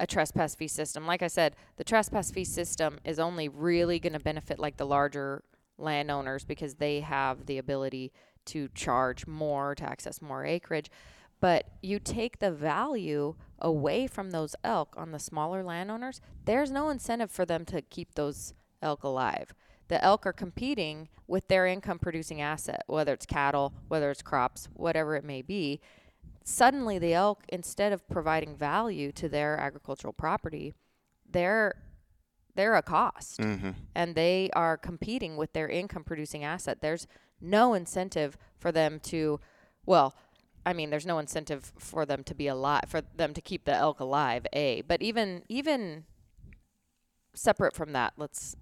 a 0.00 0.06
trespass 0.06 0.54
fee 0.54 0.66
system, 0.66 1.06
like 1.06 1.22
I 1.22 1.28
said, 1.28 1.54
the 1.76 1.84
trespass 1.84 2.30
fee 2.30 2.44
system 2.44 2.98
is 3.04 3.20
only 3.20 3.48
really 3.48 4.00
going 4.00 4.14
to 4.14 4.18
benefit 4.18 4.58
like 4.58 4.78
the 4.78 4.86
larger 4.86 5.44
landowners 5.76 6.44
because 6.44 6.74
they 6.74 7.00
have 7.00 7.44
the 7.46 7.58
ability 7.58 8.10
to 8.46 8.68
charge 8.74 9.26
more 9.26 9.74
to 9.74 9.84
access 9.84 10.22
more 10.22 10.44
acreage. 10.44 10.90
But 11.38 11.66
you 11.82 11.98
take 11.98 12.38
the 12.38 12.50
value 12.50 13.34
away 13.58 14.06
from 14.06 14.30
those 14.30 14.56
elk 14.64 14.94
on 14.96 15.12
the 15.12 15.18
smaller 15.18 15.62
landowners, 15.62 16.20
there's 16.46 16.70
no 16.70 16.88
incentive 16.88 17.30
for 17.30 17.44
them 17.44 17.66
to 17.66 17.82
keep 17.82 18.14
those 18.14 18.54
elk 18.82 19.04
alive. 19.04 19.54
The 19.88 20.02
elk 20.02 20.24
are 20.24 20.32
competing 20.32 21.08
with 21.26 21.48
their 21.48 21.66
income 21.66 21.98
producing 21.98 22.40
asset, 22.40 22.84
whether 22.86 23.12
it's 23.12 23.26
cattle, 23.26 23.74
whether 23.88 24.10
it's 24.10 24.22
crops, 24.22 24.68
whatever 24.72 25.16
it 25.16 25.24
may 25.24 25.42
be. 25.42 25.80
Suddenly, 26.44 26.98
the 26.98 27.12
elk, 27.14 27.44
instead 27.48 27.92
of 27.92 28.06
providing 28.08 28.56
value 28.56 29.12
to 29.12 29.28
their 29.28 29.58
agricultural 29.58 30.12
property, 30.12 30.74
they're 31.28 31.74
they're 32.56 32.74
a 32.74 32.82
cost 32.82 33.38
Mhm. 33.38 33.74
and 33.94 34.14
they 34.16 34.50
are 34.54 34.76
competing 34.76 35.36
with 35.36 35.52
their 35.52 35.68
income 35.68 36.02
producing 36.02 36.42
asset. 36.42 36.80
There's 36.80 37.06
no 37.40 37.74
incentive 37.74 38.36
for 38.58 38.72
them 38.72 38.98
to, 39.00 39.38
well, 39.86 40.16
I 40.66 40.72
mean, 40.72 40.90
there's 40.90 41.06
no 41.06 41.18
incentive 41.20 41.72
for 41.78 42.04
them 42.04 42.24
to 42.24 42.34
be 42.34 42.48
alive, 42.48 42.82
for 42.88 43.00
them 43.00 43.32
to 43.34 43.40
keep 43.40 43.64
the 43.64 43.72
elk 43.74 44.00
alive, 44.00 44.46
A. 44.52 44.82
But 44.82 45.00
even, 45.00 45.44
even 45.48 46.04
separate 47.34 47.74
from 47.74 47.92
that, 47.92 48.14
let's 48.16 48.56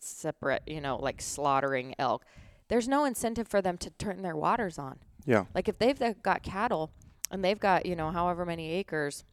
separate, 0.00 0.62
you 0.66 0.80
know, 0.80 0.96
like 0.96 1.20
slaughtering 1.20 1.94
elk, 1.98 2.24
there's 2.68 2.88
no 2.88 3.04
incentive 3.04 3.46
for 3.46 3.60
them 3.60 3.76
to 3.78 3.90
turn 3.90 4.22
their 4.22 4.34
waters 4.34 4.78
on. 4.78 4.98
Yeah. 5.26 5.44
Like 5.54 5.68
if 5.68 5.78
they've 5.78 5.98
got 6.22 6.42
cattle 6.42 6.90
and 7.30 7.44
they've 7.44 7.58
got, 7.60 7.86
you 7.86 7.96
know, 7.96 8.10
however 8.10 8.44
many 8.44 8.70
acres 8.72 9.24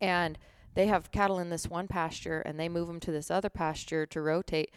and 0.00 0.38
they 0.74 0.86
have 0.86 1.10
cattle 1.10 1.38
in 1.38 1.50
this 1.50 1.68
one 1.68 1.86
pasture 1.88 2.40
and 2.40 2.58
they 2.58 2.68
move 2.68 2.88
them 2.88 3.00
to 3.00 3.12
this 3.12 3.30
other 3.30 3.50
pasture 3.50 4.06
to 4.06 4.20
rotate, 4.20 4.70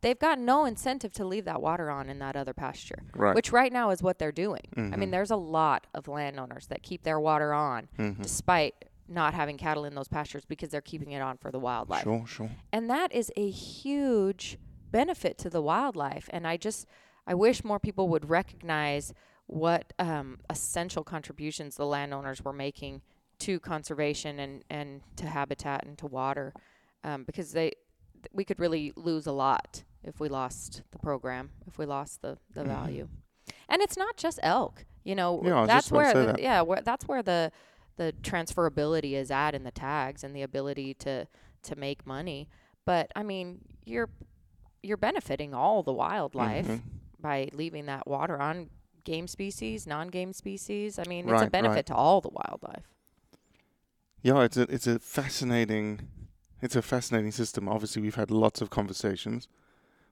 they've 0.00 0.18
got 0.18 0.38
no 0.38 0.64
incentive 0.64 1.12
to 1.12 1.24
leave 1.24 1.44
that 1.44 1.62
water 1.62 1.90
on 1.90 2.08
in 2.08 2.18
that 2.18 2.36
other 2.36 2.52
pasture. 2.52 2.98
Right. 3.14 3.34
Which 3.34 3.52
right 3.52 3.72
now 3.72 3.90
is 3.90 4.02
what 4.02 4.18
they're 4.18 4.32
doing. 4.32 4.62
I 4.76 4.80
Mhm. 4.80 4.98
mean, 4.98 5.10
there's 5.10 5.30
a 5.30 5.36
lot 5.36 5.86
of 5.94 6.08
landowners 6.08 6.66
that 6.66 6.82
keep 6.82 7.04
their 7.04 7.20
water 7.20 7.52
on 7.54 7.88
Mhm. 7.98 8.20
despite 8.22 8.74
not 9.06 9.34
having 9.34 9.56
cattle 9.58 9.84
in 9.84 9.94
those 9.94 10.08
pastures 10.08 10.44
because 10.46 10.70
they're 10.70 10.80
keeping 10.80 11.12
it 11.12 11.20
on 11.20 11.36
for 11.36 11.50
the 11.50 11.58
wildlife. 11.58 12.02
Sure, 12.04 12.26
sure. 12.26 12.50
And 12.72 12.88
that 12.90 13.12
is 13.12 13.30
a 13.36 13.48
huge 13.50 14.58
benefit 14.90 15.36
to 15.38 15.50
the 15.50 15.60
wildlife. 15.62 16.28
And 16.32 16.46
I 16.46 16.56
just, 16.56 16.86
I 17.26 17.34
wish 17.34 17.62
more 17.64 17.78
people 17.78 18.08
would 18.08 18.28
recognize 18.30 19.12
what 19.46 19.92
um, 19.98 20.38
essential 20.50 21.04
contributions 21.04 21.76
the 21.76 21.86
landowners 21.86 22.42
were 22.44 22.52
making 22.52 23.02
to 23.40 23.60
conservation 23.60 24.38
and, 24.38 24.64
and 24.70 25.02
to 25.16 25.26
habitat 25.26 25.84
and 25.84 25.98
to 25.98 26.06
water, 26.06 26.54
um, 27.02 27.24
because 27.24 27.52
they, 27.52 27.70
th- 28.14 28.28
we 28.32 28.44
could 28.44 28.58
really 28.58 28.92
lose 28.96 29.26
a 29.26 29.32
lot 29.32 29.84
if 30.02 30.20
we 30.20 30.28
lost 30.28 30.82
the 30.92 30.98
program, 30.98 31.50
if 31.66 31.76
we 31.78 31.84
lost 31.86 32.22
the, 32.22 32.38
the 32.54 32.62
Mhm. 32.62 32.66
value. 32.68 33.08
And 33.68 33.82
it's 33.82 33.96
not 33.96 34.16
just 34.16 34.38
elk, 34.42 34.84
you 35.04 35.14
know. 35.14 35.40
Yeah, 35.44 35.66
that's 35.66 35.86
just 35.86 35.90
about 35.90 35.98
to 36.12 36.14
where, 36.14 36.26
the, 36.26 36.32
that. 36.32 36.42
yeah, 36.42 36.62
where 36.62 36.80
that's 36.80 37.06
where 37.06 37.22
the 37.22 37.50
the 37.96 38.12
transferability 38.22 39.12
is 39.12 39.30
at 39.30 39.54
in 39.54 39.62
the 39.64 39.70
tags 39.70 40.24
and 40.24 40.34
the 40.34 40.42
ability 40.42 40.94
to 40.94 41.26
to 41.62 41.76
make 41.76 42.06
money. 42.06 42.48
But 42.86 43.10
I 43.16 43.22
mean, 43.22 43.60
you're 43.84 44.08
you're 44.82 44.96
benefiting 44.96 45.52
all 45.54 45.82
the 45.82 45.92
wildlife 45.92 46.66
Mhm. 46.66 46.80
by 47.20 47.48
leaving 47.52 47.86
that 47.86 48.06
water 48.06 48.40
on 48.40 48.70
game 49.04 49.26
species, 49.26 49.86
non-game 49.86 50.32
species. 50.32 50.98
I 50.98 51.04
mean, 51.04 51.28
it's 51.28 51.42
a 51.42 51.50
benefit 51.50 51.74
right. 51.76 51.86
to 51.86 51.94
all 51.94 52.20
the 52.20 52.30
wildlife. 52.30 52.88
Yeah, 54.22 54.42
it's 54.42 54.56
a 54.56 54.62
it's 54.62 54.86
a 54.86 54.98
fascinating 54.98 56.08
it's 56.62 56.76
a 56.76 56.82
fascinating 56.82 57.30
system. 57.30 57.68
Obviously, 57.68 58.00
we've 58.00 58.14
had 58.14 58.30
lots 58.30 58.62
of 58.62 58.70
conversations 58.70 59.48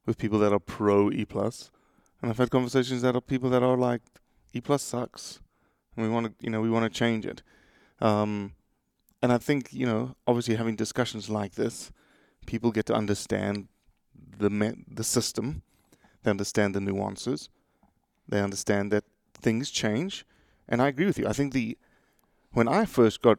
with 0.04 0.18
people 0.18 0.38
that 0.40 0.52
are 0.52 0.60
pro 0.60 1.10
E 1.10 1.24
plus, 1.24 1.70
and 2.20 2.30
I've 2.30 2.38
had 2.38 2.50
conversations 2.50 3.00
that 3.02 3.16
are 3.16 3.22
people 3.22 3.48
that 3.50 3.62
are 3.62 3.76
like 3.76 4.02
E 4.52 4.60
plus 4.60 4.82
sucks, 4.82 5.40
and 5.96 6.04
we 6.04 6.12
want 6.12 6.26
to 6.26 6.44
you 6.44 6.50
know 6.50 6.60
we 6.60 6.68
want 6.68 6.84
to 6.84 6.98
change 6.98 7.24
it. 7.24 7.42
Um, 8.00 8.52
and 9.22 9.32
I 9.32 9.38
think 9.38 9.72
you 9.72 9.86
know 9.86 10.14
obviously 10.26 10.56
having 10.56 10.76
discussions 10.76 11.30
like 11.30 11.54
this, 11.54 11.90
people 12.44 12.70
get 12.70 12.84
to 12.86 12.94
understand 12.94 13.68
the 14.38 14.50
me- 14.50 14.84
the 14.86 15.04
system, 15.04 15.62
they 16.22 16.30
understand 16.30 16.74
the 16.74 16.80
nuances, 16.80 17.48
they 18.28 18.40
understand 18.40 18.92
that 18.92 19.04
things 19.34 19.70
change, 19.70 20.24
and 20.68 20.80
I 20.80 20.88
agree 20.88 21.06
with 21.06 21.18
you. 21.18 21.26
I 21.26 21.32
think 21.32 21.52
the 21.52 21.76
when 22.52 22.68
I 22.68 22.84
first 22.84 23.22
got 23.22 23.38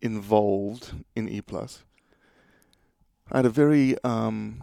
involved 0.00 0.92
in 1.14 1.28
E 1.28 1.40
plus, 1.40 1.84
I 3.30 3.38
had 3.38 3.46
a 3.46 3.50
very 3.50 3.96
um, 4.04 4.60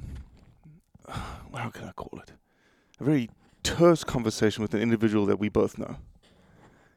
how 1.09 1.69
can 1.69 1.85
I 1.85 1.91
call 1.91 2.19
it? 2.19 2.33
A 2.99 3.03
very 3.03 3.29
terse 3.63 4.03
conversation 4.03 4.61
with 4.61 4.73
an 4.73 4.81
individual 4.81 5.25
that 5.25 5.39
we 5.39 5.49
both 5.49 5.77
know. 5.77 5.97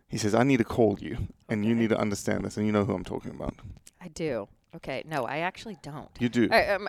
He 0.09 0.18
says, 0.18 0.35
"I 0.35 0.44
need 0.44 0.59
to 0.59 0.64
call 0.64 0.99
you, 1.01 1.29
and 1.49 1.64
you 1.64 1.75
need 1.75 1.88
to 1.88 1.99
understand 1.99 2.44
this, 2.44 2.57
and 2.57 2.66
you 2.66 2.73
know 2.73 2.85
who 2.85 2.94
I'm 2.94 3.05
talking 3.05 3.31
about." 3.31 3.55
I 4.01 4.09
do. 4.09 4.49
Okay, 4.77 5.05
no, 5.07 5.25
I 5.25 5.38
actually 5.38 5.79
don't. 5.83 6.11
You 6.18 6.29
do. 6.29 6.51
Um, 6.51 6.88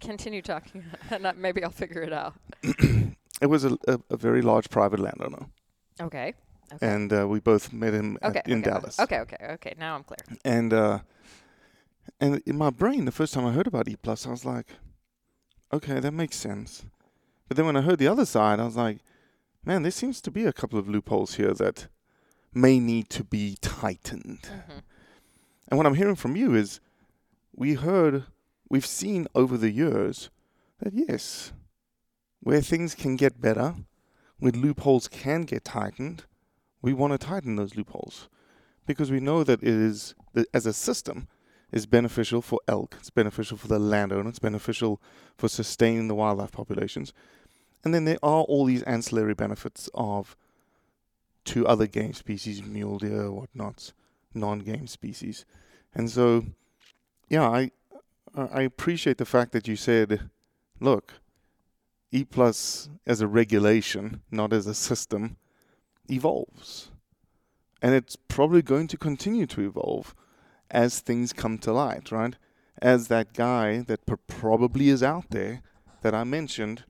continue 0.00 0.42
talking, 0.42 0.84
and 1.10 1.26
maybe 1.38 1.64
I'll 1.64 1.70
figure 1.70 2.02
it 2.02 2.12
out. 2.12 2.34
It 3.42 3.46
was 3.50 3.64
a, 3.64 3.72
a, 3.88 3.98
a 4.10 4.16
very 4.16 4.40
large 4.42 4.68
private 4.70 5.00
landowner, 5.00 5.46
Okay. 6.00 6.34
Okay. 6.72 6.86
and 6.94 7.12
uh, 7.12 7.26
we 7.28 7.40
both 7.40 7.72
met 7.72 7.92
him 7.92 8.16
at- 8.22 8.30
okay. 8.36 8.42
in 8.52 8.60
okay, 8.60 8.70
Dallas. 8.70 8.98
Okay. 9.00 9.18
Okay. 9.20 9.36
Okay. 9.56 9.74
Now 9.78 9.94
I'm 9.96 10.04
clear. 10.04 10.24
And 10.44 10.72
uh, 10.72 11.00
and 12.20 12.40
in 12.46 12.56
my 12.56 12.70
brain, 12.70 13.04
the 13.04 13.12
first 13.12 13.34
time 13.34 13.44
I 13.44 13.52
heard 13.52 13.66
about 13.66 13.88
E 13.88 13.96
plus, 13.96 14.26
I 14.26 14.30
was 14.30 14.44
like, 14.44 14.68
okay, 15.72 16.00
that 16.00 16.12
makes 16.12 16.36
sense. 16.36 16.84
But 17.48 17.56
then 17.56 17.66
when 17.66 17.76
I 17.76 17.82
heard 17.82 17.98
the 17.98 18.08
other 18.08 18.24
side, 18.24 18.60
I 18.60 18.64
was 18.64 18.76
like, 18.76 18.98
man, 19.64 19.82
there 19.82 19.90
seems 19.90 20.20
to 20.22 20.30
be 20.30 20.46
a 20.46 20.52
couple 20.52 20.78
of 20.78 20.88
loopholes 20.88 21.34
here 21.34 21.52
that 21.54 21.88
may 22.54 22.78
need 22.78 23.10
to 23.10 23.24
be 23.24 23.56
tightened. 23.60 24.48
And 25.68 25.76
what 25.78 25.86
I'm 25.86 25.94
hearing 25.94 26.16
from 26.16 26.36
you 26.36 26.54
is, 26.54 26.80
we 27.54 27.74
heard, 27.74 28.24
we've 28.68 28.86
seen 28.86 29.26
over 29.34 29.56
the 29.58 29.70
years 29.70 30.30
that 30.80 30.92
yes, 30.94 31.52
where 32.42 32.60
things 32.60 32.94
can 32.94 33.16
get 33.16 33.40
better, 33.40 33.74
where 34.38 34.52
loopholes 34.52 35.08
can 35.08 35.42
get 35.42 35.64
tightened, 35.64 36.24
we 36.80 36.92
want 36.92 37.12
to 37.12 37.18
tighten 37.18 37.56
those 37.56 37.76
loopholes 37.76 38.28
because 38.86 39.10
we 39.10 39.20
know 39.20 39.44
that 39.44 39.62
it 39.62 39.68
is 39.68 40.14
as 40.52 40.66
a 40.66 40.72
system 40.72 41.28
is 41.70 41.86
beneficial 41.86 42.42
for 42.42 42.58
elk, 42.66 42.96
it's 42.98 43.10
beneficial 43.10 43.56
for 43.56 43.68
the 43.68 43.78
landowner, 43.78 44.28
it's 44.28 44.38
beneficial 44.38 45.00
for 45.38 45.48
sustaining 45.48 46.08
the 46.08 46.14
wildlife 46.14 46.52
populations. 46.52 47.12
And 47.84 47.94
then 47.94 48.04
there 48.04 48.18
are 48.22 48.42
all 48.42 48.64
these 48.64 48.82
ancillary 48.82 49.34
benefits 49.34 49.88
of 49.94 50.36
to 51.44 51.66
other 51.66 51.86
game 51.86 52.12
species, 52.12 52.62
mule 52.62 52.98
deer, 52.98 53.30
whatnots, 53.30 53.92
non-game 54.34 54.86
species. 54.86 55.44
And 55.94 56.10
so, 56.10 56.44
yeah, 57.28 57.48
I 57.48 57.70
I 58.34 58.62
appreciate 58.62 59.18
the 59.18 59.26
fact 59.26 59.52
that 59.52 59.68
you 59.68 59.76
said, 59.76 60.30
look, 60.80 61.14
E 62.12 62.24
plus 62.24 62.90
as 63.06 63.20
a 63.20 63.26
regulation, 63.26 64.20
not 64.30 64.52
as 64.52 64.66
a 64.66 64.74
system, 64.74 65.36
evolves. 66.08 66.90
And 67.80 67.94
it's 67.94 68.16
probably 68.16 68.62
going 68.62 68.86
to 68.88 68.98
continue 68.98 69.46
to 69.46 69.62
evolve 69.62 70.14
as 70.70 71.00
things 71.00 71.32
come 71.32 71.58
to 71.58 71.72
light, 71.72 72.12
right? 72.12 72.36
As 72.80 73.08
that 73.08 73.32
guy 73.32 73.80
that 73.80 74.06
pr- 74.06 74.14
probably 74.26 74.88
is 74.88 75.02
out 75.02 75.30
there 75.30 75.62
that 76.02 76.14
I 76.14 76.24
mentioned 76.24 76.84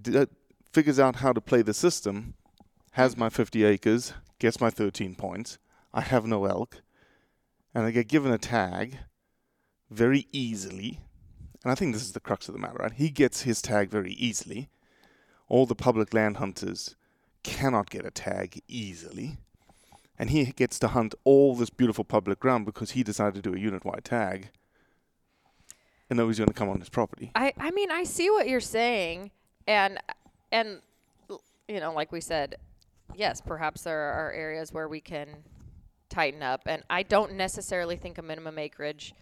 d- 0.00 0.18
uh, 0.18 0.26
figures 0.72 0.98
out 0.98 1.16
how 1.16 1.32
to 1.32 1.40
play 1.40 1.62
the 1.62 1.74
system, 1.74 2.34
has 2.92 3.16
my 3.16 3.28
50 3.28 3.64
acres, 3.64 4.12
gets 4.38 4.60
my 4.60 4.70
13 4.70 5.14
points, 5.14 5.58
I 5.94 6.00
have 6.00 6.26
no 6.26 6.44
elk, 6.44 6.82
and 7.74 7.84
I 7.84 7.90
get 7.90 8.08
given 8.08 8.32
a 8.32 8.38
tag 8.38 8.98
very 9.90 10.26
easily. 10.32 11.00
And 11.62 11.70
I 11.70 11.74
think 11.74 11.92
this 11.94 12.02
is 12.02 12.12
the 12.12 12.20
crux 12.20 12.48
of 12.48 12.54
the 12.54 12.60
matter, 12.60 12.78
right? 12.80 12.92
He 12.92 13.10
gets 13.10 13.42
his 13.42 13.62
tag 13.62 13.88
very 13.88 14.12
easily. 14.12 14.68
All 15.48 15.66
the 15.66 15.74
public 15.74 16.12
land 16.12 16.38
hunters 16.38 16.96
cannot 17.42 17.90
get 17.90 18.04
a 18.04 18.10
tag 18.10 18.62
easily. 18.68 19.36
And 20.18 20.30
he 20.30 20.44
gets 20.46 20.78
to 20.80 20.88
hunt 20.88 21.14
all 21.24 21.54
this 21.54 21.70
beautiful 21.70 22.04
public 22.04 22.40
ground 22.40 22.66
because 22.66 22.92
he 22.92 23.02
decided 23.02 23.42
to 23.42 23.50
do 23.50 23.56
a 23.56 23.60
unit 23.60 23.84
wide 23.84 24.04
tag. 24.04 24.50
And 26.10 26.16
nobody's 26.16 26.38
going 26.38 26.48
to 26.48 26.54
come 26.54 26.68
on 26.68 26.80
his 26.80 26.88
property. 26.88 27.30
I, 27.34 27.52
I 27.58 27.70
mean, 27.70 27.90
I 27.90 28.04
see 28.04 28.30
what 28.30 28.46
you're 28.46 28.60
saying, 28.60 29.30
and 29.66 29.98
and 30.50 30.80
you 31.66 31.80
know, 31.80 31.94
like 31.94 32.12
we 32.12 32.20
said, 32.20 32.56
yes, 33.14 33.40
perhaps 33.40 33.82
there 33.82 33.98
are 33.98 34.30
areas 34.30 34.72
where 34.72 34.88
we 34.88 35.00
can 35.00 35.28
tighten 36.10 36.42
up, 36.42 36.62
and 36.66 36.82
I 36.90 37.02
don't 37.02 37.32
necessarily 37.32 37.96
think 37.96 38.18
a 38.18 38.22
minimum 38.22 38.58
acreage 38.58 39.14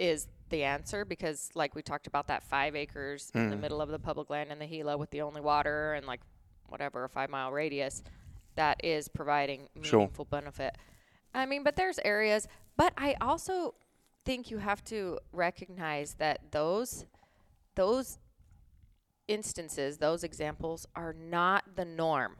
is 0.00 0.26
the 0.50 0.64
answer 0.64 1.04
because, 1.04 1.50
like 1.54 1.74
we 1.74 1.82
talked 1.82 2.06
about, 2.06 2.26
that 2.28 2.42
five 2.42 2.76
acres 2.76 3.30
in 3.34 3.50
the 3.50 3.56
Mm. 3.56 3.60
middle 3.60 3.80
of 3.80 3.88
the 3.88 3.98
public 3.98 4.28
land 4.30 4.50
in 4.52 4.58
the 4.58 4.66
Gila 4.66 4.96
with 4.98 5.10
the 5.10 5.22
only 5.22 5.40
water 5.40 5.94
and 5.94 6.06
like 6.06 6.20
whatever 6.68 7.04
a 7.04 7.08
five 7.08 7.30
mile 7.30 7.50
radius, 7.50 8.02
that 8.56 8.84
is 8.84 9.08
providing 9.08 9.68
Sure. 9.82 10.00
meaningful 10.00 10.24
benefit. 10.26 10.76
I 11.32 11.46
mean, 11.46 11.62
but 11.62 11.76
there's 11.76 11.98
areas, 12.00 12.46
but 12.76 12.92
I 12.96 13.14
also 13.20 13.74
think 14.24 14.50
you 14.50 14.58
have 14.58 14.84
to 14.84 15.18
recognize 15.32 16.14
that 16.14 16.50
those 16.52 17.06
those 17.76 18.18
instances, 19.28 19.98
those 19.98 20.24
examples 20.24 20.86
are 20.96 21.12
not 21.12 21.76
the 21.76 21.84
norm. 21.84 22.36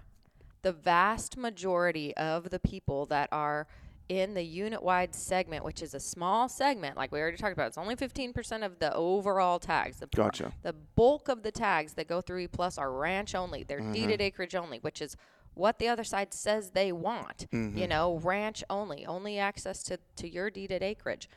The 0.63 0.73
vast 0.73 1.37
majority 1.37 2.15
of 2.17 2.51
the 2.51 2.59
people 2.59 3.07
that 3.07 3.29
are 3.33 3.67
in 4.11 4.35
the 4.35 4.43
unit 4.43 4.83
wide 4.83 5.15
segment, 5.15 5.65
which 5.65 5.83
is 5.83 5.95
a 5.95 6.01
small 6.01 6.49
segment, 6.49 6.97
like 6.97 7.13
we 7.13 7.21
already 7.21 7.37
talked 7.37 7.53
about, 7.53 7.69
it's 7.69 7.79
only 7.79 7.95
15% 7.95 8.65
of 8.67 8.81
the 8.81 8.93
overall 8.93 9.61
tags. 9.61 9.99
The, 10.01 10.09
Gotcha. 10.09 10.53
The 10.63 10.73
bulk 10.73 11.29
of 11.29 11.45
the 11.45 11.53
tags 11.53 11.93
that 11.95 12.09
go 12.09 12.21
through 12.21 12.41
E 12.41 12.49
Plus 12.49 12.77
are 12.77 12.91
ranch 12.91 13.37
only. 13.37 13.63
They're 13.63 13.81
Mhm. 13.81 13.93
deeded 13.93 14.21
acreage 14.21 14.57
only, 14.57 14.79
which 14.81 15.01
is 15.01 15.17
what 15.55 15.79
the 15.79 15.87
other 15.87 16.03
side 16.03 16.35
says 16.35 16.73
they 16.73 16.91
want. 16.91 17.47
You 17.53 17.59
Mhm. 17.59 17.89
know, 17.89 18.17
ranch 18.17 18.65
only, 18.69 19.07
only 19.07 19.39
access 19.39 19.85
to, 19.85 20.01
to 20.17 20.29
your 20.29 20.51
deeded 20.51 20.83
acreage. 20.83 21.29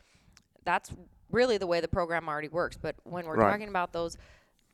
That's 0.63 0.91
really 1.29 1.59
the 1.59 1.67
way 1.67 1.79
the 1.79 1.87
program 1.87 2.27
already 2.27 2.47
works. 2.49 2.75
But 2.75 2.95
when 3.03 3.27
we're 3.27 3.35
Right. 3.35 3.51
talking 3.51 3.69
about 3.69 3.93
those 3.93 4.17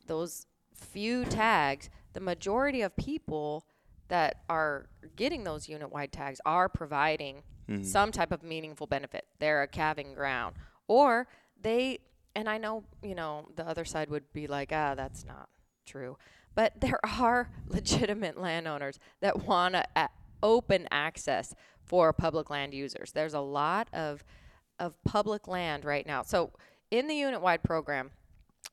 those 0.06 0.46
few 0.74 1.24
tags, 1.26 1.90
the 2.14 2.20
majority 2.20 2.80
of 2.80 2.96
people 2.96 3.64
that 4.08 4.42
are 4.48 4.88
getting 5.14 5.44
those 5.44 5.68
unit 5.68 5.92
wide 5.92 6.10
tags 6.10 6.40
are 6.44 6.68
providing 6.68 7.42
Mhm. 7.70 7.84
some 7.84 8.10
type 8.12 8.32
of 8.32 8.42
meaningful 8.42 8.86
benefit. 8.86 9.26
They're 9.38 9.62
a 9.62 9.68
calving 9.68 10.14
ground. 10.14 10.56
Or 10.88 11.26
they 11.60 12.00
and 12.34 12.48
I 12.48 12.58
know, 12.58 12.84
you 13.02 13.14
know, 13.16 13.48
the 13.56 13.66
other 13.66 13.84
side 13.84 14.08
would 14.08 14.32
be 14.32 14.46
like, 14.46 14.70
ah, 14.72 14.94
that's 14.94 15.24
not 15.24 15.48
true. 15.84 16.16
But 16.54 16.80
there 16.80 17.00
are 17.20 17.50
legitimate 17.66 18.38
landowners 18.38 18.98
that 19.20 19.44
want 19.44 19.74
to 19.74 19.84
uh, 19.96 20.08
open 20.42 20.86
access 20.90 21.54
for 21.82 22.12
public 22.12 22.50
land 22.50 22.72
users. 22.72 23.12
There's 23.12 23.34
a 23.34 23.40
lot 23.40 23.88
of 23.92 24.24
of 24.78 25.02
public 25.04 25.46
land 25.46 25.84
right 25.84 26.06
now. 26.06 26.22
So 26.22 26.52
in 26.90 27.06
the 27.06 27.14
unit 27.14 27.40
wide 27.42 27.62
program, 27.62 28.10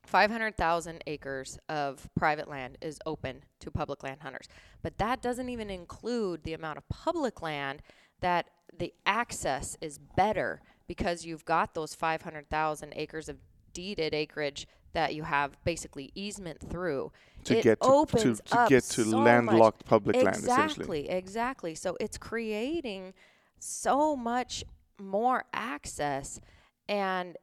500,000 0.05 1.03
acres 1.05 1.59
of 1.67 2.09
private 2.15 2.47
land 2.47 2.77
is 2.81 2.97
open 3.05 3.43
to 3.59 3.69
public 3.69 4.03
land 4.03 4.21
hunters. 4.21 4.47
But 4.81 4.97
that 4.99 5.21
doesn't 5.21 5.49
even 5.49 5.69
include 5.69 6.43
the 6.43 6.53
amount 6.53 6.77
of 6.77 6.87
public 6.87 7.41
land 7.41 7.81
that 8.21 8.47
the 8.75 8.93
access 9.05 9.77
is 9.81 9.97
better 9.97 10.61
because 10.87 11.25
you've 11.25 11.45
got 11.45 11.73
those 11.73 11.93
500,000 11.95 12.93
acres 12.95 13.29
of 13.29 13.37
deeded 13.73 14.13
acreage 14.13 14.67
that 14.93 15.13
you 15.13 15.23
have 15.23 15.57
basically 15.63 16.11
easement 16.15 16.59
through. 16.69 17.11
To 17.43 17.57
it 17.57 17.63
get 17.63 17.81
to- 17.81 17.87
to- 18.19 18.35
to 18.35 18.65
get 18.69 18.83
to 18.83 19.03
so 19.03 19.17
landlocked 19.17 19.81
much. 19.81 19.89
public 19.89 20.15
land, 20.15 20.27
exactly. 20.29 21.09
Exactly. 21.09 21.75
So 21.75 21.97
it's 21.99 22.17
creating 22.17 23.13
so 23.59 24.15
much 24.15 24.63
more 24.99 25.43
access 25.53 26.39
and 26.87 27.37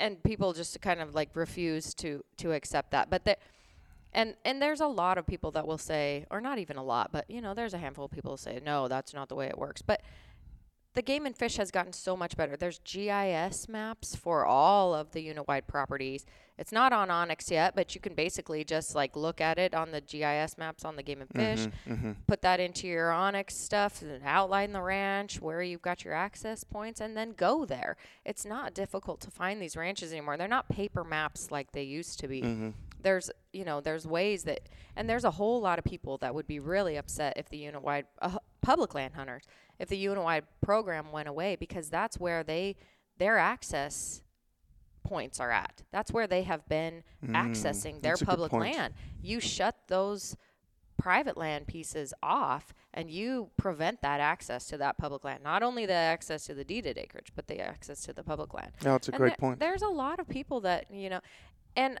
and 0.00 0.22
people 0.24 0.52
just 0.52 0.80
kind 0.80 1.00
of 1.00 1.14
like 1.14 1.30
refuse 1.34 1.94
to 1.94 2.24
to 2.38 2.52
accept 2.52 2.90
that. 2.92 3.08
But 3.10 3.24
there 3.24 3.36
and 4.12 4.34
and 4.44 4.60
there's 4.60 4.80
a 4.80 4.86
lot 4.86 5.18
of 5.18 5.26
people 5.26 5.50
that 5.52 5.66
will 5.66 5.78
say 5.78 6.26
or 6.30 6.40
not 6.40 6.58
even 6.58 6.76
a 6.76 6.84
lot, 6.84 7.10
but 7.12 7.28
you 7.28 7.40
know, 7.40 7.54
there's 7.54 7.74
a 7.74 7.78
handful 7.78 8.04
of 8.04 8.10
people 8.10 8.32
who 8.32 8.36
say 8.36 8.60
no, 8.64 8.88
that's 8.88 9.14
not 9.14 9.28
the 9.28 9.34
way 9.34 9.46
it 9.46 9.58
works. 9.58 9.82
But 9.82 10.02
the 10.94 11.02
game 11.02 11.24
and 11.24 11.34
fish 11.36 11.56
has 11.56 11.70
gotten 11.70 11.92
so 11.92 12.16
much 12.16 12.36
better. 12.36 12.56
There's 12.56 12.78
GIS 12.84 13.66
maps 13.68 14.14
for 14.14 14.44
all 14.44 14.94
of 14.94 15.12
the 15.12 15.22
unit-wide 15.22 15.66
properties. 15.66 16.26
It's 16.58 16.70
not 16.70 16.92
on 16.92 17.08
onX 17.08 17.50
yet, 17.50 17.74
but 17.74 17.94
you 17.94 18.00
can 18.00 18.14
basically 18.14 18.62
just 18.62 18.94
like 18.94 19.16
look 19.16 19.40
at 19.40 19.58
it 19.58 19.72
on 19.74 19.90
the 19.90 20.02
GIS 20.02 20.58
maps 20.58 20.84
on 20.84 20.96
the 20.96 21.02
game 21.02 21.22
and 21.22 21.30
fish, 21.30 21.66
mhm. 21.88 22.16
put 22.26 22.42
that 22.42 22.60
into 22.60 22.86
your 22.86 23.08
onX 23.10 23.52
stuff, 23.52 24.02
and 24.02 24.20
outline 24.22 24.72
the 24.72 24.82
ranch 24.82 25.40
where 25.40 25.62
you've 25.62 25.80
got 25.80 26.04
your 26.04 26.12
access 26.12 26.62
points, 26.62 27.00
and 27.00 27.16
then 27.16 27.32
go 27.32 27.64
there. 27.64 27.96
It's 28.26 28.44
not 28.44 28.74
difficult 28.74 29.22
to 29.22 29.30
find 29.30 29.62
these 29.62 29.76
ranches 29.76 30.12
anymore. 30.12 30.36
They're 30.36 30.46
not 30.46 30.68
paper 30.68 31.04
maps 31.04 31.50
like 31.50 31.72
they 31.72 31.84
used 31.84 32.20
to 32.20 32.28
be. 32.28 32.42
Mhm. 32.42 32.74
There's 33.02 33.30
you 33.52 33.64
know 33.64 33.80
there's 33.80 34.06
ways 34.06 34.44
that, 34.44 34.68
and 34.96 35.08
there's 35.08 35.24
a 35.24 35.30
whole 35.32 35.60
lot 35.60 35.78
of 35.78 35.84
people 35.84 36.18
that 36.18 36.34
would 36.34 36.46
be 36.46 36.58
really 36.60 36.96
upset 36.96 37.34
if 37.36 37.48
the 37.48 37.58
unit-wide 37.58 38.06
uh, 38.20 38.38
public 38.60 38.94
land 38.94 39.14
hunters 39.14 39.44
if 39.78 39.88
the 39.88 39.96
unit-wide 39.96 40.44
program 40.60 41.10
went 41.10 41.28
away 41.28 41.56
because 41.56 41.90
that's 41.90 42.18
where 42.18 42.44
they 42.44 42.76
their 43.18 43.36
access 43.38 44.22
points 45.04 45.40
are 45.40 45.50
at. 45.50 45.82
That's 45.90 46.12
where 46.12 46.26
they 46.26 46.42
have 46.44 46.68
been 46.68 47.02
Mm, 47.24 47.34
accessing 47.34 48.00
their 48.00 48.12
that's 48.12 48.22
a 48.22 48.24
good 48.24 48.30
public 48.30 48.52
land. 48.52 48.94
You 49.20 49.40
shut 49.40 49.76
those 49.88 50.36
private 50.98 51.36
land 51.36 51.66
pieces 51.66 52.14
off 52.22 52.72
and 52.94 53.10
you 53.10 53.50
prevent 53.56 54.02
that 54.02 54.20
access 54.20 54.66
to 54.68 54.76
that 54.78 54.98
public 54.98 55.24
land. 55.24 55.42
Not 55.42 55.62
only 55.62 55.86
the 55.86 55.92
access 55.92 56.44
to 56.46 56.54
the 56.54 56.64
deeded 56.64 56.96
acreage, 56.98 57.32
but 57.34 57.48
the 57.48 57.60
access 57.60 58.02
to 58.02 58.12
the 58.12 58.22
public 58.22 58.54
land. 58.54 58.70
Yeah, 58.84 58.94
it's 58.96 59.08
a 59.08 59.12
And 59.12 59.18
great 59.18 59.38
point. 59.38 59.58
There's 59.58 59.82
a 59.82 59.88
lot 59.88 60.20
of 60.20 60.28
people 60.28 60.60
that, 60.60 60.86
you 60.90 61.10
know, 61.10 61.20
and 61.74 61.98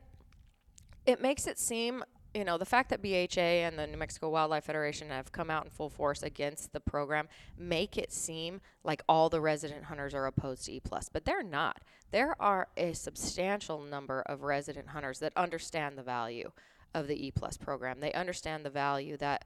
it 1.06 1.20
makes 1.20 1.46
it 1.46 1.58
seem, 1.58 2.04
you 2.34 2.44
know, 2.44 2.58
the 2.58 2.64
fact 2.64 2.90
that 2.90 3.02
BHA 3.02 3.40
and 3.40 3.78
the 3.78 3.86
New 3.86 3.96
Mexico 3.96 4.30
Wildlife 4.30 4.64
Federation 4.64 5.08
have 5.10 5.32
come 5.32 5.50
out 5.50 5.64
in 5.64 5.70
full 5.70 5.90
force 5.90 6.22
against 6.22 6.72
the 6.72 6.80
program 6.80 7.28
make 7.58 7.96
it 7.96 8.12
seem 8.12 8.60
like 8.84 9.02
all 9.08 9.28
the 9.28 9.40
resident 9.40 9.84
hunters 9.84 10.14
are 10.14 10.26
opposed 10.26 10.64
to 10.66 10.72
E 10.72 10.80
plus, 10.80 11.08
but 11.08 11.24
they're 11.24 11.42
not. 11.42 11.82
There 12.10 12.40
are 12.40 12.68
a 12.76 12.92
substantial 12.92 13.80
number 13.80 14.22
of 14.26 14.42
resident 14.42 14.88
hunters 14.88 15.18
that 15.20 15.32
understand 15.36 15.96
the 15.98 16.02
value 16.02 16.52
of 16.94 17.08
the 17.08 17.26
E 17.26 17.30
plus 17.30 17.56
program. 17.56 18.00
They 18.00 18.12
understand 18.12 18.64
the 18.64 18.70
value 18.70 19.16
that 19.18 19.44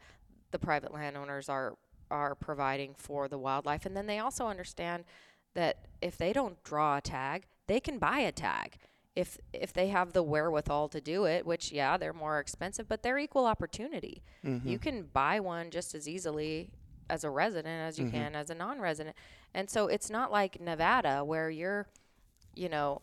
the 0.51 0.59
private 0.59 0.93
landowners 0.93 1.49
are 1.49 1.75
are 2.09 2.37
providing 2.37 2.95
for 2.95 3.27
the 3.27 3.39
wildlife, 3.39 3.85
and 3.85 3.97
then 3.97 4.07
they 4.07 4.21
also 4.21 4.47
understand 4.47 5.05
that 5.55 5.87
if 6.01 6.17
they 6.17 6.33
don't 6.33 6.63
draw 6.63 6.99
a 6.99 7.01
tag, 7.01 7.47
they 7.67 7.81
can 7.81 7.99
buy 7.99 8.21
a 8.21 8.31
tag. 8.31 8.77
If 9.17 9.39
if 9.53 9.73
they 9.73 9.89
have 9.89 10.13
the 10.13 10.23
wherewithal 10.23 10.89
to 10.91 11.01
do 11.01 11.25
it, 11.25 11.47
which 11.47 11.73
yeah, 11.73 11.97
they're 11.97 12.13
more 12.13 12.39
expensive, 12.39 12.87
but 12.87 13.03
they're 13.03 13.19
equal 13.19 13.47
opportunity. 13.47 14.23
You 14.45 14.79
Mhm. 14.79 14.81
can 14.83 15.03
buy 15.05 15.41
one 15.41 15.71
just 15.71 15.95
as 15.95 16.07
easily 16.07 16.71
as 17.09 17.25
a 17.25 17.31
resident 17.31 17.81
as 17.89 17.99
you 17.99 18.07
Mhm. 18.07 18.11
can 18.11 18.35
as 18.37 18.51
a 18.51 18.55
non-resident. 18.55 19.17
And 19.55 19.71
so 19.71 19.87
it's 19.89 20.11
not 20.11 20.31
like 20.31 20.61
Nevada 20.61 21.25
where 21.25 21.49
you're 21.51 21.89
you 22.55 22.69
know 22.69 23.01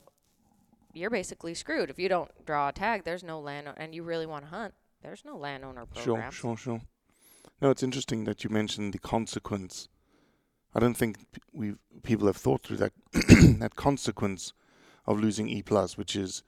you're 0.93 1.09
basically 1.09 1.55
screwed 1.55 1.89
if 1.89 1.97
you 1.97 2.07
don't 2.07 2.29
draw 2.45 2.69
a 2.69 2.71
tag. 2.71 3.03
There's 3.03 3.23
no 3.23 3.39
land, 3.39 3.67
and 3.77 3.95
you 3.95 4.03
really 4.03 4.27
want 4.27 4.45
to 4.45 4.51
hunt. 4.51 4.75
There's 5.01 5.25
no 5.25 5.35
landowner 5.35 5.87
Sure, 5.95 6.03
program. 6.15 6.31
sure, 6.31 6.55
sure. 6.57 6.81
No, 7.59 7.71
it's 7.71 7.81
interesting 7.81 8.25
that 8.25 8.43
you 8.43 8.51
mentioned 8.51 8.93
the 8.93 8.99
consequence. 8.99 9.87
I 10.75 10.79
don't 10.79 10.95
think 10.95 11.31
p- 11.31 11.41
we 11.51 11.73
people 12.03 12.27
have 12.27 12.37
thought 12.37 12.61
through 12.63 12.77
that 12.77 12.93
that 13.59 13.75
consequence 13.75 14.53
of 15.05 15.19
losing 15.19 15.49
E 15.49 15.61
plus, 15.61 15.97
which 15.97 16.15
is 16.15 16.43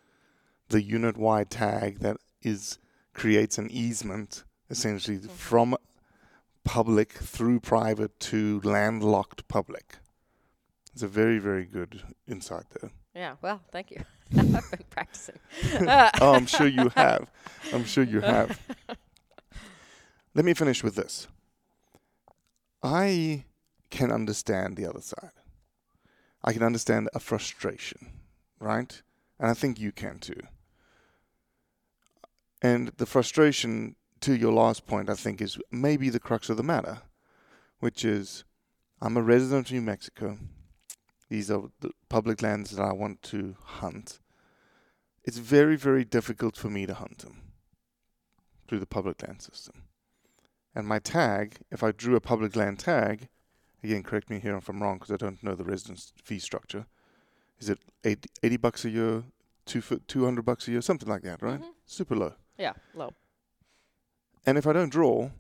the 0.70 0.82
unit 0.82 1.18
wide 1.18 1.50
tag 1.50 2.00
that 2.00 2.18
is 2.42 2.80
creates 3.14 3.58
an 3.58 3.70
easement 3.72 4.44
essentially 4.70 5.18
Mm-hmm. 5.18 5.28
from 5.30 5.76
public 6.64 7.14
through 7.14 7.60
private 7.60 8.20
to 8.20 8.60
landlocked 8.64 9.48
public. 9.48 9.98
It's 10.94 11.04
a 11.04 11.08
very, 11.08 11.38
very 11.38 11.66
good 11.66 12.02
insight 12.28 12.66
there. 12.80 12.90
Yeah, 13.14 13.36
well, 13.42 13.62
thank 13.72 13.92
you. 13.92 14.02
I've 14.38 14.52
been 14.72 14.86
practicing. 14.90 15.36
Oh, 16.22 16.34
I'm 16.34 16.48
sure 16.48 16.68
you 16.68 16.90
have. 16.96 17.30
I'm 17.74 17.86
sure 17.86 18.04
you 18.04 18.22
have. 18.22 18.60
Let 20.34 20.44
me 20.46 20.54
finish 20.54 20.84
with 20.84 20.96
this. 20.96 21.28
I 22.84 23.46
can 23.90 24.12
understand 24.12 24.76
the 24.76 24.88
other 24.90 25.02
side. 25.02 25.32
I 26.44 26.54
can 26.54 26.64
understand 26.64 27.10
a 27.14 27.20
frustration, 27.20 28.10
right? 28.66 29.02
And 29.40 29.50
I 29.50 29.54
think 29.54 29.80
you 29.80 29.92
can 29.92 30.20
too. 30.20 30.42
And 32.62 32.90
the 32.98 33.06
frustration, 33.06 33.96
to 34.22 34.36
your 34.36 34.54
last 34.54 34.88
point, 34.88 35.10
I 35.10 35.14
think 35.14 35.42
is 35.42 35.58
maybe 35.72 36.10
the 36.10 36.20
crux 36.20 36.50
of 36.50 36.58
the 36.58 36.64
matter, 36.64 37.02
which 37.80 38.04
is 38.04 38.44
I'm 39.02 39.18
a 39.18 39.22
resident 39.22 39.68
of 39.68 39.74
New 39.74 39.82
Mexico. 39.82 40.38
These 41.30 41.52
are 41.52 41.64
the 41.80 41.92
public 42.10 42.42
lands 42.42 42.72
that 42.72 42.84
I 42.84 42.94
want 42.94 43.22
to 43.24 43.56
hunt 43.62 44.20
it's 45.26 45.40
very, 45.40 45.76
very 45.76 46.06
difficult 46.06 46.56
for 46.56 46.70
me 46.70 46.86
to 46.86 46.94
hunt 46.94 47.20
them 47.20 47.42
through 48.68 48.80
the 48.80 48.86
public 48.86 49.22
land 49.24 49.42
system. 49.42 49.84
And 50.76 50.88
my 50.88 51.00
tag, 51.00 51.58
if 51.72 51.84
I 51.84 51.92
drew 51.92 52.16
a 52.16 52.22
public 52.22 52.56
land 52.56 52.80
tag, 52.80 53.30
again, 53.84 54.04
correct 54.04 54.30
me 54.30 54.40
here 54.40 54.56
if 54.56 54.70
I'm 54.70 54.84
wrong 54.84 54.98
because 54.98 55.12
I 55.12 55.18
don't 55.18 55.42
know 55.44 55.56
the 55.56 55.64
residence 55.64 56.14
fee 56.24 56.40
structure. 56.40 56.86
Is 57.60 57.70
it 57.70 57.80
80, 58.04 58.30
80 58.44 58.58
bucks 58.58 58.86
a 58.86 58.90
year, 58.90 59.24
two, 59.66 59.82
fi- 59.82 60.00
200 60.08 60.44
bucks 60.46 60.68
a 60.68 60.72
year, 60.72 60.82
something 60.82 61.08
like 61.10 61.24
that, 61.24 61.42
right? 61.42 61.60
Mhm. 61.62 61.74
Super 61.86 62.16
low. 62.16 62.34
yeah, 62.58 62.74
low. 62.94 63.14
And 64.46 64.58
if 64.58 64.68
I 64.68 64.74
don't 64.74 64.90
draw, 64.92 65.32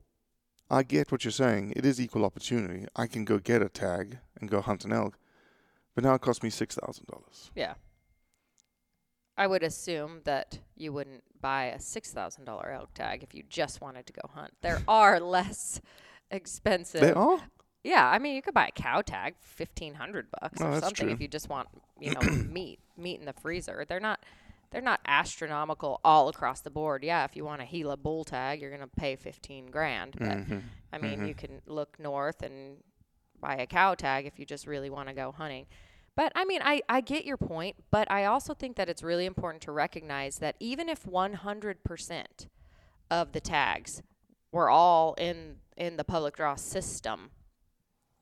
I 0.69 0.81
get 0.83 1.11
what 1.11 1.23
you're 1.23 1.31
saying. 1.31 1.73
It 1.75 1.85
is 1.85 1.99
equal 2.01 2.25
opportunity. 2.25 2.87
I 2.95 3.05
can 3.07 3.23
go 3.25 3.37
get 3.37 3.61
a 3.61 3.69
tag 3.69 4.17
and 4.39 4.49
go 4.49 4.61
hunt 4.61 4.83
an 4.85 4.91
elk, 4.93 5.17
but 5.93 6.03
now 6.03 6.15
it 6.15 6.21
costs 6.21 6.41
me 6.43 6.49
$6,000. 6.49 7.51
Yeah. 7.55 7.75
I 9.37 9.47
would 9.47 9.63
assume 9.63 10.21
that 10.23 10.59
you 10.75 10.93
wouldn't 10.93 11.23
buy 11.41 11.65
a 11.65 11.79
six 11.79 12.11
thousand 12.11 12.45
dollar 12.45 12.71
elk 12.71 12.93
tag 12.93 13.21
if 13.21 13.35
you 13.35 13.43
just 13.49 13.81
wanted 13.81 14.05
to 14.07 14.13
go 14.13 14.21
hunt. 14.33 14.53
There 14.61 14.81
are 14.87 15.19
less 15.19 15.81
expensive. 16.31 17.01
They 17.01 17.11
are? 17.11 17.39
Yeah, 17.85 18.07
I 18.09 18.17
mean, 18.19 18.35
you 18.35 18.41
could 18.41 18.53
buy 18.55 18.67
a 18.67 18.71
cow 18.71 19.01
tag, 19.01 19.35
fifteen 19.39 19.93
hundred 19.95 20.27
bucks 20.41 20.59
Oh, 20.61 20.67
or 20.67 20.79
something 20.79 21.05
true. 21.05 21.13
if 21.13 21.21
you 21.21 21.27
just 21.27 21.49
want, 21.49 21.69
you 21.99 22.11
know, 22.11 22.21
meat, 22.49 22.79
meat 22.97 23.19
in 23.19 23.25
the 23.25 23.33
freezer. 23.33 23.85
They're 23.87 23.99
not, 23.99 24.21
they're 24.71 24.81
not 24.81 25.01
astronomical 25.07 26.01
all 26.03 26.27
across 26.27 26.61
the 26.61 26.71
board. 26.71 27.03
Yeah, 27.03 27.25
if 27.25 27.35
you 27.35 27.45
want 27.45 27.61
a 27.61 27.65
Gila 27.65 27.97
bull 27.97 28.23
tag, 28.23 28.59
you're 28.59 28.71
gonna 28.71 28.87
pay 28.87 29.15
fifteen 29.15 29.67
grand. 29.67 30.15
But 30.17 30.39
Mhm, 30.39 30.63
I 30.91 30.97
mean, 30.97 31.19
mhm. 31.19 31.27
you 31.27 31.35
can 31.35 31.61
look 31.67 31.99
north 31.99 32.41
and 32.41 32.77
buy 33.39 33.55
a 33.55 33.67
cow 33.67 33.93
tag 33.95 34.25
if 34.25 34.39
you 34.39 34.45
just 34.45 34.65
really 34.65 34.89
want 34.89 35.07
to 35.09 35.13
go 35.13 35.31
hunting. 35.31 35.67
But 36.15 36.31
I 36.35 36.45
mean, 36.45 36.61
I, 36.63 36.81
I 36.89 37.01
get 37.01 37.25
your 37.25 37.37
point, 37.37 37.75
but 37.91 38.09
I 38.09 38.25
also 38.25 38.53
think 38.55 38.77
that 38.77 38.89
it's 38.89 39.03
really 39.03 39.25
important 39.25 39.61
to 39.63 39.71
recognize 39.71 40.39
that 40.39 40.55
even 40.59 40.89
if 40.89 41.05
100% 41.05 42.47
of 43.11 43.31
the 43.33 43.41
tags 43.41 44.01
were 44.51 44.69
all 44.69 45.13
in 45.19 45.57
in 45.77 45.97
the 45.97 46.03
public 46.05 46.37
draw 46.37 46.55
system, 46.55 47.31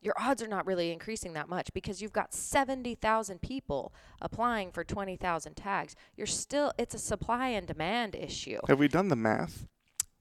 your 0.04 0.14
odds 0.20 0.41
are 0.41 0.47
not 0.47 0.66
really 0.66 0.91
increasing 0.91 1.34
that 1.34 1.47
much 1.47 1.74
because 1.74 2.01
you've 2.01 2.14
got 2.14 2.34
70,000 2.34 3.41
people 3.41 3.93
applying 4.22 4.72
for 4.72 4.84
20,000 4.84 5.56
tags. 5.56 5.95
You're 6.16 6.28
still 6.28 6.74
it's 6.78 6.93
a 6.93 6.99
supply 6.99 7.49
and 7.49 7.66
demand 7.66 8.16
issue. 8.16 8.60
Have 8.68 8.80
we 8.80 8.88
done 8.88 9.08
the 9.08 9.16
math? 9.16 9.66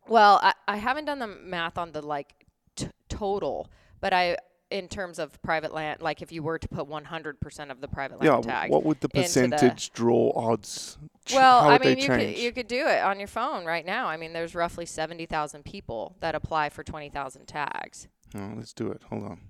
Well, 0.08 0.40
I, 0.42 0.54
I 0.68 0.76
haven't 0.76 1.06
done 1.06 1.18
the 1.18 1.26
math 1.26 1.78
on 1.78 1.92
the 1.92 2.02
like 2.02 2.46
t- 2.76 2.88
total, 3.08 3.70
but 4.00 4.12
I 4.12 4.36
in 4.70 4.88
terms 4.88 5.18
of 5.18 5.40
private 5.42 5.74
land, 5.74 6.00
like 6.00 6.22
if 6.22 6.32
you 6.32 6.42
were 6.42 6.58
to 6.58 6.66
put 6.66 6.88
100% 6.88 7.70
of 7.70 7.80
the 7.82 7.88
private 7.88 8.18
land 8.20 8.44
Yeah, 8.44 8.52
tag. 8.52 8.70
what 8.70 8.84
would 8.84 9.00
the 9.00 9.08
percentage 9.10 9.92
draw 9.92 10.32
odds? 10.34 10.96
ch- 11.26 11.34
well, 11.34 11.68
I 11.68 11.76
mean, 11.78 11.98
you 11.98 12.06
change? 12.06 12.34
could 12.34 12.42
you 12.42 12.52
could 12.52 12.68
do 12.68 12.86
it 12.86 13.02
on 13.02 13.18
your 13.18 13.28
phone 13.28 13.66
right 13.66 13.84
now. 13.84 14.06
I 14.06 14.16
mean, 14.16 14.32
there's 14.32 14.54
roughly 14.54 14.86
70,000 14.86 15.64
people 15.64 16.16
that 16.20 16.34
apply 16.34 16.70
for 16.70 16.82
20,000 16.82 17.46
tags. 17.46 18.08
Oh, 18.34 18.52
let's 18.56 18.72
do 18.72 18.90
it. 18.90 19.02
Hold 19.10 19.24
on. 19.24 19.40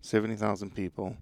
Seventy 0.00 0.36
thousand 0.36 0.74
people. 0.74 1.16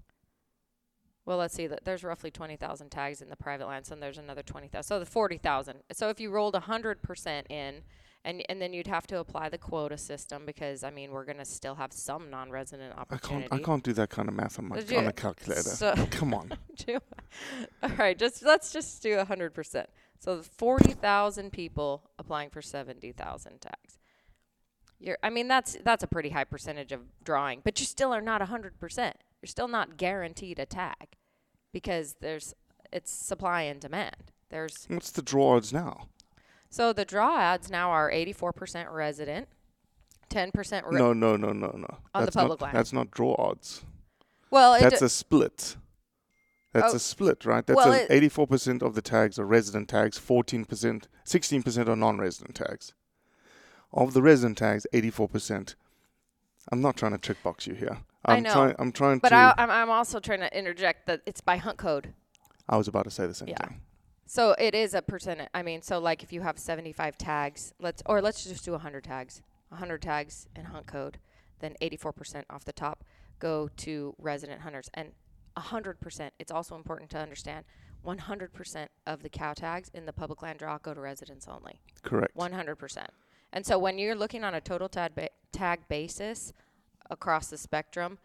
Well, 1.24 1.37
let's 1.39 1.53
see. 1.55 1.66
that 1.66 1.85
There's 1.85 2.03
roughly 2.05 2.31
20,000 2.31 2.89
tags 2.89 3.20
in 3.20 3.29
the 3.29 3.37
private 3.37 3.66
land, 3.66 3.85
so 3.85 3.95
there's 3.95 4.16
another 4.16 4.43
20,000. 4.43 4.83
So 4.83 4.99
the 4.99 5.05
40,000. 5.05 5.81
So 5.93 6.09
if 6.09 6.18
you 6.20 6.31
rolled 6.31 6.55
100% 6.55 7.43
in, 7.51 7.83
and 8.24 8.43
and 8.49 8.61
then 8.62 8.72
you'd 8.72 8.87
have 8.87 9.07
to 9.09 9.18
apply 9.18 9.49
the 9.49 9.59
quota 9.59 9.97
system 9.99 10.45
because 10.47 10.83
I 10.83 10.91
mean 10.91 11.12
we're 11.12 11.24
gonna 11.24 11.45
still 11.45 11.74
have 11.76 11.93
some 11.93 12.31
non-resident 12.31 12.97
opportunity. 12.99 13.47
I 13.47 13.49
can't. 13.49 13.62
I 13.62 13.64
can't 13.64 13.85
do 13.85 13.93
that 13.93 14.11
kind 14.11 14.29
of 14.29 14.35
math 14.35 14.59
on 14.59 14.68
my 14.68 14.76
on 14.79 15.07
a 15.07 15.12
calculator. 15.12 15.62
so- 15.62 15.95
Come 16.11 16.35
on. 16.35 16.53
do- 16.76 16.99
All 17.83 17.91
right, 17.99 18.18
just 18.18 18.43
let's 18.43 18.72
just 18.72 19.03
do 19.03 19.16
100%. 19.16 19.87
So 20.18 20.43
40,000 20.43 21.53
people 21.53 22.11
applying 22.18 22.51
for 22.51 22.61
70,000 22.61 23.61
tags. 23.61 23.88
You're 25.01 25.18
I 25.22 25.30
mean 25.30 25.49
that's 25.49 25.76
that's 25.84 26.03
a 26.03 26.07
pretty 26.09 26.30
high 26.30 26.44
percentage 26.44 26.92
of 26.92 27.03
drawing, 27.24 27.61
but 27.64 27.78
you 27.80 27.86
still 27.86 28.12
are 28.12 28.20
not 28.20 28.40
100%. 28.40 28.72
You're 29.40 29.46
still 29.46 29.68
not 29.68 29.96
guaranteed 29.96 30.59
a 30.59 30.66
tag 30.66 31.16
because 31.72 32.16
there's 32.20 32.55
it's 32.92 33.12
supply 33.12 33.62
and 33.62 33.80
demand. 33.80 34.32
There's 34.51 34.86
What's 34.88 35.11
the 35.11 35.22
draw 35.22 35.57
odds 35.57 35.72
now? 35.72 36.09
so 36.70 36.92
the 36.92 37.05
draw 37.05 37.34
odds 37.53 37.70
now 37.70 37.90
are 37.90 38.11
84% 38.11 38.92
resident, 38.92 39.49
ten 40.28 40.51
percent. 40.53 40.86
Ri- 40.86 40.99
No, 40.99 41.12
no, 41.12 41.36
no, 41.36 41.53
no, 41.53 41.70
no. 41.70 41.99
On 42.14 42.24
the 42.24 42.32
public 42.32 42.61
not, 42.61 42.64
land. 42.66 42.76
That's 42.76 42.92
not 42.92 43.11
draw 43.11 43.34
odds. 43.38 43.84
Well, 44.51 44.78
that's 44.80 45.01
d- 45.01 45.07
a 45.07 45.09
split. 45.09 45.76
That's 46.72 46.92
Oh. 46.92 46.96
a 46.96 47.01
split, 47.01 47.44
right? 47.44 47.64
That's 47.66 47.76
Well, 47.76 47.92
a 47.92 48.07
84% 48.11 48.82
of 48.82 48.94
the 48.94 49.01
tags 49.03 49.38
are 49.38 49.46
resident 49.46 49.88
tags, 49.88 50.18
14%, 50.18 51.07
16% 51.24 51.88
are 51.88 51.96
non-resident 51.96 52.55
tags. 52.57 52.92
Of 53.93 54.12
the 54.14 54.22
resident 54.22 54.59
tags, 54.59 54.86
84%. 54.93 55.74
I'm 56.70 56.80
not 56.80 56.97
trying 56.97 57.12
to 57.12 57.18
trick 57.18 57.43
box 57.43 57.66
you 57.66 57.74
here. 57.74 57.99
I'm 58.24 58.39
I 58.39 58.41
know. 58.41 58.53
trying 58.53 58.74
I'm 58.78 58.93
trying 58.93 59.18
but 59.20 59.30
to 59.30 59.55
I'm 59.57 59.70
I'm 59.70 59.89
also 59.89 60.20
trying 60.20 60.41
to 60.41 60.59
interject 60.59 61.07
that 61.07 61.22
it's 61.24 61.41
by 61.41 61.57
hunt 61.57 61.78
code. 61.78 62.12
I 62.68 62.76
was 62.76 62.89
about 62.89 63.05
to 63.05 63.11
say 63.11 63.26
the 63.26 63.32
same 63.34 63.49
Yeah. 63.49 63.57
thing. 63.64 63.80
So 64.26 64.55
it 64.59 64.74
is 64.74 64.93
a 64.93 65.01
percent. 65.01 65.41
I 65.55 65.62
mean, 65.62 65.80
so 65.80 65.99
like 65.99 66.22
if 66.22 66.32
you 66.32 66.43
have 66.43 66.59
75 66.59 67.16
tags, 67.16 67.72
let's 67.80 68.03
or 68.05 68.20
let's 68.20 68.45
just 68.45 68.64
do 68.66 68.72
100 68.72 69.05
tags. 69.05 69.41
100 69.70 70.03
tags 70.03 70.47
in 70.55 70.66
hunt 70.66 70.86
code, 70.86 71.18
then 71.61 71.74
84% 71.80 72.45
off 72.51 72.64
the 72.64 72.72
top 72.72 73.05
go 73.39 73.68
to 73.78 74.14
resident 74.18 74.61
hunters 74.62 74.91
and 74.95 75.12
100%. 75.57 76.30
It's 76.39 76.51
also 76.53 76.74
important 76.74 77.09
to 77.11 77.18
understand 77.18 77.64
100% 78.05 78.86
of 79.07 79.22
the 79.22 79.28
cow 79.28 79.53
tags 79.55 79.91
in 79.95 80.05
the 80.07 80.12
public 80.12 80.43
land 80.43 80.59
draw 80.59 80.76
go 80.78 80.93
to 80.93 81.01
residents 81.01 81.47
only. 81.49 81.80
Correct. 82.03 82.36
100%. 82.36 83.07
And 83.53 83.64
so 83.64 83.78
when 83.78 83.99
you're 83.99 84.14
looking 84.14 84.44
on 84.44 84.55
a 84.55 84.61
total 84.61 84.88
tag, 84.88 85.14
ba- 85.14 85.30
tag 85.53 85.80
basis 85.88 86.53
across 87.11 87.49
the 87.49 87.57
spectrum, 87.59 88.18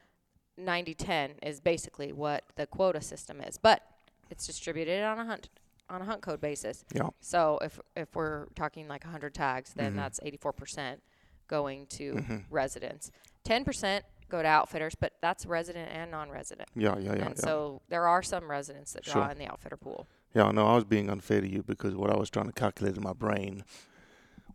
90-10 0.59 1.31
is 1.41 1.59
basically 1.59 2.11
what 2.13 2.43
the 2.55 2.67
quota 2.67 3.01
system 3.01 3.41
is, 3.41 3.57
but 3.57 3.81
it's 4.29 4.45
distributed 4.45 5.03
on 5.03 5.19
a 5.19 5.25
hunt 5.25 5.49
on 5.89 6.01
a 6.01 6.05
hunt 6.05 6.21
code 6.21 6.39
basis. 6.39 6.85
Yeah. 6.93 7.09
So 7.19 7.59
if 7.61 7.79
if 7.95 8.15
we're 8.15 8.45
talking 8.55 8.87
like 8.87 9.03
100 9.03 9.33
tags, 9.33 9.73
then 9.73 9.93
Mhm. 9.93 9.95
that's 9.97 10.19
84% 10.23 11.01
going 11.47 11.87
to 11.87 12.13
Mhm. 12.13 12.43
residents. 12.49 13.11
10% 13.43 14.03
go 14.29 14.41
to 14.41 14.47
outfitters, 14.47 14.95
but 14.95 15.13
that's 15.21 15.45
resident 15.45 15.91
and 15.91 16.09
non-resident. 16.09 16.69
Yeah, 16.73 16.97
yeah, 16.97 17.15
yeah, 17.15 17.25
And 17.25 17.35
yeah. 17.35 17.43
so 17.43 17.81
there 17.89 18.07
are 18.07 18.23
some 18.23 18.49
residents 18.49 18.93
that 18.93 19.03
draw 19.03 19.23
Sure. 19.23 19.31
in 19.31 19.37
the 19.37 19.45
outfitter 19.45 19.77
pool. 19.77 20.07
Yeah, 20.33 20.49
no, 20.51 20.65
I 20.67 20.75
was 20.75 20.85
being 20.85 21.09
unfair 21.09 21.41
to 21.41 21.47
you 21.47 21.61
because 21.61 21.95
what 21.95 22.09
I 22.09 22.15
was 22.17 22.29
trying 22.29 22.47
to 22.47 22.53
calculate 22.53 22.95
in 22.95 23.03
my 23.03 23.13
brain, 23.13 23.63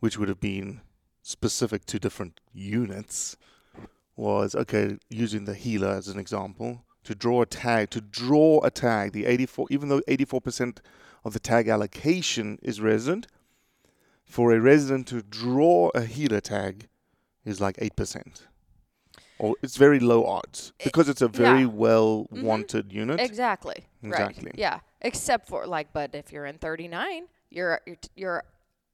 which 0.00 0.18
would 0.18 0.28
have 0.28 0.40
been 0.40 0.80
specific 1.22 1.84
to 1.86 1.98
different 1.98 2.40
units, 2.52 3.36
was 4.16 4.54
okay, 4.54 4.96
using 5.08 5.44
the 5.44 5.54
Gila 5.54 5.96
as 5.96 6.08
an 6.08 6.18
example, 6.18 6.84
to 7.04 7.14
draw 7.14 7.42
a 7.42 7.46
tag, 7.46 7.90
to 7.90 8.00
draw 8.00 8.60
a 8.64 8.70
tag, 8.70 9.12
the 9.12 9.26
84, 9.26 9.66
even 9.70 9.88
though 9.88 10.00
84% 10.08 10.78
of 11.24 11.32
the 11.32 11.38
tag 11.40 11.68
allocation 11.68 12.58
is 12.62 12.80
resident, 12.80 13.26
for 14.24 14.52
a 14.52 14.60
resident 14.60 15.06
to 15.08 15.22
draw 15.22 15.90
a 15.94 16.02
Gila 16.06 16.40
tag 16.40 16.88
is 17.44 17.60
like 17.60 17.76
8%. 17.76 18.42
Or 19.38 19.54
it's 19.62 19.76
very 19.76 20.00
low 20.00 20.24
odds 20.26 20.72
because 20.82 21.08
it's 21.08 21.22
a 21.22 21.28
very 21.28 21.60
yeah. 21.60 21.66
well 21.66 22.26
Mhm. 22.32 22.42
wanted 22.42 22.92
unit. 22.92 23.20
Exactly. 23.20 23.86
Exactly. 24.02 24.46
Right. 24.46 24.58
Yeah. 24.58 24.80
Except 25.00 25.48
for 25.48 25.64
like, 25.66 25.92
but 25.92 26.12
if 26.14 26.32
you're 26.32 26.44
in 26.44 26.58
39, 26.58 27.28
your 27.48 27.80
your 27.86 27.96
t- 27.96 28.10
your 28.16 28.44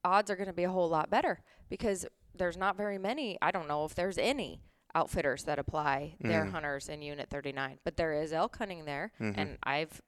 odds 0.05 0.29
are 0.29 0.35
going 0.35 0.47
to 0.47 0.53
be 0.53 0.63
a 0.63 0.69
whole 0.69 0.87
lot 0.89 1.09
better 1.09 1.39
because 1.69 2.05
there's 2.35 2.55
not 2.57 2.77
very 2.77 2.97
many. 2.97 3.37
I 3.41 3.51
don't 3.51 3.67
know 3.67 3.85
if 3.85 3.95
there's 3.95 4.17
any 4.17 4.61
outfitters 4.93 5.43
that 5.43 5.59
apply 5.59 6.15
their 6.21 6.45
Mhm. 6.45 6.51
hunters 6.51 6.87
in 6.87 7.01
Unit 7.01 7.29
39, 7.29 7.79
but 7.83 7.97
there 7.97 8.13
is 8.13 8.31
elk 8.31 8.57
hunting 8.57 8.85
there, 8.85 9.11
Mhm. 9.19 9.33
and 9.37 9.57
I've 9.63 10.01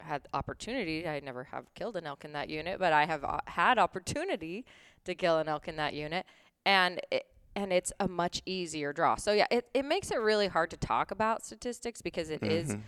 had 0.00 0.26
opportunity. 0.32 1.06
I 1.08 1.20
never 1.20 1.44
have 1.44 1.72
killed 1.74 1.96
an 1.96 2.06
elk 2.06 2.24
in 2.24 2.32
that 2.32 2.48
unit, 2.48 2.78
but 2.78 2.92
I 2.92 3.04
have 3.06 3.24
uh, 3.24 3.40
had 3.46 3.78
opportunity 3.78 4.64
to 5.04 5.14
kill 5.14 5.38
an 5.38 5.48
elk 5.48 5.68
in 5.68 5.76
that 5.76 5.92
unit, 5.94 6.24
and 6.64 7.00
it, 7.10 7.26
and 7.54 7.72
it's 7.72 7.92
a 8.00 8.08
much 8.08 8.40
easier 8.46 8.92
draw. 8.92 9.16
So 9.16 9.32
yeah, 9.32 9.46
it, 9.50 9.68
it 9.74 9.84
makes 9.84 10.10
it 10.10 10.16
really 10.16 10.48
hard 10.48 10.70
to 10.70 10.76
talk 10.76 11.10
about 11.10 11.44
statistics 11.44 12.00
because 12.00 12.30
it 12.30 12.42
is 12.42 12.74
Mhm. 12.74 12.82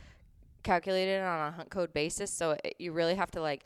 calculated 0.63 1.21
on 1.23 1.49
a 1.49 1.53
hunt 1.53 1.71
code 1.71 1.93
basis. 1.93 2.31
So 2.33 2.53
it, 2.65 2.77
you 2.79 2.93
really 2.93 3.15
have 3.17 3.31
to 3.33 3.41
like 3.43 3.65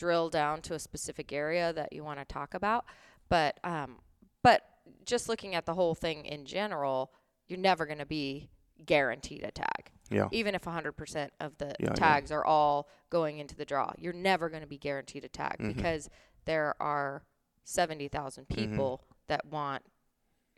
drill 0.00 0.30
down 0.30 0.62
to 0.62 0.74
a 0.74 0.78
specific 0.78 1.30
area 1.32 1.72
that 1.74 1.92
you 1.92 2.02
want 2.02 2.18
to 2.18 2.24
talk 2.24 2.54
about. 2.54 2.86
But 3.28 3.60
um, 3.62 3.98
but 4.42 4.62
just 5.04 5.28
looking 5.28 5.54
at 5.54 5.66
the 5.66 5.74
whole 5.74 5.94
thing 5.94 6.24
in 6.24 6.46
general, 6.46 7.12
you're 7.48 7.58
never 7.58 7.84
going 7.84 7.98
to 7.98 8.06
be 8.06 8.48
guaranteed 8.86 9.44
a 9.44 9.50
tag. 9.50 9.90
Yeah. 10.10 10.28
Even 10.32 10.54
if 10.54 10.62
100% 10.62 11.28
of 11.38 11.58
the 11.58 11.66
Yeah, 11.78 11.88
yeah. 11.88 11.92
tags 11.92 12.32
are 12.32 12.44
all 12.44 12.88
going 13.10 13.38
into 13.38 13.54
the 13.54 13.64
draw, 13.66 13.92
you're 13.98 14.14
never 14.14 14.48
going 14.48 14.62
to 14.62 14.66
be 14.66 14.78
guaranteed 14.78 15.24
a 15.24 15.28
tag 15.28 15.56
Mhm. 15.60 15.74
because 15.76 16.08
there 16.46 16.74
are 16.80 17.22
70,000 17.64 18.48
Mhm. 18.48 18.56
people 18.56 19.04
that 19.28 19.44
want 19.46 19.82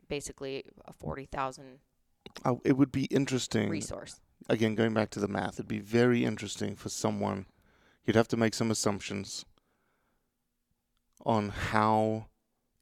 basically 0.07 0.63
a 0.85 0.93
40,000 0.93 1.79
I, 2.45 2.53
it 2.63 2.77
would 2.77 2.91
be 2.91 3.05
interesting. 3.05 3.69
resource. 3.69 4.21
Again, 4.49 4.73
going 4.75 4.93
back 4.93 5.09
to 5.11 5.19
the 5.19 5.27
math, 5.27 5.55
it'd 5.55 5.67
be 5.67 5.79
very 5.79 6.23
interesting 6.25 6.75
for 6.75 6.89
someone. 6.89 7.45
You'd 8.05 8.15
have 8.15 8.27
to 8.29 8.37
make 8.37 8.53
some 8.53 8.71
assumptions 8.71 9.45
on 11.25 11.49
how, 11.49 12.25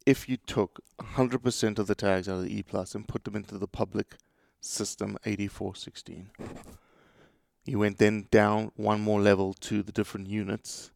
if 0.06 0.28
you 0.28 0.38
took 0.38 0.80
100% 1.00 1.80
of 1.80 1.88
the 1.88 1.96
tags 1.96 2.28
out 2.28 2.40
of 2.40 2.44
the 2.44 2.58
E 2.58 2.64
plus 2.64 2.96
and 2.96 3.08
put 3.08 3.24
them 3.24 3.36
into 3.36 3.58
the 3.58 3.68
public 3.68 4.16
system 4.60 5.18
8416, 5.26 6.32
you 7.66 7.80
went 7.80 8.00
then 8.00 8.28
down 8.32 8.72
one 8.76 9.02
more 9.02 9.22
level 9.22 9.54
to 9.54 9.84
the 9.84 9.92
different 9.92 10.28
units 10.28 10.92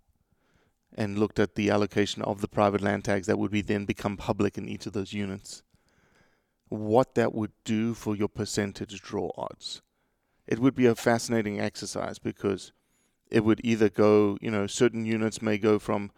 and 0.98 1.20
looked 1.20 1.40
at 1.40 1.56
the 1.56 1.70
allocation 1.70 2.24
of 2.24 2.42
the 2.42 2.48
private 2.48 2.82
land 2.82 3.04
tags 3.04 3.28
that 3.28 3.38
would 3.38 3.52
be 3.52 3.62
then 3.62 3.86
become 3.86 4.18
public 4.18 4.58
in 4.58 4.68
each 4.68 4.86
of 4.86 4.94
those 4.94 5.14
units 5.14 5.62
what 6.70 7.16
that 7.16 7.34
would 7.34 7.52
do 7.64 7.94
for 7.94 8.16
your 8.16 8.28
percentage 8.28 9.02
draw 9.02 9.30
odds. 9.38 9.82
It 10.48 10.60
would 10.60 10.76
be 10.76 10.86
a 10.86 10.96
fascinating 10.96 11.60
exercise 11.60 12.20
because 12.20 12.72
it 13.30 13.44
would 13.44 13.62
either 13.64 13.90
go, 13.90 14.38
you 14.42 14.52
know, 14.52 14.68
certain 14.68 15.06
units 15.06 15.42
may 15.42 15.58
go 15.58 15.80
from 15.80 16.12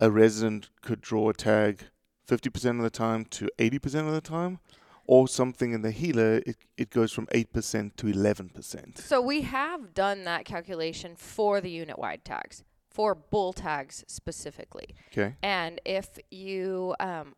a 0.00 0.10
resident 0.10 0.70
could 0.80 1.00
draw 1.00 1.28
a 1.28 1.34
tag 1.34 1.84
50% 2.28 2.78
of 2.78 2.82
the 2.82 2.90
time 2.90 3.24
to 3.26 3.50
80% 3.58 4.06
of 4.06 4.14
the 4.14 4.20
time, 4.20 4.58
or 5.06 5.26
something 5.28 5.72
in 5.72 5.82
the 5.82 5.92
Gila, 5.92 6.42
it, 6.46 6.56
it 6.76 6.90
goes 6.90 7.12
from 7.12 7.26
8% 7.26 7.96
to 7.96 8.06
11%. 8.06 8.98
So 8.98 9.20
we 9.20 9.42
have 9.42 9.94
done 9.94 10.24
that 10.24 10.44
calculation 10.44 11.16
for 11.16 11.60
the 11.60 11.70
unit 11.70 11.98
wide 11.98 12.24
tags, 12.24 12.62
for 12.90 13.14
bull 13.14 13.52
tags 13.52 14.04
specifically. 14.06 14.94
Okay. 15.12 15.34
And 15.42 15.80
if 15.84 16.18
you 16.30 16.94
um, 17.00 17.34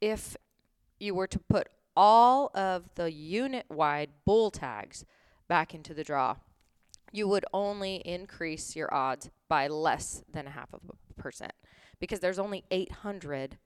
if 0.00 0.36
you 1.00 1.14
were 1.14 1.26
to 1.26 1.38
put 1.38 1.68
all 1.96 2.50
of 2.54 2.88
the 2.94 3.10
unit 3.10 3.66
wide 3.68 4.10
bull 4.24 4.50
tags 4.52 5.04
back 5.48 5.74
into 5.74 5.92
the 5.92 6.04
draw, 6.04 6.36
you 7.12 7.28
would 7.28 7.44
only 7.52 7.96
increase 7.96 8.76
your 8.76 8.92
odds 8.92 9.30
by 9.48 9.68
less 9.68 10.22
than 10.32 10.46
a 10.46 10.50
half 10.50 10.72
of 10.72 10.80
a 10.88 11.20
percent 11.20 11.52
because 12.00 12.20
there's 12.20 12.38
only 12.38 12.64
800 12.70 13.58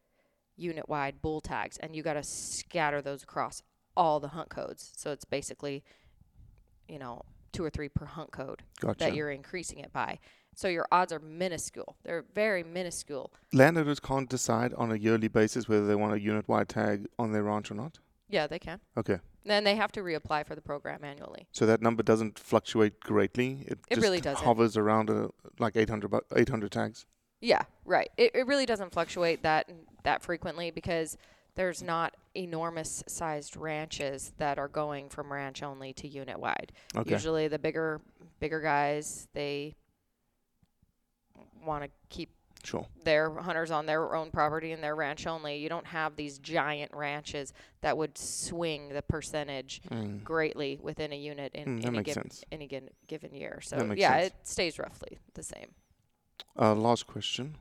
unit 0.57 0.89
wide 0.89 1.21
bull 1.23 1.41
tags 1.41 1.77
and 1.79 1.95
you 1.95 2.03
got 2.03 2.15
to 2.15 2.23
scatter 2.23 3.03
those 3.03 3.23
across 3.23 3.63
all 3.97 4.21
the 4.21 4.29
hunt 4.29 4.49
codes. 4.49 4.93
So 4.97 5.11
it's 5.11 5.25
basically, 5.25 5.83
you 6.89 6.99
know, 6.99 7.23
two 7.53 7.65
or 7.65 7.71
three 7.71 7.89
per 7.89 8.07
hunt 8.07 8.33
code 8.33 8.63
Gotcha. 8.81 8.99
that 8.99 9.15
you're 9.15 9.31
increasing 9.31 9.79
it 9.79 9.93
by. 9.93 10.19
So 10.55 10.69
your 10.69 10.87
odds 10.93 11.13
are 11.13 11.19
minuscule. 11.19 11.97
They're 12.05 12.25
very 12.35 12.63
minuscule. 12.63 13.33
Landowners 13.53 14.01
can't 14.01 14.29
decide 14.29 14.75
on 14.75 14.93
a 14.93 14.97
yearly 14.97 15.29
basis 15.29 15.69
whether 15.69 15.87
they 15.87 15.95
want 15.95 16.15
a 16.15 16.21
unit 16.21 16.47
wide 16.49 16.69
tag 16.69 17.07
on 17.19 17.33
their 17.33 17.43
ranch 17.43 17.71
or 17.71 17.75
not. 17.75 17.99
Yeah, 18.29 18.47
they 18.47 18.59
can. 18.59 18.81
Okay. 18.97 19.19
Then 19.45 19.65
they 19.65 19.75
have 19.77 19.93
to 19.93 20.01
reapply 20.01 20.47
for 20.47 20.55
the 20.55 20.61
program 20.61 21.05
annually. 21.05 21.47
So 21.53 21.67
that 21.67 21.83
number 21.83 22.03
doesn't 22.03 22.39
fluctuate 22.39 23.01
greatly. 23.01 23.65
It, 23.67 23.79
It 23.89 23.95
just 23.97 24.03
really 24.03 24.21
doesn't. 24.21 24.45
hovers 24.45 24.77
around 24.77 25.11
uh 25.11 25.29
like 25.59 25.77
800, 25.77 26.09
bu- 26.11 26.21
800 26.35 26.71
tags. 26.71 27.07
Yeah, 27.41 27.63
right. 27.85 28.09
It, 28.17 28.31
it 28.35 28.47
really 28.47 28.67
doesn't 28.67 28.93
fluctuate 28.93 29.43
that 29.43 29.69
that 30.05 30.23
frequently 30.23 30.71
because 30.71 31.19
there's 31.57 31.83
not 31.83 32.17
enormous 32.35 33.03
sized 33.09 33.57
ranches 33.57 34.33
that 34.39 34.59
are 34.59 34.69
going 34.69 35.09
from 35.11 35.31
ranch 35.33 35.63
only 35.63 35.93
to 35.95 36.09
unit 36.09 36.39
wide. 36.39 36.73
Okay. 36.97 37.11
Usually 37.11 37.49
the 37.49 37.59
bigger 37.59 38.01
bigger 38.41 38.61
guys 38.61 39.27
they 39.35 39.75
want 41.65 41.85
to 41.85 41.91
keep 42.09 42.31
Sure. 42.65 42.87
their 43.05 43.31
hunters 43.31 43.71
on 43.71 43.87
their 43.87 44.15
own 44.15 44.31
property 44.31 44.73
and 44.73 44.83
their 44.83 44.95
ranch 44.95 45.27
only. 45.27 45.57
You 45.57 45.69
don't 45.69 45.87
have 45.87 46.15
these 46.17 46.39
giant 46.39 46.93
ranches 46.95 47.53
that 47.81 47.97
would 47.99 48.17
swing 48.17 48.91
the 48.91 49.03
percentage 49.03 49.81
Mm. 49.91 50.23
greatly 50.23 50.79
within 50.81 51.13
a 51.13 51.17
unit 51.17 51.53
in 51.55 51.81
Mm, 51.81 51.87
any 51.87 52.03
given 52.03 52.31
any 52.53 52.67
given, 52.67 52.91
given 53.09 53.35
year. 53.35 53.61
So 53.63 53.93
yeah, 53.97 54.21
sense. 54.21 54.27
it 54.27 54.47
stays 54.47 54.79
roughly 54.79 55.19
the 55.35 55.43
same. 55.43 55.75
Uh, 56.59 56.75
last 56.75 57.07
question. 57.07 57.57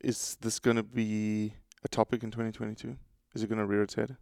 Is 0.00 0.36
this 0.40 0.58
going 0.58 0.76
to 0.76 0.82
be 0.82 1.54
a 1.84 1.88
topic 1.88 2.22
in 2.22 2.30
2022? 2.30 2.96
Is 3.34 3.42
it 3.42 3.48
going 3.48 3.58
to 3.58 3.66
rear 3.66 3.82
its 3.82 3.94
head? 3.94 4.16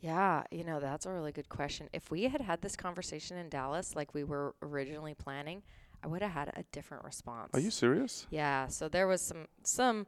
Yeah, 0.00 0.44
you 0.50 0.64
know, 0.64 0.80
that's 0.80 1.04
a 1.06 1.12
really 1.12 1.30
good 1.32 1.48
question. 1.50 1.88
If 1.92 2.10
we 2.10 2.22
had 2.24 2.40
had 2.40 2.62
this 2.62 2.74
conversation 2.74 3.36
in 3.36 3.48
Dallas 3.50 3.94
like 3.94 4.14
we 4.14 4.24
were 4.24 4.54
originally 4.62 5.14
planning, 5.14 5.62
I 6.02 6.06
would 6.06 6.22
have 6.22 6.30
had 6.32 6.48
a 6.56 6.64
different 6.72 7.04
response. 7.04 7.50
Are 7.52 7.60
you 7.60 7.70
serious? 7.70 8.26
Yeah, 8.30 8.68
so 8.68 8.88
there 8.88 9.06
was 9.06 9.20
some 9.20 9.46
some 9.62 10.06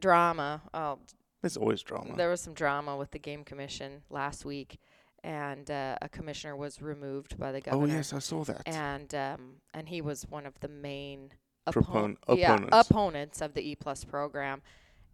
drama. 0.00 0.62
I'll 0.74 1.00
There's 1.42 1.56
always 1.56 1.82
drama. 1.82 2.16
There 2.16 2.28
was 2.30 2.40
some 2.40 2.54
drama 2.54 2.96
with 2.96 3.10
the 3.12 3.18
game 3.18 3.44
commission 3.44 4.02
last 4.10 4.44
week, 4.44 4.78
and 5.22 5.70
uh, 5.70 5.96
a 6.02 6.08
commissioner 6.08 6.56
was 6.56 6.82
removed 6.82 7.38
by 7.38 7.52
the 7.52 7.60
governor. 7.60 7.92
oh 7.92 7.96
yes, 7.96 8.12
I 8.12 8.18
saw 8.18 8.44
that. 8.44 8.62
and 8.66 9.14
um, 9.14 9.40
and 9.74 9.88
he 9.88 10.00
was 10.00 10.26
one 10.28 10.46
of 10.46 10.58
the 10.60 10.68
main 10.68 11.32
Propon- 11.68 12.16
oppo- 12.28 12.38
yeah, 12.38 12.54
opponents. 12.54 12.88
opponents 12.90 13.40
of 13.42 13.54
the 13.54 13.62
E 13.70 13.76
Plus 13.76 14.04
program, 14.04 14.62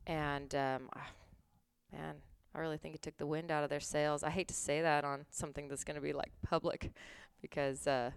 and 0.06 0.54
um, 0.54 0.88
ah, 0.96 1.08
man, 1.92 2.14
I 2.54 2.60
really 2.60 2.78
think 2.78 2.94
it 2.94 3.02
took 3.02 3.18
the 3.18 3.26
wind 3.26 3.50
out 3.50 3.62
of 3.64 3.68
their 3.68 3.80
sails. 3.80 4.22
I 4.22 4.30
hate 4.30 4.48
to 4.48 4.54
say 4.54 4.80
that 4.80 5.04
on 5.04 5.26
something 5.30 5.68
that's 5.68 5.84
going 5.84 5.96
to 5.96 6.00
be 6.00 6.14
like 6.14 6.32
public, 6.42 6.92
because 7.42 7.86
uh, 7.86 8.12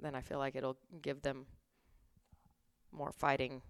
then 0.00 0.14
I 0.14 0.20
feel 0.20 0.38
like 0.38 0.56
it'll 0.56 0.78
give 1.02 1.22
them 1.22 1.46
more 2.92 3.12
fighting, 3.12 3.62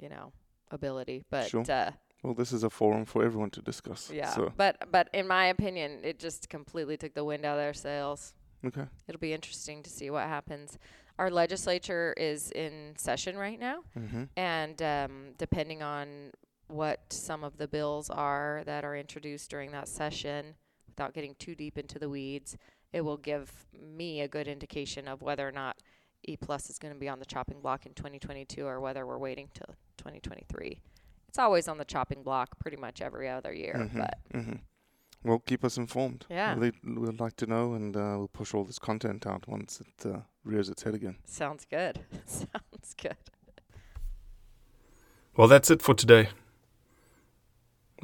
you 0.00 0.08
know, 0.08 0.32
ability. 0.70 1.24
But 1.30 1.48
Sure. 1.48 1.64
uh, 1.70 1.92
well, 2.22 2.34
this 2.34 2.52
is 2.52 2.62
a 2.64 2.70
forum 2.70 3.04
for 3.04 3.24
everyone 3.24 3.50
to 3.50 3.62
discuss. 3.62 4.10
yeah, 4.10 4.30
So 4.34 4.52
but 4.56 4.90
but 4.90 5.08
in 5.12 5.26
my 5.26 5.46
opinion, 5.46 6.00
it 6.02 6.18
just 6.18 6.48
completely 6.48 6.96
took 6.96 7.14
the 7.14 7.24
wind 7.24 7.44
out 7.44 7.58
of 7.58 7.62
their 7.64 7.74
sails. 7.74 8.34
okay. 8.64 8.86
It'll 9.08 9.20
be 9.20 9.32
interesting 9.32 9.82
to 9.82 9.90
see 9.90 10.10
what 10.10 10.26
happens. 10.26 10.78
Our 11.18 11.30
legislature 11.30 12.12
is 12.18 12.50
in 12.50 12.94
session 12.98 13.36
right 13.38 13.58
now, 13.58 13.84
Mm-hmm. 13.98 14.24
and 14.36 14.82
um, 14.82 15.12
depending 15.38 15.82
on 15.82 16.32
what 16.68 17.00
some 17.10 17.44
of 17.44 17.56
the 17.58 17.68
bills 17.68 18.10
are 18.10 18.62
that 18.66 18.84
are 18.84 18.96
introduced 18.96 19.50
during 19.50 19.70
that 19.70 19.88
session, 19.88 20.56
without 20.88 21.14
getting 21.14 21.34
too 21.38 21.54
deep 21.54 21.78
into 21.78 21.98
the 21.98 22.08
weeds, 22.10 22.56
it 22.92 23.00
will 23.02 23.16
give 23.16 23.66
me 23.78 24.20
a 24.20 24.28
good 24.28 24.48
indication 24.48 25.08
of 25.08 25.22
whether 25.22 25.46
or 25.46 25.52
not 25.52 25.76
E 26.26 26.36
Plus 26.36 26.70
is 26.70 26.78
going 26.78 26.94
to 26.94 26.98
be 27.00 27.08
on 27.08 27.18
the 27.18 27.24
chopping 27.26 27.60
block 27.60 27.86
in 27.86 27.92
2022 27.94 28.64
or 28.66 28.80
whether 28.80 29.06
we're 29.06 29.18
waiting 29.18 29.48
till 29.54 29.74
2023. 29.98 30.80
It's 31.28 31.38
always 31.38 31.68
on 31.68 31.78
the 31.78 31.84
chopping 31.84 32.22
block 32.22 32.58
pretty 32.58 32.76
much 32.78 33.00
every 33.02 33.28
other 33.28 33.52
year, 33.52 33.74
Mhm, 33.74 33.96
but 33.98 34.18
mhm. 34.32 34.60
Well, 35.24 35.40
keep 35.40 35.64
us 35.64 35.76
informed. 35.76 36.24
Yeah. 36.30 36.54
We'd, 36.56 36.74
we'd 36.84 37.18
like 37.20 37.36
to 37.38 37.46
know, 37.46 37.74
and 37.74 37.96
uh, 37.96 38.14
we'll 38.16 38.28
push 38.28 38.54
all 38.54 38.64
this 38.64 38.78
content 38.78 39.26
out 39.26 39.48
once 39.48 39.80
it 39.80 40.06
uh, 40.08 40.20
rears 40.44 40.68
its 40.68 40.82
head 40.84 40.94
again. 40.94 41.16
sounds 41.24 41.64
good. 41.64 42.00
sounds 42.26 42.94
good. 42.96 43.16
Well, 45.36 45.48
that's 45.48 45.70
it 45.70 45.82
for 45.82 45.94
today. 45.94 46.28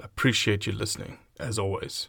I 0.01 0.05
appreciate 0.05 0.67
you 0.67 0.73
listening, 0.73 1.19
as 1.39 1.59
always. 1.59 2.09